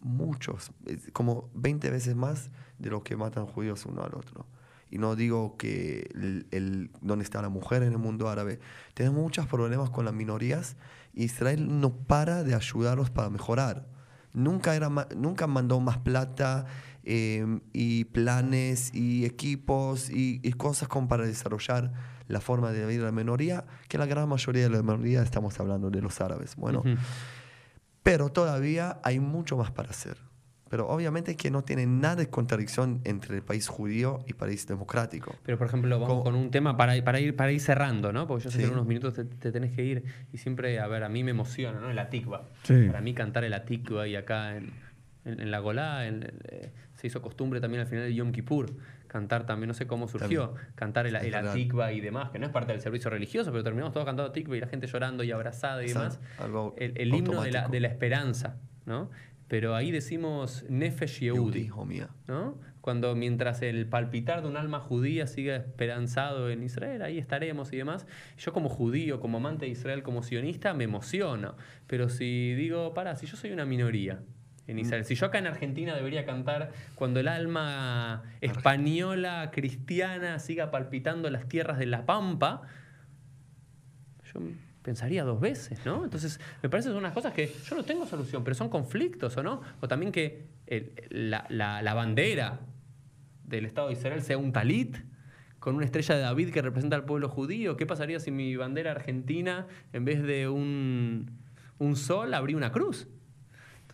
Muchos, 0.01 0.71
como 1.13 1.49
20 1.55 1.89
veces 1.89 2.15
más 2.15 2.51
de 2.77 2.91
lo 2.91 3.03
que 3.03 3.15
matan 3.15 3.47
judíos 3.47 3.87
uno 3.87 4.03
al 4.03 4.13
otro. 4.13 4.45
Y 4.91 4.99
no 4.99 5.15
digo 5.15 5.57
que 5.57 6.11
el, 6.13 6.45
el- 6.51 6.91
dónde 7.01 7.23
está 7.23 7.41
la 7.41 7.49
mujer 7.49 7.81
en 7.81 7.93
el 7.93 7.97
mundo 7.97 8.29
árabe. 8.29 8.59
Tenemos 8.93 9.19
muchos 9.19 9.47
problemas 9.47 9.89
con 9.89 10.05
las 10.05 10.13
minorías. 10.13 10.75
Israel 11.15 11.79
no 11.79 11.91
para 11.95 12.43
de 12.43 12.53
ayudarlos 12.53 13.09
para 13.09 13.31
mejorar. 13.31 13.87
Nunca, 14.33 14.75
era 14.75 14.89
nunca 15.15 15.47
mandó 15.47 15.79
más 15.79 15.97
plata 15.97 16.65
eh, 17.03 17.59
y 17.73 18.05
planes 18.05 18.93
y 18.93 19.25
equipos 19.25 20.09
y, 20.09 20.39
y 20.43 20.53
cosas 20.53 20.87
como 20.87 21.07
para 21.07 21.25
desarrollar 21.25 21.93
la 22.27 22.41
forma 22.41 22.71
de 22.71 22.85
vida 22.85 22.99
de 22.99 23.05
la 23.05 23.11
minoría, 23.11 23.65
que 23.87 23.97
la 23.97 24.05
gran 24.05 24.27
mayoría 24.29 24.63
de 24.63 24.69
la 24.69 24.81
minoría 24.81 25.21
estamos 25.21 25.59
hablando 25.59 25.89
de 25.89 26.01
los 26.01 26.21
árabes. 26.21 26.55
Bueno, 26.55 26.83
pero 28.03 28.29
todavía 28.29 28.99
hay 29.03 29.19
mucho 29.19 29.57
más 29.57 29.71
para 29.71 29.89
hacer. 29.89 30.17
Pero 30.71 30.87
obviamente 30.87 31.35
que 31.35 31.51
no 31.51 31.63
tiene 31.63 31.85
nada 31.85 32.15
de 32.15 32.29
contradicción 32.29 33.01
entre 33.03 33.35
el 33.35 33.43
país 33.43 33.67
judío 33.67 34.23
y 34.25 34.33
país 34.33 34.65
democrático. 34.65 35.35
Pero, 35.43 35.57
por 35.57 35.67
ejemplo, 35.67 35.99
vamos 35.99 36.07
Como- 36.09 36.23
con 36.23 36.33
un 36.35 36.49
tema 36.49 36.77
para, 36.77 36.99
para, 37.03 37.19
ir, 37.19 37.35
para 37.35 37.51
ir 37.51 37.59
cerrando, 37.59 38.11
¿no? 38.11 38.25
Porque 38.25 38.45
yo 38.45 38.49
sé 38.51 38.57
que 38.57 38.63
Sí. 38.63 38.69
en 38.69 38.73
unos 38.75 38.87
minutos 38.87 39.13
te, 39.13 39.25
te 39.25 39.51
tenés 39.51 39.73
que 39.75 39.83
ir 39.83 40.03
y 40.31 40.37
siempre, 40.37 40.79
a 40.79 40.87
ver, 40.87 41.03
a 41.03 41.09
mí 41.09 41.23
me 41.23 41.31
emociona, 41.31 41.79
¿no? 41.79 41.91
El 41.91 41.99
Atikva. 41.99 42.47
Sí. 42.63 42.85
Para 42.87 43.01
mí 43.01 43.13
cantar 43.13 43.43
el 43.43 43.53
Atikva 43.53 44.07
y 44.07 44.15
acá 44.15 44.55
en, 44.55 44.71
en, 45.25 45.41
en 45.41 45.51
la 45.51 45.59
Golá 45.59 46.07
en- 46.07 46.31
eh, 46.47 46.71
se 46.95 47.07
hizo 47.07 47.21
costumbre 47.21 47.59
también 47.59 47.81
al 47.81 47.87
final 47.87 48.05
de 48.05 48.13
Yom 48.15 48.31
Kippur. 48.31 48.67
Cantar 49.07 49.45
también, 49.45 49.67
no 49.67 49.73
sé 49.73 49.87
cómo 49.87 50.07
surgió, 50.07 50.53
cantar 50.75 51.05
el, 51.05 51.17
el. 51.17 51.35
Atikva 51.35 51.91
y 51.91 51.99
demás, 51.99 52.29
que 52.29 52.39
no 52.39 52.45
es 52.45 52.51
parte 52.53 52.71
del 52.71 52.79
servicio 52.79 53.09
religioso, 53.09 53.51
pero 53.51 53.61
terminamos 53.61 53.91
todos 53.91 54.05
cantando 54.05 54.29
Atikva 54.29 54.55
y 54.55 54.61
la 54.61 54.67
gente 54.67 54.87
llorando 54.87 55.21
y 55.25 55.31
abrazada 55.31 55.83
y 55.83 55.87
demás. 55.89 56.21
algo 56.39 56.73
El, 56.77 56.93
el 56.97 57.13
himno 57.13 57.41
de 57.41 57.51
la, 57.51 57.67
de 57.67 57.81
la 57.81 57.89
esperanza, 57.89 58.55
¿no? 58.85 59.09
Pero 59.51 59.75
ahí 59.75 59.91
decimos 59.91 60.63
Nefesh 60.69 61.19
Yehudi. 61.19 61.69
¿no? 62.25 62.57
Cuando 62.79 63.13
mientras 63.17 63.61
el 63.61 63.85
palpitar 63.85 64.41
de 64.41 64.47
un 64.47 64.55
alma 64.55 64.79
judía 64.79 65.27
siga 65.27 65.57
esperanzado 65.57 66.49
en 66.49 66.63
Israel, 66.63 67.01
ahí 67.01 67.17
estaremos 67.17 67.73
y 67.73 67.75
demás. 67.75 68.07
Yo 68.37 68.53
como 68.53 68.69
judío, 68.69 69.19
como 69.19 69.39
amante 69.39 69.65
de 69.65 69.71
Israel, 69.73 70.03
como 70.03 70.23
sionista, 70.23 70.73
me 70.73 70.85
emociono. 70.85 71.57
Pero 71.87 72.07
si 72.07 72.53
digo, 72.55 72.93
para, 72.93 73.17
si 73.17 73.25
yo 73.25 73.35
soy 73.35 73.51
una 73.51 73.65
minoría 73.65 74.21
en 74.67 74.79
Israel, 74.79 75.03
si 75.03 75.15
yo 75.15 75.25
acá 75.25 75.39
en 75.39 75.47
Argentina 75.47 75.97
debería 75.97 76.25
cantar 76.25 76.71
cuando 76.95 77.19
el 77.19 77.27
alma 77.27 78.23
española, 78.39 79.51
cristiana, 79.51 80.39
siga 80.39 80.71
palpitando 80.71 81.29
las 81.29 81.49
tierras 81.49 81.77
de 81.77 81.87
la 81.87 82.05
Pampa, 82.05 82.61
yo 84.33 84.39
pensaría 84.81 85.23
dos 85.23 85.39
veces, 85.39 85.85
¿no? 85.85 86.03
Entonces, 86.03 86.39
me 86.63 86.69
parece 86.69 86.89
que 86.89 86.93
son 86.93 86.99
unas 86.99 87.13
cosas 87.13 87.33
que 87.33 87.51
yo 87.69 87.75
no 87.75 87.83
tengo 87.83 88.05
solución, 88.05 88.43
pero 88.43 88.55
son 88.55 88.69
conflictos, 88.69 89.37
¿o 89.37 89.43
no? 89.43 89.61
O 89.79 89.87
también 89.87 90.11
que 90.11 90.47
la, 91.09 91.45
la- 91.49 91.81
la 91.81 91.93
bandera 91.93 92.59
del 93.43 93.65
Estado 93.65 93.87
de 93.87 93.93
Israel 93.93 94.21
sea 94.21 94.37
un 94.37 94.51
talit 94.53 94.97
con 95.59 95.75
una 95.75 95.85
estrella 95.85 96.15
de 96.15 96.21
David 96.21 96.49
que 96.51 96.61
representa 96.61 96.95
al 96.95 97.05
pueblo 97.05 97.29
judío. 97.29 97.77
¿Qué 97.77 97.85
pasaría 97.85 98.19
si 98.19 98.31
mi 98.31 98.55
bandera 98.55 98.91
argentina, 98.91 99.67
en 99.93 100.05
vez 100.05 100.23
de 100.23 100.47
un, 100.49 101.37
un 101.77 101.95
sol, 101.95 102.33
abría 102.33 102.57
una 102.57 102.71
cruz? 102.71 103.07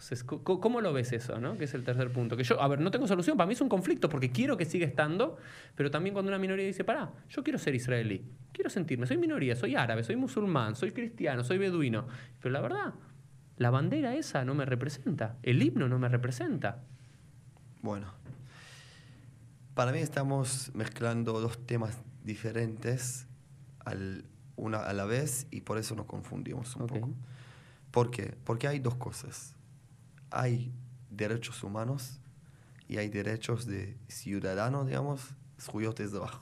Entonces, 0.10 0.24
¿cómo 0.24 0.80
lo 0.80 0.93
ves 0.93 1.12
eso? 1.12 1.38
¿no? 1.38 1.58
Que 1.58 1.65
es 1.65 1.74
el 1.74 1.84
tercer 1.84 2.10
punto. 2.13 2.38
Que 2.38 2.43
yo, 2.46 2.62
a 2.62 2.67
ver, 2.70 2.80
no 2.80 2.91
tengo 2.91 3.08
solución. 3.08 3.36
Para 3.36 3.46
mí 3.46 3.54
es 3.54 3.62
un 3.62 3.67
conflicto 3.67 4.08
porque 4.08 4.32
quiero 4.32 4.56
que 4.56 4.63
siga 4.63 4.88
estando, 4.88 5.38
pero 5.76 5.91
también 5.91 6.13
cuando 6.13 6.30
una 6.30 6.38
minoría 6.38 6.65
dice, 6.65 6.86
pará, 6.86 7.12
yo 7.30 7.43
quiero 7.43 7.60
ser 7.60 7.76
israelí, 7.76 8.24
quiero 8.54 8.70
sentirme, 8.70 9.06
soy 9.06 9.17
minoría, 9.17 9.58
soy 9.58 9.76
árabe, 9.76 10.06
soy 10.06 10.15
musulmán, 10.15 10.76
soy 10.76 10.91
cristiano, 10.93 11.43
soy 11.43 11.58
beduino. 11.58 12.08
Pero 12.39 12.54
la 12.54 12.62
verdad, 12.62 12.93
la 13.58 13.70
bandera 13.70 14.15
esa 14.15 14.46
no 14.46 14.56
me 14.56 14.65
representa, 14.65 15.36
el 15.43 15.62
himno 15.62 15.89
no 15.89 16.00
me 16.00 16.08
representa. 16.08 16.84
Bueno, 17.82 18.13
para 19.74 19.91
mí 19.91 20.00
estamos 20.00 20.72
mezclando 20.74 21.41
dos 21.41 21.65
temas 21.65 21.98
diferentes 22.24 23.28
al, 23.84 24.24
una 24.56 24.78
a 24.78 24.93
la 24.93 25.04
vez 25.04 25.48
y 25.52 25.62
por 25.62 25.78
eso 25.78 25.96
nos 25.96 26.06
confundimos 26.06 26.78
un 26.78 26.88
poco. 26.88 27.10
¿Por 27.91 28.10
qué? 28.10 28.38
Porque 28.46 28.70
hay 28.70 28.80
dos 28.80 28.96
cosas. 28.96 29.57
Hay 30.32 30.74
derechos 31.10 31.63
humanos 31.63 32.20
y 32.88 32.98
hay 32.98 33.10
derechos 33.10 33.66
de 33.66 33.98
ciudadano, 34.08 34.86
digamos, 34.86 35.22
judíos 35.66 35.96
de 35.96 36.08
Zebach. 36.08 36.42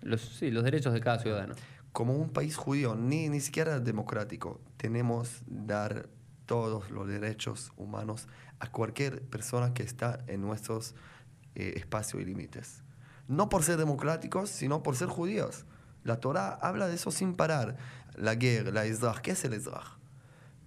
Los, 0.00 0.20
sí, 0.20 0.50
los 0.50 0.64
derechos 0.64 0.92
de 0.92 1.00
cada 1.00 1.18
ciudadano. 1.18 1.54
Como 1.92 2.14
un 2.14 2.30
país 2.30 2.56
judío, 2.56 2.94
ni, 2.94 3.28
ni 3.28 3.40
siquiera 3.40 3.80
democrático, 3.80 4.60
tenemos 4.76 5.42
dar 5.46 6.08
todos 6.46 6.90
los 6.90 7.06
derechos 7.06 7.72
humanos 7.76 8.26
a 8.58 8.70
cualquier 8.70 9.22
persona 9.22 9.74
que 9.74 9.82
está 9.82 10.24
en 10.26 10.40
nuestros 10.40 10.94
eh, 11.54 11.74
espacios 11.76 12.22
y 12.22 12.24
límites. 12.24 12.82
No 13.26 13.48
por 13.48 13.62
ser 13.62 13.76
democráticos, 13.76 14.48
sino 14.48 14.82
por 14.82 14.96
ser 14.96 15.08
judíos. 15.08 15.66
La 16.04 16.20
Torah 16.20 16.54
habla 16.54 16.88
de 16.88 16.94
eso 16.94 17.10
sin 17.10 17.34
parar. 17.34 17.76
La 18.14 18.34
guerra, 18.34 18.70
la 18.70 18.86
Ezrach. 18.86 19.20
¿Qué 19.20 19.32
es 19.32 19.44
el 19.44 19.52
Ezrach? 19.52 19.97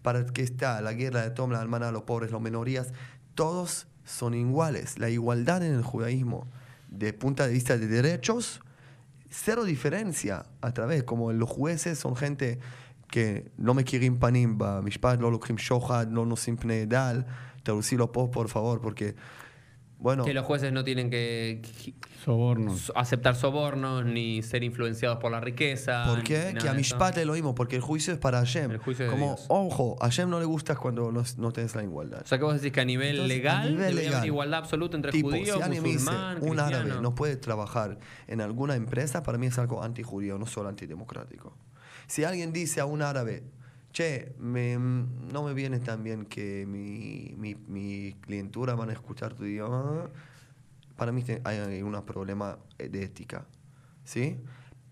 para 0.02 0.26
que 0.26 0.42
está 0.44 0.82
la 0.82 0.94
guerra 0.94 1.22
de 1.22 1.32
toma, 1.32 1.56
la 1.56 1.62
hermana, 1.62 1.92
los 1.92 2.04
pobres, 2.04 2.32
las 2.32 2.42
minorías, 2.42 2.94
todos 3.36 3.88
son 4.06 4.34
iguales. 4.34 5.00
La 5.00 5.10
igualdad 5.10 5.64
en 5.64 5.74
el 5.74 5.84
judaísmo, 5.84 6.48
de 6.90 7.14
punto 7.14 7.44
de 7.44 7.52
vista 7.52 7.78
de 7.78 7.88
derechos, 7.88 8.62
cero 9.30 9.64
diferencia 9.64 10.46
a 10.62 10.74
través, 10.74 11.04
como 11.04 11.32
los 11.32 11.50
jueces 11.50 12.00
son 12.00 12.16
gente 12.16 12.60
que 13.08 13.52
no 13.58 13.74
me 13.74 13.84
quieren 13.84 14.18
panim, 14.18 14.58
no 14.58 15.30
lo 15.30 15.40
no 16.10 16.26
nos 16.26 16.48
impne 16.48 16.86
dal, 16.88 17.26
traducirlo 17.64 18.12
por 18.12 18.50
favor, 18.50 18.82
porque 18.82 19.16
bueno, 20.02 20.26
Que 20.26 20.34
los 20.34 20.46
jueces 20.46 20.74
no 20.74 20.84
tienen 20.84 21.10
que 21.12 21.62
Sobornos. 22.26 22.80
so- 22.82 22.98
aceptar 22.98 23.36
sobornos 23.36 24.04
ni 24.04 24.42
ser 24.42 24.64
influenciados 24.64 25.20
por 25.20 25.32
la 25.32 25.40
riqueza. 25.40 26.06
¿por 26.08 26.24
qué? 26.24 26.56
Que 26.60 26.68
a. 26.68 26.74
Mishpat 26.74 27.18
es 27.20 27.26
lo 27.26 27.34
mismo, 27.34 27.54
porque 27.56 27.76
el 27.76 27.82
juicio 27.82 28.12
es 28.12 28.20
para 28.20 28.40
Hashem. 28.40 28.72
El 28.72 28.78
juicio 28.80 29.06
de 29.06 29.12
como, 29.12 29.28
Dios. 29.36 29.46
ojo, 29.48 29.96
a 30.02 30.06
Hashem 30.06 30.30
no 30.30 30.40
le 30.40 30.46
gusta 30.46 30.76
cuando 30.76 31.12
no, 31.12 31.24
no 31.38 31.52
tenés 31.52 31.76
la 31.76 31.84
igualdad. 31.84 32.22
O 32.24 32.28
sea 32.28 32.38
que 32.40 32.44
vos 32.44 32.56
decís 32.56 32.72
que 32.72 32.82
a 32.82 32.86
nivel 32.86 33.12
Entonces, 33.20 33.32
a 33.32 33.38
legal 33.38 33.62
nivel 33.70 33.78
debería 33.90 34.02
legal, 34.02 34.16
haber 34.18 34.28
igualdad 34.28 34.60
absoluta 34.60 34.96
entre 34.98 35.12
Tipo, 35.12 35.30
judíos, 35.30 35.60
si 35.64 35.70
me 35.70 35.80
dice, 35.82 35.90
musulmán, 36.10 36.38
un 36.42 36.60
árabe 36.60 36.94
no 37.02 37.16
puede 37.16 37.36
trabajar 37.36 37.98
en 38.28 38.42
alguna 38.42 38.76
empresa, 38.76 39.24
para 39.24 39.38
mí 39.38 39.46
es 39.48 39.58
algo 39.60 39.84
antijudío, 39.84 40.38
no 40.38 40.46
solo 40.48 40.70
antidemocrático. 40.70 41.56
Si 42.08 42.24
alguien 42.24 42.52
dice 42.52 42.82
a 42.82 42.86
un 42.86 43.02
árabe, 43.04 43.44
che, 43.92 44.34
me- 44.40 44.78
no 44.78 45.44
me 45.44 45.54
viene 45.54 45.80
tan 45.80 46.04
bien 46.04 46.26
que 46.26 46.66
mi, 46.66 47.34
mi, 47.38 47.56
mi 47.56 48.14
clientura 48.22 48.76
van 48.76 48.90
a 48.90 48.94
escuchar 48.94 49.34
tu 49.34 49.44
idioma. 49.46 50.10
Para 50.96 51.12
mí 51.12 51.24
hay 51.44 51.82
un 51.82 52.00
problema 52.06 52.58
de 52.78 53.04
ética, 53.04 53.46
¿sí? 54.04 54.40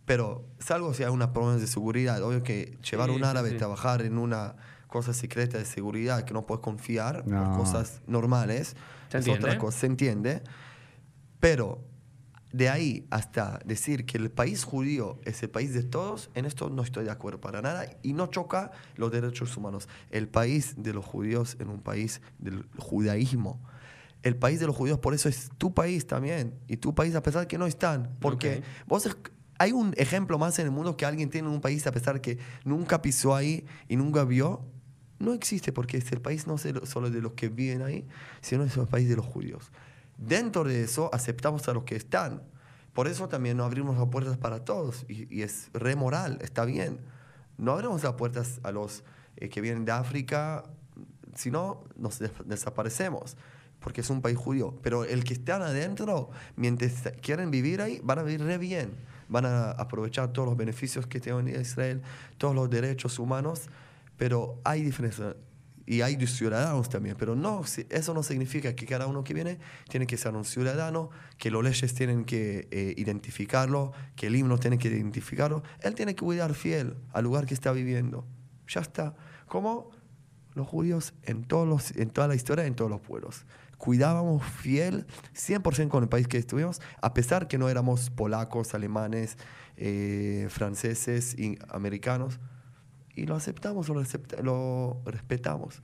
Pero 0.05 0.43
salvo 0.59 0.93
si 0.93 1.03
hay 1.03 1.09
unos 1.11 1.29
problemas 1.29 1.61
de 1.61 1.67
seguridad, 1.67 2.21
obvio 2.23 2.41
que 2.41 2.77
llevar 2.89 3.09
Sí, 3.09 3.15
un 3.15 3.23
árabe 3.23 3.49
sí. 3.49 3.55
a 3.55 3.57
trabajar 3.59 4.01
en 4.01 4.17
una 4.17 4.55
cosa 4.87 5.13
secreta 5.13 5.59
de 5.59 5.65
seguridad 5.65 6.23
que 6.23 6.33
no 6.33 6.47
puedes 6.47 6.63
confiar 6.63 7.27
No. 7.27 7.51
cosas 7.55 8.01
normales, 8.07 8.75
es 9.13 9.27
otra 9.27 9.57
cosa, 9.59 9.79
se 9.81 9.85
entiende. 9.85 10.41
Pero 11.39 11.83
de 12.51 12.69
ahí 12.69 13.05
hasta 13.11 13.59
decir 13.65 14.05
que 14.05 14.17
el 14.17 14.31
país 14.31 14.63
judío 14.63 15.19
es 15.23 15.43
el 15.43 15.49
país 15.49 15.73
de 15.73 15.83
todos, 15.83 16.29
en 16.33 16.45
esto 16.45 16.69
no 16.69 16.81
estoy 16.81 17.03
de 17.05 17.11
acuerdo 17.11 17.39
para 17.39 17.61
nada 17.61 17.85
y 18.01 18.13
no 18.13 18.27
choca 18.27 18.71
los 18.95 19.11
derechos 19.11 19.55
humanos. 19.55 19.87
El 20.09 20.27
país 20.27 20.73
de 20.77 20.93
los 20.93 21.05
judíos 21.05 21.57
en 21.59 21.69
un 21.69 21.79
país 21.81 22.21
del 22.39 22.65
judaísmo. 22.77 23.61
El 24.23 24.35
país 24.35 24.59
de 24.59 24.65
los 24.67 24.75
judíos, 24.75 24.99
por 24.99 25.13
eso 25.13 25.29
es 25.29 25.49
tu 25.57 25.73
país 25.73 26.07
también. 26.07 26.53
Y 26.67 26.77
tu 26.77 26.93
país 26.95 27.15
a 27.15 27.21
pesar 27.23 27.47
que 27.47 27.57
no 27.57 27.65
están. 27.67 28.15
Porque 28.19 28.57
Ok. 28.57 28.87
vos 28.87 29.05
es- 29.05 29.15
hay 29.59 29.71
un 29.71 29.93
ejemplo 29.97 30.37
más 30.39 30.57
en 30.59 30.65
el 30.65 30.71
mundo 30.71 30.97
que 30.97 31.05
alguien 31.05 31.29
tiene 31.29 31.47
en 31.47 31.53
un 31.53 31.61
país 31.61 31.85
a 31.87 31.91
pesar 31.91 32.19
que 32.19 32.37
nunca 32.65 33.01
pisó 33.01 33.35
ahí 33.35 33.65
y 33.87 33.95
nunca 33.95 34.23
vio. 34.25 34.65
No 35.19 35.33
existe 35.33 35.71
porque 35.71 35.97
es 35.97 36.11
el 36.11 36.21
país 36.21 36.47
no 36.47 36.55
es 36.55 36.65
solo 36.89 37.09
de 37.11 37.21
los 37.21 37.33
que 37.33 37.49
viven 37.49 37.81
ahí, 37.81 38.05
sino 38.41 38.63
es 38.63 38.75
el 38.77 38.87
país 38.87 39.07
de 39.07 39.17
los 39.17 39.25
judíos. 39.25 39.69
Dentro 40.19 40.65
de 40.65 40.83
eso 40.83 41.09
aceptamos 41.13 41.67
a 41.69 41.73
los 41.73 41.83
que 41.85 41.95
están. 41.95 42.43
Por 42.93 43.07
eso 43.07 43.29
también 43.29 43.55
no 43.55 43.63
abrimos 43.63 43.97
las 43.97 44.07
puertas 44.09 44.37
para 44.37 44.65
todos 44.65 45.05
y, 45.07 45.41
es 45.41 45.69
re 45.73 45.95
moral, 45.95 46.39
está 46.41 46.65
bien. 46.65 46.99
No 47.57 47.71
abrimos 47.71 48.03
las 48.03 48.13
puertas 48.13 48.59
a 48.63 48.71
los 48.71 49.03
eh, 49.37 49.47
que 49.47 49.61
vienen 49.61 49.85
de 49.85 49.93
África, 49.93 50.63
si 51.35 51.51
no 51.51 51.83
nos 51.95 52.19
des- 52.19 52.31
desaparecemos, 52.45 53.37
porque 53.79 54.01
es 54.01 54.09
un 54.09 54.21
país 54.21 54.37
judío. 54.37 54.75
Pero 54.81 55.05
el 55.05 55.23
que 55.23 55.33
están 55.33 55.61
adentro, 55.61 56.31
mientras 56.57 56.91
quieren 57.21 57.49
vivir 57.49 57.81
ahí, 57.81 58.01
van 58.03 58.19
a 58.19 58.23
vivir 58.23 58.43
re 58.43 58.57
bien. 58.57 58.91
Van 59.29 59.45
a 59.45 59.71
aprovechar 59.71 60.33
todos 60.33 60.47
los 60.49 60.57
beneficios 60.57 61.07
que 61.07 61.21
tiene 61.21 61.51
Israel, 61.61 62.01
todos 62.37 62.55
los 62.55 62.69
derechos 62.69 63.19
humanos, 63.19 63.69
pero 64.17 64.59
hay 64.65 64.81
diferencia. 64.81 65.35
Y 65.89 66.01
hay 66.01 66.23
ciudadanos 66.27 66.87
también, 66.87 67.15
pero 67.17 67.35
no, 67.35 67.63
eso 67.89 68.13
no 68.13 68.21
significa 68.21 68.75
que 68.75 68.85
cada 68.85 69.07
uno 69.07 69.23
que 69.23 69.33
viene 69.33 69.57
tiene 69.89 70.05
que 70.05 70.17
ser 70.17 70.35
un 70.35 70.45
ciudadano, 70.45 71.09
que 71.39 71.49
los 71.49 71.63
leyes 71.63 71.95
tienen 71.95 72.25
que 72.25 72.67
eh, 72.69 72.93
identificarlo, 72.95 73.91
que 74.15 74.27
el 74.27 74.35
himno 74.35 74.59
tiene 74.59 74.77
que 74.77 74.87
identificarlo. 74.89 75.63
Él 75.81 75.95
tiene 75.95 76.13
que 76.13 76.23
cuidar 76.23 76.53
fiel 76.53 76.95
al 77.11 77.23
lugar 77.23 77.47
que 77.47 77.55
está 77.55 77.71
viviendo. 77.71 78.27
Ya 78.67 78.81
está. 78.81 79.15
Como 79.47 79.89
los 80.53 80.67
judíos 80.67 81.15
en, 81.23 81.43
todos 81.43 81.67
los, 81.67 81.89
en 81.97 82.11
toda 82.11 82.27
la 82.27 82.35
historia, 82.35 82.65
en 82.65 82.75
todos 82.75 82.91
los 82.91 83.01
pueblos. 83.01 83.47
Cuidábamos 83.79 84.43
fiel 84.43 85.07
100% 85.33 85.87
con 85.87 86.03
el 86.03 86.09
país 86.09 86.27
que 86.27 86.37
estuvimos, 86.37 86.83
a 87.01 87.15
pesar 87.15 87.47
que 87.47 87.57
no 87.57 87.67
éramos 87.67 88.11
polacos, 88.11 88.75
alemanes, 88.75 89.39
eh, 89.75 90.45
franceses 90.51 91.33
y 91.33 91.57
americanos. 91.69 92.39
Y 93.15 93.25
lo 93.25 93.35
aceptamos, 93.35 93.89
lo, 93.89 93.99
acepta- 94.01 94.41
lo 94.41 95.01
respetamos. 95.05 95.81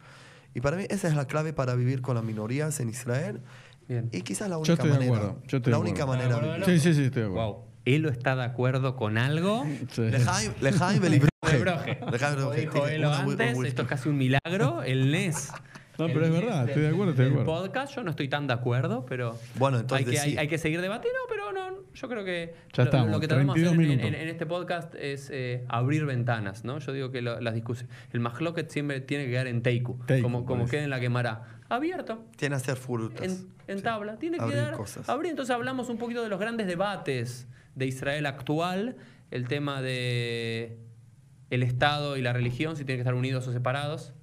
Y 0.54 0.62
para 0.62 0.78
mí 0.78 0.86
esa 0.90 1.08
es 1.08 1.16
la 1.16 1.26
clave 1.26 1.52
para 1.54 1.76
vivir 1.76 2.02
con 2.02 2.16
las 2.16 2.24
minorías 2.24 2.80
en 2.80 2.90
Israel. 2.90 3.42
Bien. 3.88 4.10
Y 4.12 4.22
quizás 4.22 4.50
la 4.50 4.56
Yo 4.56 4.74
única 4.74 4.84
manera. 4.86 5.06
acuerdo, 5.06 5.42
yo 5.48 5.58
estoy 5.58 5.72
la 5.72 5.78
de 5.78 5.82
única 5.82 6.04
acuerdo. 6.04 6.24
manera. 6.24 6.40
de 6.40 6.54
¿Estás 6.54 6.68
de 6.68 6.72
vivir. 6.74 6.82
Sí, 6.82 6.94
sí, 6.94 7.00
sí, 7.00 7.06
estoy 7.08 7.22
de 7.24 7.28
acuerdo. 7.28 7.54
Wow. 7.54 7.66
¿Elo 7.86 8.10
está 8.10 8.36
de 8.36 8.44
acuerdo 8.44 8.96
con 8.96 9.18
algo? 9.20 9.64
Sí. 9.92 10.02
Lejaim, 10.02 10.54
dijo 12.56 12.88
Elo 12.88 13.14
antes, 13.14 13.56
muy- 13.56 13.68
esto 13.68 13.84
es 13.84 13.88
casi 13.88 14.10
un 14.10 14.18
milagro. 14.18 14.82
El 14.84 15.12
NES. 15.12 15.52
No, 15.98 16.06
el 16.06 16.14
pero 16.14 16.26
es 16.26 16.32
verdad, 16.32 16.68
estoy 16.68 16.82
de 16.84 16.90
acuerdo, 16.90 17.12
estoy 17.12 17.26
de 17.26 17.32
acuerdo. 17.32 17.52
podcast, 17.64 17.96
yo 17.96 18.04
no 18.04 18.10
estoy 18.12 18.28
tan 18.28 18.48
de 18.48 18.54
acuerdo, 18.54 19.06
pero 19.06 19.38
Bueno, 19.56 19.80
entonces 19.80 20.08
hay, 20.08 20.14
que, 20.14 20.20
hay, 20.20 20.32
sí. 20.32 20.38
hay 20.38 20.48
que 20.48 20.58
seguir 20.58 20.82
debatiendo, 20.82 21.20
pero 21.30 21.52
no, 21.52 21.78
yo 21.94 22.10
creo 22.10 22.26
que 22.26 22.54
Ya 22.74 22.84
lo, 22.84 22.90
estamos, 22.90 23.12
lo 23.12 23.20
que 23.20 23.28
tratamos 23.28 23.56
de 23.56 23.62
32 23.62 23.74
hacer 23.74 23.82
en, 23.82 23.90
minutos. 23.90 24.08
en- 24.08 24.16
en 24.22 24.28
este 24.28 24.46
podcast 24.46 24.96
es 24.96 25.30
eh, 25.32 25.64
abrir 25.70 26.06
ventanas, 26.06 26.64
¿no? 26.66 26.80
Yo 26.80 26.92
digo 26.94 27.12
que 27.12 27.22
lo- 27.22 27.40
las 27.40 27.54
discusiones, 27.54 27.96
el 28.12 28.20
Mahloket 28.20 28.70
siempre 28.70 29.00
tiene 29.02 29.26
que 29.26 29.32
quedar 29.32 29.48
en 29.48 29.62
Teiku, 29.62 30.00
Teiku, 30.06 30.24
como, 30.24 30.46
como 30.46 30.60
por 30.62 30.66
eso. 30.66 30.72
queda 30.72 30.84
en 30.84 30.90
la 30.90 31.00
quemará. 31.00 31.44
Abierto, 31.70 32.26
Tiene 32.38 32.56
que 32.56 32.62
hacer 32.62 32.76
frutas. 32.78 33.22
en, 33.24 33.48
en 33.68 33.78
Sí. 33.78 33.84
tabla. 33.84 34.18
Tiene 34.18 34.38
que 34.38 34.44
Abrir 34.44 34.58
quedar 34.60 34.74
cosas. 34.76 35.08
abrir. 35.10 35.32
Entonces 35.32 35.56
hablamos 35.56 35.90
un 35.90 35.98
poquito 35.98 36.22
de 36.22 36.30
los 36.30 36.40
grandes 36.40 36.68
debates 36.68 37.48
de 37.74 37.86
Israel 37.88 38.26
actual, 38.26 38.98
el 39.32 39.48
tema 39.48 39.82
de 39.82 40.78
el 41.50 41.64
Estado 41.64 42.18
y 42.18 42.22
la 42.22 42.34
religión, 42.34 42.76
si 42.76 42.84
tienen 42.86 42.98
que 42.98 43.02
estar 43.02 43.14
unidos 43.14 43.48
o 43.48 43.52
separados. 43.54 44.14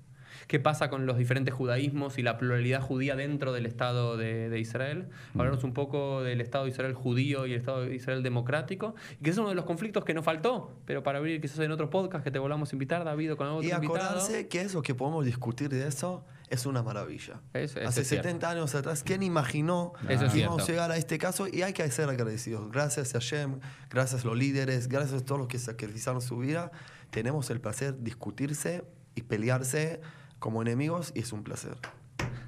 ¿Qué 0.47 0.61
pasa 0.61 0.91
con 0.91 1.07
los 1.07 1.17
diferentes 1.19 1.55
judaísmos 1.55 2.19
y 2.19 2.23
la 2.23 2.37
pluralidad 2.39 2.81
judía 2.83 3.17
dentro 3.17 3.53
del 3.53 3.67
Estado 3.67 4.17
de, 4.17 4.49
de 4.51 4.59
Israel? 4.61 5.09
Mm. 5.35 5.41
Hablarnos 5.41 5.65
un 5.65 5.73
poco 5.73 6.23
del 6.23 6.41
Estado 6.41 6.65
de 6.65 6.71
Israel 6.71 6.95
judío 6.95 7.47
y 7.47 7.53
el 7.53 7.59
Estado 7.61 7.83
de 7.83 7.95
Israel 7.95 8.23
democrático, 8.23 8.95
y 9.21 9.25
que 9.25 9.31
es 9.31 9.39
uno 9.39 9.49
de 9.49 9.55
los 9.55 9.65
conflictos 9.65 10.05
que 10.05 10.15
nos 10.15 10.25
faltó, 10.25 10.73
pero 10.85 11.03
para 11.03 11.19
abrir 11.19 11.41
quizás 11.41 11.59
en 11.61 11.71
otro 11.73 11.91
podcast 11.91 12.25
que 12.25 12.31
te 12.31 12.39
volvamos 12.39 12.73
a 12.73 12.75
invitar, 12.75 13.05
David, 13.05 13.33
o 13.33 13.37
con 13.37 13.47
otro 13.49 13.63
Y 13.63 13.73
invitado. 13.73 13.95
acordarse 13.99 14.49
que 14.49 14.61
eso 14.61 14.83
que 14.83 14.95
podemos 14.95 15.25
discutir 15.25 15.69
de 15.69 15.87
eso 15.87 16.25
es 16.51 16.67
una 16.67 16.83
maravilla. 16.83 17.41
Eso- 17.55 17.79
eso 17.81 17.89
Hace 17.89 18.03
es 18.03 18.09
cierto. 18.09 18.29
70 18.29 18.51
años 18.51 18.75
atrás, 18.75 19.03
¿quién 19.03 19.23
imaginó 19.23 19.95
que 20.07 20.15
íbamos 20.39 20.63
a 20.63 20.67
llegar 20.67 20.91
a 20.91 20.97
este 20.99 21.17
caso? 21.19 21.47
Y 21.51 21.63
hay 21.63 21.73
que 21.73 21.91
ser 21.91 22.09
agradecidos. 22.11 22.71
Gracias 22.71 23.15
a 23.15 23.21
Hashem, 23.21 23.61
gracias 23.91 24.25
a 24.25 24.29
los 24.29 24.37
líderes, 24.37 24.89
gracias 24.89 25.23
a 25.23 25.25
todos 25.25 25.39
los 25.39 25.49
que 25.49 25.59
sacrificaron 25.59 26.21
su 26.21 26.37
vida. 26.39 26.71
Tenemos 27.11 27.49
el 27.51 27.61
placer 27.61 27.95
de 27.95 28.03
discutirse 28.05 28.85
y 29.15 29.23
pelearse 29.23 30.01
como 30.43 30.61
enemigos 30.61 31.13
y 31.15 31.21
es 31.21 31.33
un 31.33 31.45
placer. 31.45 31.77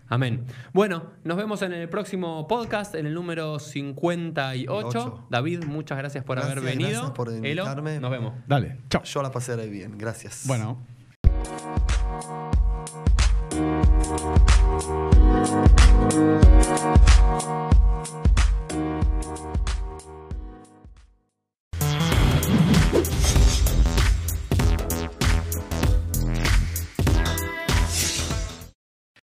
Amén. 0.09 0.45
Bueno, 0.73 1.13
nos 1.23 1.37
vemos 1.37 1.63
en 1.63 1.73
el 1.73 1.89
próximo 1.89 2.47
podcast, 2.49 2.95
en 2.97 3.07
el 3.07 3.15
número 3.15 3.59
58. 3.59 4.71
Ocho. 4.71 5.27
David, 5.31 5.65
muchas 5.65 5.97
gracias 5.97 6.25
por 6.25 6.39
haber 6.39 6.61
venido. 6.61 6.91
Gracias 6.91 7.11
por 7.13 7.33
invitarme. 7.33 8.01
Nos 8.01 8.11
vemos. 8.11 8.35
Dale, 8.47 8.81
chao. 8.91 9.05
Yo 9.05 9.23
la 9.23 9.31
pasé 9.31 9.57
bien, 9.69 9.97
gracias. 9.97 10.43
Bueno. 10.47 10.85